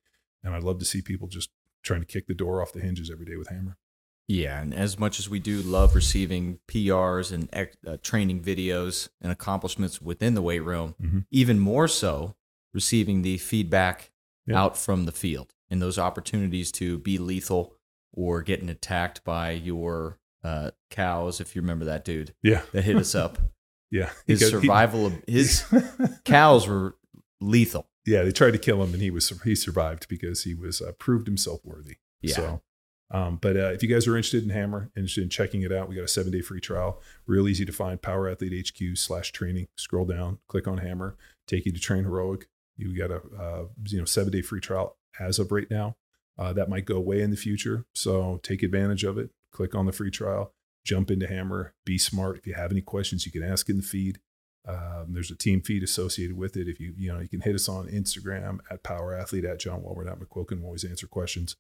and 0.45 0.55
i'd 0.55 0.63
love 0.63 0.79
to 0.79 0.85
see 0.85 1.01
people 1.03 1.27
just 1.27 1.51
trying 1.83 2.01
to 2.01 2.07
kick 2.07 2.27
the 2.27 2.35
door 2.35 2.63
off 2.63 2.73
the 2.73 2.81
hinges 2.81 3.11
every 3.11 3.27
day 3.27 3.37
with 3.37 3.49
hammer 3.49 3.79
yeah, 4.27 4.61
and 4.61 4.73
as 4.73 4.99
much 4.99 5.19
as 5.19 5.29
we 5.29 5.39
do 5.39 5.61
love 5.61 5.95
receiving 5.95 6.59
PRs 6.69 7.31
and 7.33 7.49
uh, 7.87 7.97
training 8.03 8.41
videos 8.41 9.09
and 9.21 9.31
accomplishments 9.31 10.01
within 10.01 10.35
the 10.35 10.43
weight 10.43 10.61
room, 10.61 10.95
mm-hmm. 11.03 11.19
even 11.31 11.59
more 11.59 11.89
so 11.89 12.35
receiving 12.73 13.23
the 13.23 13.39
feedback 13.39 14.11
out 14.53 14.77
from 14.77 15.05
the 15.05 15.13
field 15.13 15.55
and 15.71 15.81
those 15.81 15.99
opportunities 15.99 16.71
to 16.73 16.99
be 16.99 17.19
lethal 17.19 17.75
or 18.13 18.43
getting 18.43 18.69
attacked 18.69 19.25
by 19.25 19.51
your 19.51 20.19
uh, 20.43 20.71
cows, 20.91 21.41
if 21.41 21.57
you 21.57 21.63
remember 21.63 21.85
that 21.87 22.05
dude. 22.05 22.35
Yeah. 22.43 22.63
That 22.73 22.83
hit 22.85 22.97
us 22.97 23.15
up. 23.15 23.39
yeah. 23.91 24.11
His 24.27 24.41
got, 24.41 24.51
survival 24.51 25.09
he, 25.11 25.17
of 25.17 25.23
his 25.27 25.65
cows 26.25 26.69
were 26.69 26.97
lethal. 27.41 27.89
Yeah, 28.07 28.23
they 28.23 28.33
tried 28.33 28.53
to 28.53 28.59
kill 28.59 28.83
him 28.83 28.93
and 28.93 29.03
he 29.03 29.11
was 29.11 29.33
he 29.45 29.55
survived 29.55 30.09
because 30.09 30.45
he 30.45 30.55
was 30.55 30.83
uh, 30.83 30.93
proved 30.99 31.27
himself 31.27 31.61
worthy. 31.65 31.97
Yeah. 32.21 32.35
So 32.35 32.63
um, 33.11 33.39
but 33.41 33.57
uh, 33.57 33.71
if 33.73 33.83
you 33.83 33.89
guys 33.89 34.07
are 34.07 34.17
interested 34.17 34.43
in 34.43 34.51
Hammer, 34.51 34.91
interested 34.97 35.23
in 35.23 35.31
checking 35.31 35.63
it 35.63 35.73
out, 35.73 35.89
we 35.89 35.95
got 35.95 36.05
a 36.05 36.09
seven 36.09 36.33
day 36.33 36.41
free 36.41 36.61
trial. 36.61 37.01
Real 37.27 37.49
easy 37.49 37.65
to 37.65 37.73
find. 37.73 38.01
Power 38.01 38.29
Athlete 38.29 38.71
HQ 38.71 38.97
slash 38.97 39.33
training. 39.33 39.69
Scroll 39.77 40.07
down, 40.07 40.39
click 40.49 40.67
on 40.67 40.79
Hammer, 40.79 41.17
take 41.47 41.67
you 41.67 41.73
to 41.73 41.81
Train 41.81 42.05
Heroic. 42.05 42.49
You 42.77 42.97
got 42.97 43.11
a 43.11 43.21
uh, 43.39 43.65
you 43.87 43.99
know 43.99 44.05
seven 44.05 44.33
day 44.33 44.43
free 44.43 44.61
trial 44.61 44.97
as 45.21 45.39
of 45.39 45.53
right 45.53 45.71
now. 45.71 45.97
Uh, 46.37 46.53
that 46.53 46.69
might 46.69 46.85
go 46.85 46.97
away 46.97 47.21
in 47.21 47.31
the 47.31 47.37
future, 47.37 47.85
so 47.95 48.41
take 48.43 48.63
advantage 48.63 49.05
of 49.05 49.19
it. 49.19 49.31
Click 49.53 49.75
on 49.75 49.87
the 49.87 49.93
free 49.93 50.11
trial, 50.11 50.53
jump 50.83 51.11
into 51.11 51.29
Hammer. 51.29 51.75
Be 51.85 51.97
smart. 51.99 52.39
If 52.39 52.47
you 52.47 52.55
have 52.55 52.73
any 52.73 52.81
questions, 52.81 53.25
you 53.25 53.31
can 53.31 53.45
ask 53.45 53.69
in 53.69 53.77
the 53.77 53.83
feed. 53.85 54.19
Um, 54.67 55.09
there's 55.11 55.31
a 55.31 55.37
team 55.37 55.61
feed 55.61 55.85
associated 55.85 56.37
with 56.37 56.57
it. 56.57 56.67
If 56.67 56.81
you 56.81 56.95
you 56.97 57.13
know 57.13 57.21
you 57.21 57.29
can 57.29 57.43
hit 57.43 57.55
us 57.55 57.69
on 57.69 57.87
Instagram 57.87 58.59
at 58.71 58.83
Power 58.83 59.15
Athlete 59.15 59.45
at 59.45 59.61
John 59.61 59.83
Welbourn 59.83 60.11
at 60.11 60.19
McQuilkin. 60.19 60.59
We'll 60.59 60.67
always 60.67 60.85
answer 60.85 61.07
questions. 61.07 61.55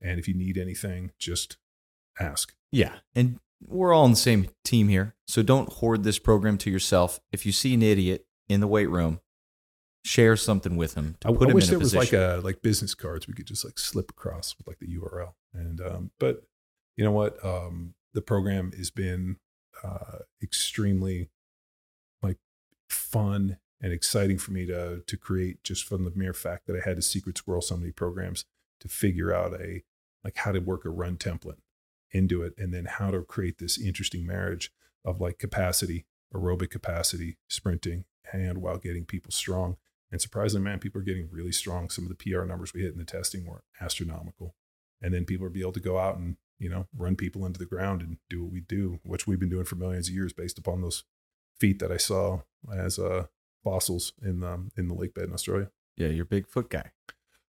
And 0.00 0.18
if 0.18 0.28
you 0.28 0.34
need 0.34 0.56
anything, 0.56 1.12
just 1.18 1.56
ask. 2.20 2.54
Yeah. 2.70 2.96
And 3.14 3.40
we're 3.60 3.92
all 3.92 4.04
on 4.04 4.10
the 4.10 4.16
same 4.16 4.48
team 4.64 4.88
here. 4.88 5.14
So 5.26 5.42
don't 5.42 5.72
hoard 5.72 6.04
this 6.04 6.18
program 6.18 6.58
to 6.58 6.70
yourself. 6.70 7.20
If 7.32 7.44
you 7.44 7.52
see 7.52 7.74
an 7.74 7.82
idiot 7.82 8.26
in 8.48 8.60
the 8.60 8.66
weight 8.66 8.88
room, 8.88 9.20
share 10.04 10.36
something 10.36 10.76
with 10.76 10.94
him. 10.94 11.16
To 11.20 11.28
I, 11.28 11.30
I 11.30 11.52
wish 11.52 11.68
there 11.68 11.78
was 11.78 11.94
like 11.94 12.12
a 12.12 12.40
like 12.42 12.62
business 12.62 12.94
cards 12.94 13.26
we 13.26 13.34
could 13.34 13.46
just 13.46 13.64
like 13.64 13.78
slip 13.78 14.10
across 14.10 14.56
with 14.56 14.66
like 14.66 14.78
the 14.78 14.96
URL. 14.96 15.34
And 15.52 15.80
um, 15.80 16.10
but 16.18 16.42
you 16.96 17.04
know 17.04 17.12
what? 17.12 17.44
Um, 17.44 17.94
the 18.14 18.22
program 18.22 18.72
has 18.76 18.90
been 18.90 19.36
uh, 19.84 20.18
extremely 20.42 21.30
like 22.22 22.38
fun 22.88 23.58
and 23.80 23.92
exciting 23.92 24.38
for 24.38 24.52
me 24.52 24.66
to 24.66 25.02
to 25.06 25.16
create 25.16 25.62
just 25.62 25.84
from 25.84 26.04
the 26.04 26.12
mere 26.14 26.32
fact 26.32 26.66
that 26.66 26.76
I 26.76 26.88
had 26.88 26.96
to 26.96 27.02
secret 27.02 27.38
squirrel 27.38 27.60
so 27.60 27.76
many 27.76 27.92
programs 27.92 28.44
to 28.80 28.88
figure 28.88 29.32
out 29.32 29.60
a 29.60 29.82
like 30.24 30.36
how 30.36 30.52
to 30.52 30.60
work 30.60 30.84
a 30.84 30.90
run 30.90 31.16
template 31.16 31.58
into 32.12 32.42
it 32.42 32.54
and 32.56 32.72
then 32.72 32.86
how 32.86 33.10
to 33.10 33.22
create 33.22 33.58
this 33.58 33.78
interesting 33.78 34.26
marriage 34.26 34.72
of 35.04 35.20
like 35.20 35.38
capacity 35.38 36.06
aerobic 36.34 36.70
capacity 36.70 37.38
sprinting 37.48 38.04
and 38.32 38.58
while 38.58 38.78
getting 38.78 39.04
people 39.04 39.32
strong. 39.32 39.76
And 40.10 40.20
surprisingly 40.20 40.64
man 40.64 40.78
people 40.78 41.00
are 41.00 41.04
getting 41.04 41.28
really 41.30 41.52
strong. 41.52 41.90
Some 41.90 42.04
of 42.04 42.10
the 42.10 42.14
pr 42.14 42.44
numbers 42.44 42.74
we 42.74 42.82
hit 42.82 42.92
in 42.92 42.98
the 42.98 43.04
testing 43.04 43.46
were 43.46 43.62
astronomical. 43.80 44.54
And 45.00 45.14
then 45.14 45.24
people 45.24 45.46
will 45.46 45.52
be 45.52 45.60
able 45.60 45.72
to 45.72 45.80
go 45.80 45.98
out 45.98 46.16
and 46.16 46.36
you 46.58 46.68
know 46.68 46.86
run 46.96 47.16
people 47.16 47.46
into 47.46 47.58
the 47.58 47.66
ground 47.66 48.02
and 48.02 48.18
do 48.28 48.42
what 48.42 48.52
we 48.52 48.60
do 48.60 48.98
which 49.04 49.26
we've 49.26 49.38
been 49.38 49.48
doing 49.48 49.64
for 49.64 49.76
millions 49.76 50.08
of 50.08 50.14
years 50.14 50.32
based 50.32 50.58
upon 50.58 50.82
those 50.82 51.04
feet 51.60 51.78
that 51.78 51.92
i 51.92 51.96
saw 51.96 52.40
as 52.76 52.98
uh, 52.98 53.26
fossils 53.62 54.12
in 54.22 54.42
um, 54.42 54.70
in 54.76 54.88
the 54.88 54.94
lake 54.94 55.14
bed 55.14 55.24
in 55.24 55.32
australia. 55.32 55.70
Yeah 55.96 56.08
you're 56.08 56.24
a 56.24 56.26
big 56.26 56.48
foot 56.48 56.70
guy. 56.70 56.90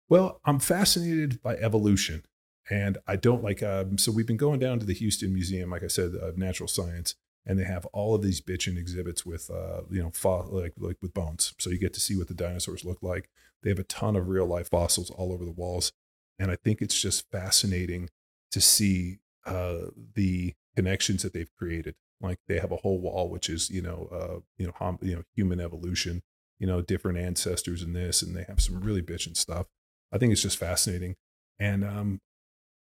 Well, 0.10 0.41
I'm 0.43 0.60
fascinated 0.60 1.41
by 1.41 1.56
evolution. 1.56 2.24
And 2.70 2.98
I 3.08 3.16
don't 3.16 3.44
like, 3.44 3.64
um, 3.64 3.98
so 3.98 4.12
we've 4.12 4.28
been 4.28 4.38
going 4.38 4.60
down 4.60 4.80
to 4.80 4.86
the 4.86 4.94
Houston 4.94 5.34
Museum, 5.34 5.72
like 5.72 5.84
I 5.84 5.88
said, 5.88 6.14
of 6.14 6.38
Natural 6.38 6.68
Science, 6.68 7.16
and 7.46 7.58
they 7.58 7.64
have 7.64 7.86
all 7.88 8.14
of 8.14 8.22
these 8.22 8.42
bitchin' 8.42 8.78
exhibits 8.78 9.26
with, 9.26 9.50
uh, 9.50 9.82
you 9.90 10.04
know, 10.04 10.12
fo- 10.14 10.48
like 10.52 10.74
like 10.78 10.98
with 11.02 11.14
bones. 11.14 11.54
So 11.58 11.72
you 11.72 11.80
get 11.80 11.94
to 11.96 12.00
see 12.00 12.16
what 12.16 12.28
the 12.28 12.36
dinosaurs 12.36 12.86
look 12.86 13.00
like. 13.02 13.30
They 13.64 13.70
have 13.70 13.80
a 13.80 13.84
ton 13.84 14.16
of 14.16 14.28
real 14.28 14.46
life 14.46 14.70
fossils 14.70 15.10
all 15.10 15.34
over 15.34 15.46
the 15.46 15.52
walls, 15.52 15.92
and 16.38 16.52
I 16.52 16.58
think 16.58 16.82
it's 16.82 17.02
just 17.02 17.30
fascinating 17.32 18.10
to 18.52 18.62
see 18.62 19.20
uh, 19.46 19.88
the 20.14 20.54
connections 20.76 21.24
that 21.24 21.34
they've 21.34 21.54
created. 21.58 21.96
Like 22.22 22.40
they 22.48 22.60
have 22.60 22.72
a 22.72 22.78
whole 22.78 23.00
wall 23.00 23.30
which 23.30 23.50
is, 23.50 23.70
you 23.70 23.82
know, 23.82 24.10
uh, 24.12 24.40
you 24.58 24.68
know, 24.68 24.98
you 25.02 25.16
know, 25.16 25.24
human 25.34 25.60
evolution, 25.60 26.22
you 26.60 26.68
know, 26.68 26.82
different 26.82 27.18
ancestors 27.18 27.82
and 27.82 27.96
this, 27.96 28.22
and 28.22 28.36
they 28.36 28.44
have 28.44 28.62
some 28.62 28.82
really 28.82 29.02
bitchin' 29.02 29.38
stuff. 29.38 29.68
I 30.12 30.18
think 30.20 30.34
it's 30.34 30.42
just 30.42 30.58
fascinating, 30.58 31.16
and 31.58 31.84
um, 31.84 32.22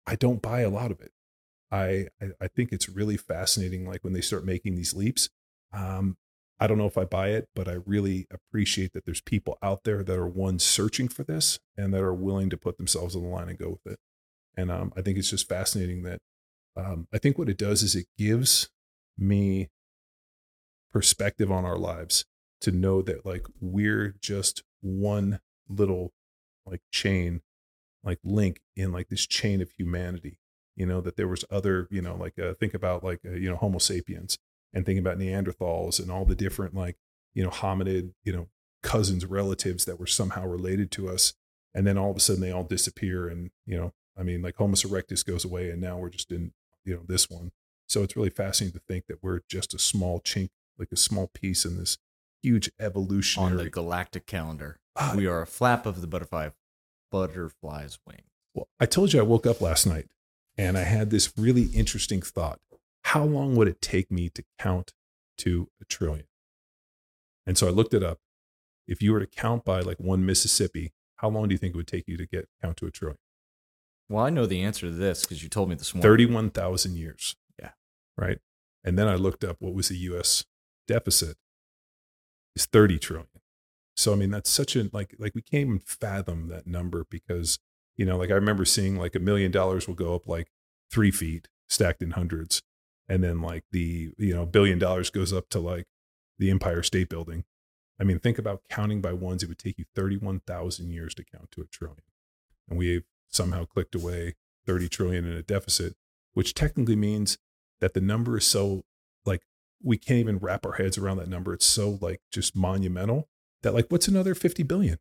I 0.07 0.15
don't 0.15 0.41
buy 0.41 0.61
a 0.61 0.69
lot 0.69 0.91
of 0.91 1.01
it. 1.01 1.11
I, 1.71 2.07
I 2.21 2.31
I 2.41 2.47
think 2.47 2.71
it's 2.71 2.89
really 2.89 3.17
fascinating. 3.17 3.87
Like 3.87 4.03
when 4.03 4.13
they 4.13 4.21
start 4.21 4.45
making 4.45 4.75
these 4.75 4.93
leaps, 4.93 5.29
um, 5.73 6.17
I 6.59 6.67
don't 6.67 6.77
know 6.77 6.85
if 6.85 6.97
I 6.97 7.05
buy 7.05 7.29
it, 7.29 7.49
but 7.55 7.67
I 7.67 7.77
really 7.85 8.27
appreciate 8.29 8.93
that 8.93 9.05
there's 9.05 9.21
people 9.21 9.57
out 9.63 9.83
there 9.83 10.03
that 10.03 10.17
are 10.17 10.27
one 10.27 10.59
searching 10.59 11.07
for 11.07 11.23
this 11.23 11.59
and 11.75 11.93
that 11.93 12.01
are 12.01 12.13
willing 12.13 12.49
to 12.51 12.57
put 12.57 12.77
themselves 12.77 13.15
on 13.15 13.23
the 13.23 13.29
line 13.29 13.49
and 13.49 13.57
go 13.57 13.79
with 13.83 13.93
it. 13.93 13.99
And 14.55 14.69
um, 14.69 14.93
I 14.95 15.01
think 15.01 15.17
it's 15.17 15.29
just 15.29 15.49
fascinating 15.49 16.03
that 16.03 16.19
um, 16.75 17.07
I 17.13 17.17
think 17.17 17.37
what 17.37 17.49
it 17.49 17.57
does 17.57 17.81
is 17.83 17.95
it 17.95 18.05
gives 18.17 18.69
me 19.17 19.69
perspective 20.91 21.51
on 21.51 21.65
our 21.65 21.77
lives 21.77 22.25
to 22.61 22.71
know 22.71 23.01
that 23.01 23.25
like 23.25 23.47
we're 23.59 24.15
just 24.21 24.63
one 24.81 25.39
little 25.67 26.11
like 26.65 26.81
chain 26.91 27.41
like 28.03 28.19
link 28.23 28.61
in 28.75 28.91
like 28.91 29.09
this 29.09 29.25
chain 29.27 29.61
of 29.61 29.71
humanity 29.71 30.37
you 30.75 30.85
know 30.85 31.01
that 31.01 31.17
there 31.17 31.27
was 31.27 31.45
other 31.49 31.87
you 31.91 32.01
know 32.01 32.15
like 32.15 32.37
uh, 32.39 32.53
think 32.53 32.73
about 32.73 33.03
like 33.03 33.19
uh, 33.25 33.31
you 33.31 33.49
know 33.49 33.55
homo 33.55 33.77
sapiens 33.77 34.37
and 34.73 34.85
think 34.85 34.99
about 34.99 35.17
neanderthals 35.17 35.99
and 35.99 36.11
all 36.11 36.25
the 36.25 36.35
different 36.35 36.73
like 36.73 36.97
you 37.33 37.43
know 37.43 37.49
hominid 37.49 38.13
you 38.23 38.33
know 38.33 38.47
cousins 38.83 39.25
relatives 39.25 39.85
that 39.85 39.99
were 39.99 40.07
somehow 40.07 40.45
related 40.45 40.91
to 40.91 41.09
us 41.09 41.33
and 41.73 41.85
then 41.85 41.97
all 41.97 42.09
of 42.09 42.17
a 42.17 42.19
sudden 42.19 42.41
they 42.41 42.51
all 42.51 42.63
disappear 42.63 43.27
and 43.27 43.51
you 43.65 43.77
know 43.77 43.93
i 44.17 44.23
mean 44.23 44.41
like 44.41 44.55
homo 44.55 44.73
erectus 44.73 45.25
goes 45.25 45.45
away 45.45 45.69
and 45.69 45.81
now 45.81 45.97
we're 45.97 46.09
just 46.09 46.31
in 46.31 46.51
you 46.83 46.95
know 46.95 47.03
this 47.07 47.29
one 47.29 47.51
so 47.87 48.03
it's 48.03 48.15
really 48.15 48.29
fascinating 48.29 48.73
to 48.73 48.83
think 48.87 49.05
that 49.07 49.21
we're 49.21 49.41
just 49.49 49.73
a 49.73 49.79
small 49.79 50.19
chink 50.21 50.49
like 50.79 50.91
a 50.91 50.97
small 50.97 51.27
piece 51.27 51.63
in 51.63 51.77
this 51.77 51.97
huge 52.41 52.71
evolution. 52.79 53.43
On 53.43 53.57
the 53.57 53.69
galactic 53.69 54.25
calendar, 54.25 54.79
Ah, 54.95 55.13
we 55.15 55.25
are 55.27 55.41
a 55.41 55.47
flap 55.47 55.85
of 55.85 56.01
the 56.01 56.07
butterfly, 56.07 56.49
butterfly's 57.11 57.99
wing. 58.07 58.23
Well, 58.53 58.67
I 58.79 58.85
told 58.85 59.13
you 59.13 59.19
I 59.19 59.23
woke 59.23 59.45
up 59.45 59.61
last 59.61 59.85
night 59.85 60.07
and 60.57 60.77
I 60.77 60.83
had 60.83 61.09
this 61.09 61.33
really 61.37 61.63
interesting 61.73 62.21
thought. 62.21 62.59
How 63.03 63.23
long 63.23 63.55
would 63.55 63.67
it 63.67 63.81
take 63.81 64.11
me 64.11 64.29
to 64.29 64.43
count 64.59 64.93
to 65.39 65.69
a 65.81 65.85
trillion? 65.85 66.27
And 67.45 67.57
so 67.57 67.67
I 67.67 67.71
looked 67.71 67.93
it 67.93 68.03
up. 68.03 68.19
If 68.87 69.01
you 69.01 69.13
were 69.13 69.19
to 69.19 69.27
count 69.27 69.63
by 69.63 69.81
like 69.81 69.99
one 69.99 70.25
Mississippi, 70.25 70.93
how 71.17 71.29
long 71.29 71.47
do 71.47 71.53
you 71.53 71.57
think 71.57 71.73
it 71.73 71.77
would 71.77 71.87
take 71.87 72.07
you 72.07 72.17
to 72.17 72.25
get 72.25 72.49
count 72.61 72.77
to 72.77 72.87
a 72.87 72.91
trillion? 72.91 73.17
Well, 74.09 74.25
I 74.25 74.29
know 74.29 74.45
the 74.45 74.61
answer 74.61 74.87
to 74.87 74.91
this 74.91 75.21
because 75.21 75.41
you 75.41 75.49
told 75.49 75.69
me 75.69 75.75
this 75.75 75.93
morning. 75.93 76.03
31,000 76.03 76.97
years. 76.97 77.35
Yeah. 77.59 77.71
Right. 78.17 78.39
And 78.83 78.97
then 78.97 79.07
I 79.07 79.15
looked 79.15 79.43
up 79.43 79.57
what 79.59 79.73
was 79.73 79.87
the 79.89 79.97
US 79.97 80.45
deficit 80.87 81.37
is 82.55 82.65
30 82.65 82.99
trillion. 82.99 83.27
So 84.01 84.13
I 84.13 84.15
mean 84.15 84.31
that's 84.31 84.49
such 84.49 84.75
a 84.75 84.89
like 84.91 85.13
like 85.19 85.35
we 85.35 85.43
can't 85.43 85.61
even 85.61 85.79
fathom 85.79 86.47
that 86.47 86.65
number 86.65 87.05
because 87.11 87.59
you 87.95 88.03
know 88.03 88.17
like 88.17 88.31
I 88.31 88.33
remember 88.33 88.65
seeing 88.65 88.97
like 88.97 89.13
a 89.13 89.19
million 89.19 89.51
dollars 89.51 89.87
will 89.87 89.93
go 89.93 90.15
up 90.15 90.27
like 90.27 90.47
three 90.89 91.11
feet 91.11 91.49
stacked 91.69 92.01
in 92.01 92.11
hundreds, 92.11 92.63
and 93.07 93.23
then 93.23 93.43
like 93.43 93.63
the 93.71 94.09
you 94.17 94.33
know 94.33 94.47
billion 94.47 94.79
dollars 94.79 95.11
goes 95.11 95.31
up 95.31 95.49
to 95.49 95.59
like 95.59 95.85
the 96.39 96.49
Empire 96.49 96.81
State 96.81 97.09
Building. 97.09 97.43
I 97.99 98.03
mean 98.03 98.17
think 98.17 98.39
about 98.39 98.63
counting 98.71 99.01
by 99.01 99.13
ones. 99.13 99.43
It 99.43 99.49
would 99.49 99.59
take 99.59 99.77
you 99.77 99.85
thirty 99.93 100.17
one 100.17 100.39
thousand 100.47 100.89
years 100.89 101.13
to 101.13 101.23
count 101.23 101.51
to 101.51 101.61
a 101.61 101.65
trillion, 101.65 102.01
and 102.67 102.79
we've 102.79 103.05
somehow 103.27 103.65
clicked 103.65 103.93
away 103.93 104.33
thirty 104.65 104.89
trillion 104.89 105.25
in 105.25 105.33
a 105.33 105.43
deficit, 105.43 105.95
which 106.33 106.55
technically 106.55 106.95
means 106.95 107.37
that 107.81 107.93
the 107.93 108.01
number 108.01 108.35
is 108.35 108.47
so 108.47 108.83
like 109.27 109.43
we 109.83 109.99
can't 109.99 110.21
even 110.21 110.39
wrap 110.39 110.65
our 110.65 110.73
heads 110.73 110.97
around 110.97 111.17
that 111.17 111.29
number. 111.29 111.53
It's 111.53 111.67
so 111.67 111.99
like 112.01 112.21
just 112.31 112.55
monumental 112.55 113.29
that 113.63 113.73
like 113.73 113.87
what's 113.89 114.07
another 114.07 114.35
50 114.35 114.63
billion? 114.63 114.97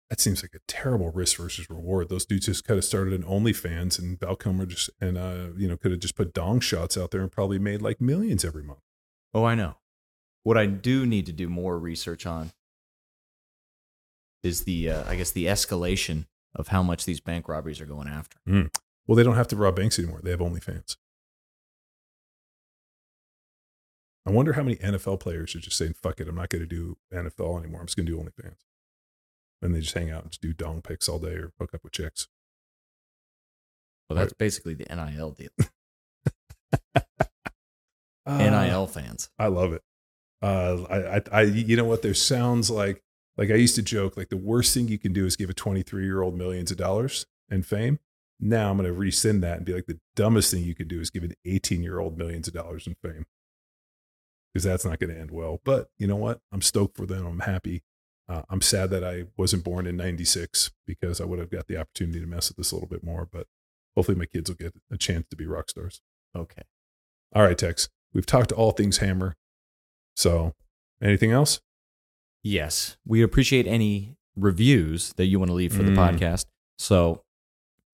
That 0.09 0.19
seems 0.21 0.43
like 0.43 0.55
a 0.55 0.59
terrible 0.67 1.11
risk 1.13 1.37
versus 1.37 1.71
reward. 1.71 2.09
Those 2.09 2.27
dudes 2.27 2.47
just 2.47 2.65
could 2.65 2.75
have 2.77 2.85
started 2.85 3.15
an 3.15 3.23
OnlyFans 3.23 3.97
and 4.01 4.19
Val 4.19 4.35
Kilmer 4.35 4.67
just 4.67 4.91
and 5.01 5.17
uh 5.17 5.49
you 5.57 5.69
know 5.69 5.77
could 5.77 5.93
have 5.93 6.01
just 6.01 6.17
put 6.17 6.33
dong 6.35 6.59
shots 6.59 6.97
out 6.99 7.13
there 7.13 7.21
and 7.21 7.31
probably 7.31 7.59
made 7.61 7.81
like 7.83 8.01
millions 8.01 8.45
every 8.45 8.65
month. 8.65 8.81
Oh, 9.33 9.45
I 9.45 9.55
know. 9.55 9.77
What 10.43 10.57
I 10.59 10.67
do 10.67 11.07
need 11.07 11.27
to 11.27 11.33
do 11.33 11.49
more 11.49 11.79
research 11.79 12.27
on 12.27 12.51
is 14.43 14.63
the, 14.65 14.89
uh, 14.91 15.05
I 15.07 15.17
guess, 15.17 15.31
the 15.31 15.45
escalation 15.47 16.25
of 16.55 16.69
how 16.69 16.83
much 16.83 17.05
these 17.05 17.21
bank 17.21 17.47
robberies 17.47 17.81
are 17.81 17.87
going 17.87 18.09
after. 18.09 18.39
Well, 19.07 19.17
they 19.17 19.23
don't 19.23 19.37
have 19.37 19.49
to 19.49 19.57
rob 19.57 19.77
banks 19.77 19.99
anymore. 19.99 20.21
They 20.25 20.31
have 20.31 20.41
OnlyFans. 20.41 20.97
I 24.27 24.31
wonder 24.31 24.53
how 24.53 24.63
many 24.63 24.77
NFL 24.77 25.21
players 25.21 25.55
are 25.55 25.61
just 25.61 25.77
saying, 25.77 25.95
fuck 25.95 26.21
it, 26.21 26.29
I'm 26.29 26.35
not 26.35 26.51
going 26.51 26.61
to 26.61 26.67
do 26.67 26.97
NFL 27.13 27.59
anymore. 27.59 27.81
I'm 27.81 27.87
just 27.87 27.97
going 27.97 28.07
to 28.07 28.13
do 28.13 28.19
OnlyFans. 28.19 28.59
And 29.63 29.75
they 29.75 29.81
just 29.81 29.95
hang 29.95 30.11
out 30.11 30.23
and 30.23 30.31
just 30.31 30.43
do 30.43 30.53
dong 30.53 30.83
pics 30.83 31.09
all 31.09 31.19
day 31.19 31.35
or 31.35 31.53
hook 31.59 31.75
up 31.75 31.85
with 31.85 31.93
chicks. 31.93 32.29
Well, 34.09 34.19
that's 34.19 34.33
basically 34.33 34.75
the 34.75 34.87
NIL 34.95 35.31
deal. 35.33 35.51
Uh, 38.27 38.37
NIL 38.37 38.87
fans. 38.87 39.31
I 39.39 39.47
love 39.49 39.73
it. 39.73 39.83
Uh, 40.43 40.85
I, 40.91 41.17
I, 41.17 41.23
I, 41.33 41.43
you 41.43 41.75
know 41.75 41.87
what? 41.87 42.03
There 42.03 42.15
sounds 42.15 42.71
like, 42.71 43.03
like 43.37 43.51
I 43.51 43.55
used 43.55 43.75
to 43.77 43.83
joke, 43.83 44.17
like 44.17 44.29
the 44.29 44.37
worst 44.37 44.73
thing 44.75 44.89
you 44.89 44.99
can 44.99 45.13
do 45.13 45.25
is 45.25 45.37
give 45.37 45.51
a 45.51 45.55
23 45.55 46.05
year 46.05 46.23
old 46.23 46.37
millions 46.37 46.71
of 46.71 46.77
dollars 46.77 47.27
and 47.49 47.65
fame. 47.65 47.99
Now 48.39 48.71
I'm 48.71 48.77
going 48.77 48.87
to 48.87 48.93
rescind 48.93 49.43
that 49.43 49.57
and 49.57 49.67
be 49.67 49.73
like, 49.73 49.87
the 49.87 49.99
dumbest 50.15 50.51
thing 50.53 50.63
you 50.63 50.75
could 50.75 50.87
do 50.87 51.01
is 51.01 51.11
give 51.11 51.25
an 51.25 51.35
18 51.45 51.83
year 51.83 51.99
old 51.99 52.19
millions 52.19 52.47
of 52.47 52.55
dollars 52.55 52.87
in 52.87 52.95
fame 53.03 53.25
because 54.53 54.65
that's 54.65 54.85
not 54.85 54.99
going 54.99 55.13
to 55.15 55.19
end 55.21 55.31
well. 55.31 55.61
But 55.65 55.89
you 55.99 56.07
know 56.07 56.17
what? 56.17 56.41
I'm 56.53 56.63
stoked 56.63 56.97
for 56.97 57.07
them. 57.07 57.27
I'm 57.27 57.41
happy. 57.41 57.83
Uh, 58.29 58.43
I'm 58.49 58.61
sad 58.61 58.91
that 58.91 59.03
I 59.05 59.25
wasn't 59.37 59.65
born 59.65 59.87
in 59.87 59.97
96 59.97 60.71
because 60.87 61.21
I 61.21 61.25
would 61.25 61.39
have 61.41 61.51
got 61.51 61.67
the 61.67 61.77
opportunity 61.77 62.21
to 62.21 62.27
mess 62.27 62.49
with 62.49 62.57
this 62.57 62.71
a 62.71 62.75
little 62.77 62.89
bit 62.89 63.03
more. 63.03 63.29
But 63.31 63.47
hopefully 63.97 64.17
my 64.19 64.27
kids 64.27 64.49
will 64.49 64.57
get 64.57 64.75
a 64.91 64.97
chance 64.97 65.27
to 65.31 65.37
be 65.37 65.47
rock 65.47 65.69
stars. 65.71 66.01
Okay. 66.37 66.63
All 67.35 67.43
right, 67.43 67.59
Tex. 67.59 67.89
We've 68.13 68.27
talked 68.27 68.53
all 68.53 68.71
things 68.73 68.99
hammer. 68.99 69.37
So 70.17 70.55
anything 71.03 71.33
else? 71.33 71.61
Yes. 72.43 72.97
We 73.05 73.23
appreciate 73.23 73.67
any 73.67 74.17
reviews 74.37 75.13
that 75.15 75.27
you 75.27 75.39
want 75.39 75.51
to 75.51 75.55
leave 75.55 75.75
for 75.75 75.83
the 75.83 75.91
Mm. 75.93 75.97
podcast. 76.19 76.47
So, 76.79 77.25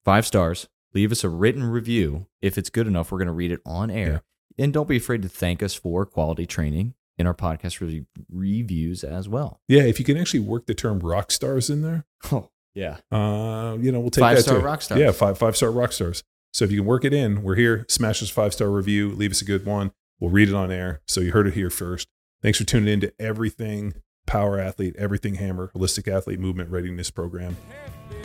five 0.04 0.26
stars. 0.26 0.68
Leave 0.94 1.12
us 1.12 1.24
a 1.24 1.28
written 1.28 1.64
review. 1.64 2.26
If 2.40 2.56
it's 2.56 2.70
good 2.70 2.86
enough, 2.86 3.10
we're 3.10 3.18
going 3.18 3.26
to 3.26 3.32
read 3.32 3.50
it 3.52 3.60
on 3.66 3.90
air. 3.90 4.22
And 4.58 4.72
don't 4.72 4.88
be 4.88 4.96
afraid 4.96 5.22
to 5.22 5.28
thank 5.28 5.62
us 5.62 5.74
for 5.74 6.06
quality 6.06 6.46
training 6.46 6.94
in 7.18 7.26
our 7.26 7.34
podcast 7.34 7.80
re- 7.80 8.06
reviews 8.30 9.04
as 9.04 9.28
well. 9.28 9.60
Yeah, 9.68 9.82
if 9.82 9.98
you 9.98 10.04
can 10.04 10.16
actually 10.16 10.40
work 10.40 10.66
the 10.66 10.74
term 10.74 11.00
rock 11.00 11.30
stars 11.30 11.68
in 11.70 11.82
there, 11.82 12.04
Oh, 12.32 12.50
yeah. 12.74 12.98
uh, 13.10 13.76
you 13.80 13.90
know, 13.92 14.00
we'll 14.00 14.10
take 14.10 14.22
Five 14.22 14.36
that 14.36 14.42
star 14.42 14.58
too. 14.58 14.64
rock 14.64 14.82
stars. 14.82 15.00
Yeah, 15.00 15.12
five 15.12 15.38
five 15.38 15.56
star 15.56 15.70
rock 15.70 15.92
stars. 15.92 16.22
So 16.52 16.64
if 16.64 16.72
you 16.72 16.78
can 16.80 16.86
work 16.86 17.04
it 17.04 17.12
in, 17.12 17.42
we're 17.42 17.54
here. 17.56 17.84
Smash 17.88 18.22
us 18.22 18.30
five 18.30 18.52
star 18.54 18.70
review. 18.70 19.10
Leave 19.10 19.30
us 19.30 19.42
a 19.42 19.44
good 19.44 19.66
one. 19.66 19.92
We'll 20.20 20.30
read 20.30 20.48
it 20.48 20.54
on 20.54 20.70
air. 20.70 21.02
So 21.06 21.20
you 21.20 21.32
heard 21.32 21.46
it 21.46 21.54
here 21.54 21.68
first. 21.70 22.08
Thanks 22.42 22.58
for 22.58 22.64
tuning 22.64 22.92
in 22.94 23.00
to 23.00 23.12
everything 23.18 23.94
Power 24.26 24.58
Athlete, 24.58 24.96
everything 24.98 25.34
Hammer, 25.36 25.70
Holistic 25.76 26.10
Athlete 26.10 26.40
Movement 26.40 26.70
Readiness 26.70 27.10
Program. 27.10 27.56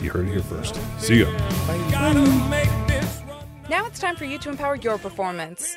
You 0.00 0.10
heard 0.10 0.26
it 0.28 0.32
here 0.32 0.42
first. 0.42 0.78
See 0.98 1.16
you. 1.18 1.26
Now 3.68 3.86
it's 3.86 4.00
time 4.00 4.16
for 4.16 4.24
you 4.24 4.38
to 4.38 4.48
empower 4.50 4.76
your 4.76 4.98
performance. 4.98 5.76